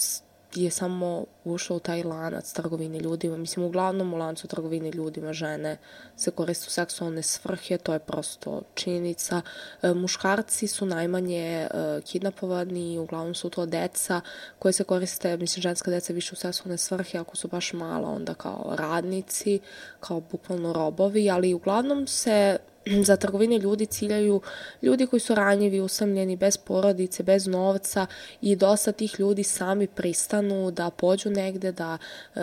je 0.63 0.71
samo 0.71 1.25
ušao 1.43 1.77
u 1.77 1.79
taj 1.79 2.03
lanac 2.03 2.53
trgovine 2.53 2.99
ljudima. 2.99 3.37
Mislim, 3.37 3.65
uglavnom 3.65 4.13
u 4.13 4.17
lancu 4.17 4.47
trgovine 4.47 4.91
ljudima 4.91 5.33
žene 5.33 5.77
se 6.17 6.31
koriste 6.31 6.65
u 6.67 6.71
seksualne 6.71 7.23
svrhe, 7.23 7.77
to 7.77 7.93
je 7.93 7.99
prosto 7.99 8.61
činjenica. 8.73 9.41
E, 9.81 9.93
muškarci 9.93 10.67
su 10.67 10.85
najmanje 10.85 11.37
e, 11.37 11.67
kidnapovani, 12.01 12.99
uglavnom 12.99 13.35
su 13.35 13.49
to 13.49 13.65
deca 13.65 14.21
koje 14.59 14.73
se 14.73 14.83
koriste, 14.83 15.37
mislim, 15.37 15.61
ženska 15.61 15.91
deca 15.91 16.13
više 16.13 16.33
u 16.33 16.35
seksualne 16.35 16.77
svrhe, 16.77 17.17
ako 17.17 17.37
su 17.37 17.47
baš 17.47 17.73
mala, 17.73 18.09
onda 18.09 18.33
kao 18.33 18.75
radnici, 18.77 19.59
kao 19.99 20.21
bukvalno 20.31 20.73
robovi, 20.73 21.29
ali 21.29 21.53
uglavnom 21.53 22.07
se 22.07 22.57
za 23.07 23.15
trgovine 23.15 23.57
ljudi 23.57 23.85
ciljaju 23.85 24.41
ljudi 24.81 25.07
koji 25.07 25.19
su 25.19 25.35
ranjivi, 25.35 25.79
usamljeni, 25.79 26.35
bez 26.35 26.57
porodice, 26.57 27.23
bez 27.23 27.47
novca 27.47 28.05
i 28.41 28.55
dosta 28.55 28.91
tih 28.91 29.19
ljudi 29.19 29.43
sami 29.43 29.87
pristanu 29.87 30.71
da 30.71 30.89
pođu 30.89 31.29
negde, 31.29 31.71
da 31.71 31.97
e, 32.35 32.39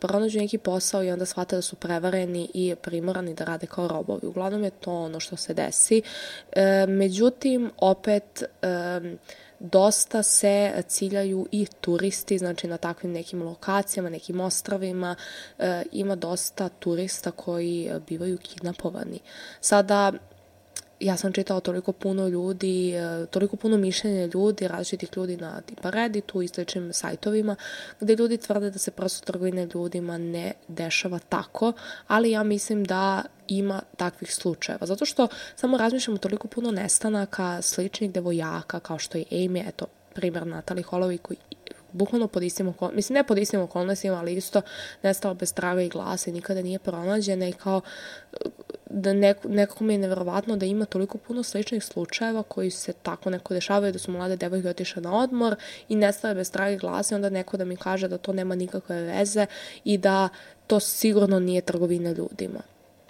pronađu 0.00 0.38
neki 0.38 0.58
posao 0.58 1.04
i 1.04 1.10
onda 1.10 1.26
shvate 1.26 1.56
da 1.56 1.62
su 1.62 1.76
prevareni 1.76 2.50
i 2.54 2.74
primorani 2.82 3.34
da 3.34 3.44
rade 3.44 3.66
kao 3.66 3.88
robovi. 3.88 4.26
Uglavnom 4.26 4.64
je 4.64 4.70
to 4.70 4.92
ono 4.92 5.20
što 5.20 5.36
se 5.36 5.54
desi. 5.54 6.02
E, 6.52 6.86
međutim, 6.88 7.70
opet... 7.76 8.42
E, 8.62 9.00
dosta 9.60 10.22
se 10.22 10.82
ciljaju 10.88 11.46
i 11.52 11.66
turisti, 11.80 12.38
znači 12.38 12.66
na 12.66 12.76
takvim 12.76 13.12
nekim 13.12 13.42
lokacijama, 13.42 14.10
nekim 14.10 14.40
ostravima, 14.40 15.16
e, 15.58 15.82
ima 15.92 16.16
dosta 16.16 16.68
turista 16.68 17.30
koji 17.30 17.90
bivaju 18.08 18.38
kidnapovani. 18.38 19.20
Sada, 19.60 20.12
ja 21.00 21.16
sam 21.16 21.32
čitala 21.32 21.60
toliko 21.60 21.92
puno 21.92 22.28
ljudi, 22.28 22.94
e, 22.94 23.26
toliko 23.26 23.56
puno 23.56 23.76
mišljenja 23.76 24.28
ljudi, 24.34 24.68
različitih 24.68 25.08
ljudi 25.16 25.36
na 25.36 25.60
tipa 25.60 25.90
Redditu 25.90 26.42
i 26.42 26.48
sličnim 26.48 26.92
sajtovima, 26.92 27.56
gde 28.00 28.16
ljudi 28.16 28.36
tvrde 28.36 28.70
da 28.70 28.78
se 28.78 28.90
prosto 28.90 29.26
trgovine 29.26 29.68
ljudima 29.74 30.18
ne 30.18 30.52
dešava 30.68 31.18
tako, 31.18 31.72
ali 32.06 32.30
ja 32.30 32.42
mislim 32.42 32.84
da 32.84 33.22
ima 33.48 33.82
takvih 33.96 34.34
slučajeva. 34.34 34.86
Zato 34.86 35.04
što 35.04 35.28
samo 35.56 35.76
razmišljamo 35.76 36.18
toliko 36.18 36.48
puno 36.48 36.70
nestanaka 36.70 37.62
sličnih 37.62 38.12
devojaka, 38.12 38.80
kao 38.80 38.98
što 38.98 39.18
je 39.18 39.24
Amy, 39.30 39.68
eto, 39.68 39.86
primjer 40.14 40.46
Natali 40.46 40.82
Holovi 40.82 41.18
koji 41.18 41.36
bukvalno 41.92 42.28
pod 42.28 42.42
istim 42.42 42.68
okolnostima, 42.68 42.96
mislim 42.96 43.14
ne 43.14 43.24
pod 43.24 43.38
istim 43.38 43.60
okolnostima, 43.60 44.18
ali 44.18 44.34
isto 44.34 44.62
nestala 45.02 45.34
bez 45.34 45.54
traga 45.54 45.82
i 45.82 45.88
glasa 45.88 46.30
i 46.30 46.32
nikada 46.32 46.62
nije 46.62 46.78
pronađena 46.78 47.48
i 47.48 47.52
kao 47.52 47.80
da 48.90 49.12
neko, 49.12 49.48
nekako 49.48 49.84
mi 49.84 49.94
je 49.94 49.98
nevjerovatno 49.98 50.56
da 50.56 50.66
ima 50.66 50.84
toliko 50.84 51.18
puno 51.18 51.42
sličnih 51.42 51.84
slučajeva 51.84 52.42
koji 52.42 52.70
se 52.70 52.92
tako 52.92 53.30
neko 53.30 53.54
dešavaju, 53.54 53.92
da 53.92 53.98
su 53.98 54.12
mlade 54.12 54.36
devojke 54.36 54.68
otišle 54.68 55.02
na 55.02 55.18
odmor 55.18 55.56
i 55.88 55.96
nestale 55.96 56.34
bez 56.34 56.50
traga 56.50 56.70
i 56.70 56.78
glasa 56.78 57.14
i 57.14 57.16
onda 57.16 57.30
neko 57.30 57.56
da 57.56 57.64
mi 57.64 57.76
kaže 57.76 58.08
da 58.08 58.18
to 58.18 58.32
nema 58.32 58.54
nikakve 58.54 59.02
veze 59.02 59.46
i 59.84 59.98
da 59.98 60.28
to 60.66 60.80
sigurno 60.80 61.40
nije 61.40 61.60
trgovina 61.60 62.10
ljudima. 62.10 62.60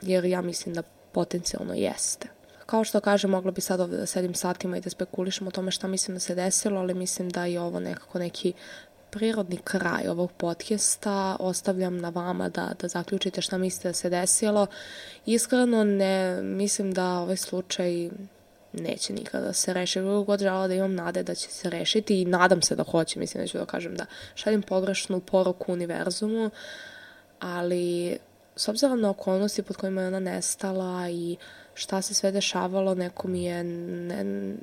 Jer 0.03 0.25
ja 0.25 0.43
mislim 0.43 0.75
da 0.75 0.83
potencijalno 1.13 1.75
jeste. 1.75 2.38
Kao 2.69 2.85
što 2.85 3.01
kažem, 3.01 3.31
mogla 3.31 3.51
bi 3.51 3.61
sad 3.61 3.81
ovde 3.81 3.97
da 3.97 4.07
sedim 4.07 4.35
satima 4.35 4.77
i 4.77 4.81
da 4.81 4.91
spekulišem 4.91 5.47
o 5.47 5.51
tome 5.51 5.71
šta 5.71 5.89
mislim 5.89 6.17
da 6.17 6.21
se 6.21 6.35
desilo, 6.35 6.81
ali 6.81 6.95
mislim 6.95 7.31
da 7.31 7.45
je 7.45 7.61
ovo 7.61 7.81
nekako 7.81 8.19
neki 8.19 8.53
prirodni 9.11 9.57
kraj 9.57 10.09
ovog 10.09 10.33
podcasta. 10.33 11.37
Ostavljam 11.41 11.99
na 11.99 12.09
vama 12.09 12.49
da, 12.49 12.75
da 12.81 12.89
zaključite 12.89 13.41
šta 13.43 13.59
mislite 13.59 13.89
da 13.89 13.93
se 13.93 14.11
desilo. 14.11 14.67
Iskreno 15.27 15.85
ne 15.85 16.43
mislim 16.43 16.93
da 16.93 17.19
ovaj 17.19 17.37
slučaj 17.37 18.11
neće 18.73 19.13
nikada 19.13 19.47
da 19.47 19.53
se 19.53 19.73
reši. 19.73 19.99
Kako 19.99 20.23
god 20.23 20.41
žela 20.41 20.69
da 20.69 20.75
imam 20.75 20.95
nade 20.95 21.23
da 21.23 21.35
će 21.35 21.49
se 21.49 21.71
rešiti 21.71 22.23
i 22.23 22.25
nadam 22.25 22.63
se 22.63 22.77
da 22.77 22.83
hoće, 22.83 23.19
mislim 23.19 23.45
da 23.45 23.49
ću 23.49 23.59
da 23.59 23.67
kažem 23.67 23.95
da 23.97 24.07
šaljem 24.35 24.63
pogrešnu 24.63 25.21
poruku 25.21 25.73
univerzumu, 25.73 26.51
ali 27.41 28.19
s 28.59 28.69
obzirom 28.69 29.01
na 29.01 29.11
okolnosti 29.11 29.63
pod 29.63 29.77
kojima 29.77 30.01
je 30.03 30.09
ona 30.09 30.21
nestala 30.21 31.09
i 31.09 31.37
šta 31.75 32.03
se 32.03 32.15
sve 32.15 32.33
dešavalo, 32.33 32.95
neko 32.95 33.29
mi 33.29 33.45
je 33.45 33.65
ne, 33.65 34.55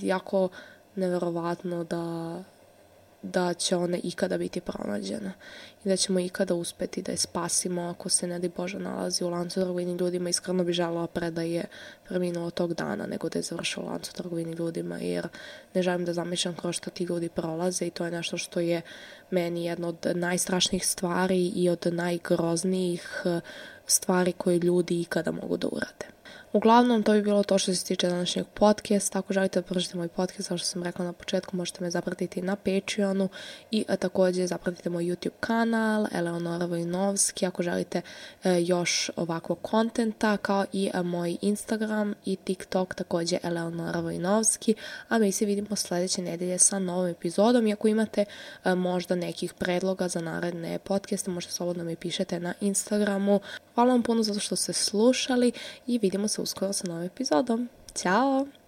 jako 0.00 0.48
neverovatno 0.96 1.84
da 1.84 2.34
da 3.22 3.54
će 3.54 3.76
ona 3.76 3.98
ikada 4.02 4.38
biti 4.38 4.60
pronađena 4.60 5.32
i 5.84 5.88
da 5.88 5.96
ćemo 5.96 6.20
ikada 6.20 6.54
uspeti 6.54 7.02
da 7.02 7.12
je 7.12 7.18
spasimo 7.18 7.82
ako 7.82 8.08
se 8.08 8.26
ne 8.26 8.38
di 8.38 8.48
Bože 8.48 8.78
nalazi 8.78 9.24
u 9.24 9.30
lancu 9.30 9.60
trgovini 9.60 9.96
ljudima. 9.96 10.28
Iskreno 10.28 10.64
bi 10.64 10.72
želala 10.72 11.06
pre 11.06 11.30
da 11.30 11.42
je 11.42 11.64
preminuo 12.08 12.50
tog 12.50 12.74
dana 12.74 13.06
nego 13.06 13.28
da 13.28 13.38
je 13.38 13.42
završila 13.42 13.86
u 13.86 13.88
lancu 13.88 14.14
trgovini 14.14 14.52
ljudima 14.52 14.98
jer 14.98 15.28
ne 15.74 15.82
želim 15.82 16.04
da 16.04 16.12
zamišljam 16.12 16.56
kroz 16.56 16.76
što 16.76 16.90
ti 16.90 17.04
ljudi 17.04 17.28
prolaze 17.28 17.86
i 17.86 17.90
to 17.90 18.04
je 18.04 18.10
nešto 18.10 18.38
što 18.38 18.60
je 18.60 18.82
meni 19.30 19.64
jedna 19.64 19.88
od 19.88 20.06
najstrašnijih 20.14 20.86
stvari 20.86 21.52
i 21.54 21.68
od 21.68 21.86
najgroznijih 21.92 23.22
stvari 23.86 24.32
koje 24.32 24.58
ljudi 24.58 25.00
ikada 25.00 25.30
mogu 25.30 25.56
da 25.56 25.68
urade. 25.68 26.19
Uglavnom, 26.52 27.02
to 27.02 27.12
bi 27.12 27.22
bilo 27.22 27.42
to 27.42 27.58
što 27.58 27.74
se 27.74 27.84
tiče 27.84 28.08
današnjeg 28.08 28.46
podcasta. 28.54 29.18
Ako 29.18 29.32
želite 29.32 29.60
da 29.60 29.66
podržite 29.66 29.96
moj 29.96 30.08
podcast, 30.08 30.48
kao 30.48 30.58
što 30.58 30.66
sam 30.66 30.82
rekla 30.82 31.04
na 31.04 31.12
početku, 31.12 31.56
možete 31.56 31.84
me 31.84 31.90
zapratiti 31.90 32.42
na 32.42 32.56
Patreonu 32.56 33.28
i 33.70 33.84
a, 33.88 33.96
takođe 33.96 34.46
zapratite 34.46 34.90
moj 34.90 35.04
YouTube 35.04 35.30
kanal, 35.40 36.06
Eleonora 36.12 36.66
Vojnovski, 36.66 37.46
ako 37.46 37.62
želite 37.62 38.02
e, 38.44 38.62
još 38.62 39.10
ovakvog 39.16 39.58
kontenta, 39.62 40.36
kao 40.36 40.64
i 40.72 40.90
a, 40.94 41.02
moj 41.02 41.36
Instagram 41.40 42.14
i 42.24 42.36
TikTok, 42.36 42.94
takođe 42.94 43.38
Eleonora 43.42 44.00
Vojnovski, 44.00 44.74
a 45.08 45.18
mi 45.18 45.32
se 45.32 45.46
vidimo 45.46 45.76
sledeće 45.76 46.22
nedelje 46.22 46.58
sa 46.58 46.78
novom 46.78 47.06
epizodom 47.06 47.66
i 47.66 47.72
ako 47.72 47.88
imate 47.88 48.24
možda 48.64 49.14
nekih 49.14 49.54
predloga 49.54 50.08
za 50.08 50.20
naredne 50.20 50.78
podcaste, 50.78 51.30
možete 51.30 51.52
slobodno 51.52 51.84
mi 51.84 51.96
pišete 51.96 52.40
na 52.40 52.54
Instagramu. 52.60 53.40
Hvala 53.74 53.92
vam 53.92 54.02
puno 54.02 54.22
zato 54.22 54.40
što 54.40 54.56
ste 54.56 54.72
slušali 54.72 55.52
i 55.86 55.98
vidimo 55.98 56.28
se 56.28 56.39
uskoro 56.42 56.72
sa 56.72 56.88
novim 56.88 57.06
epizodom. 57.06 57.68
Ćao! 57.94 58.46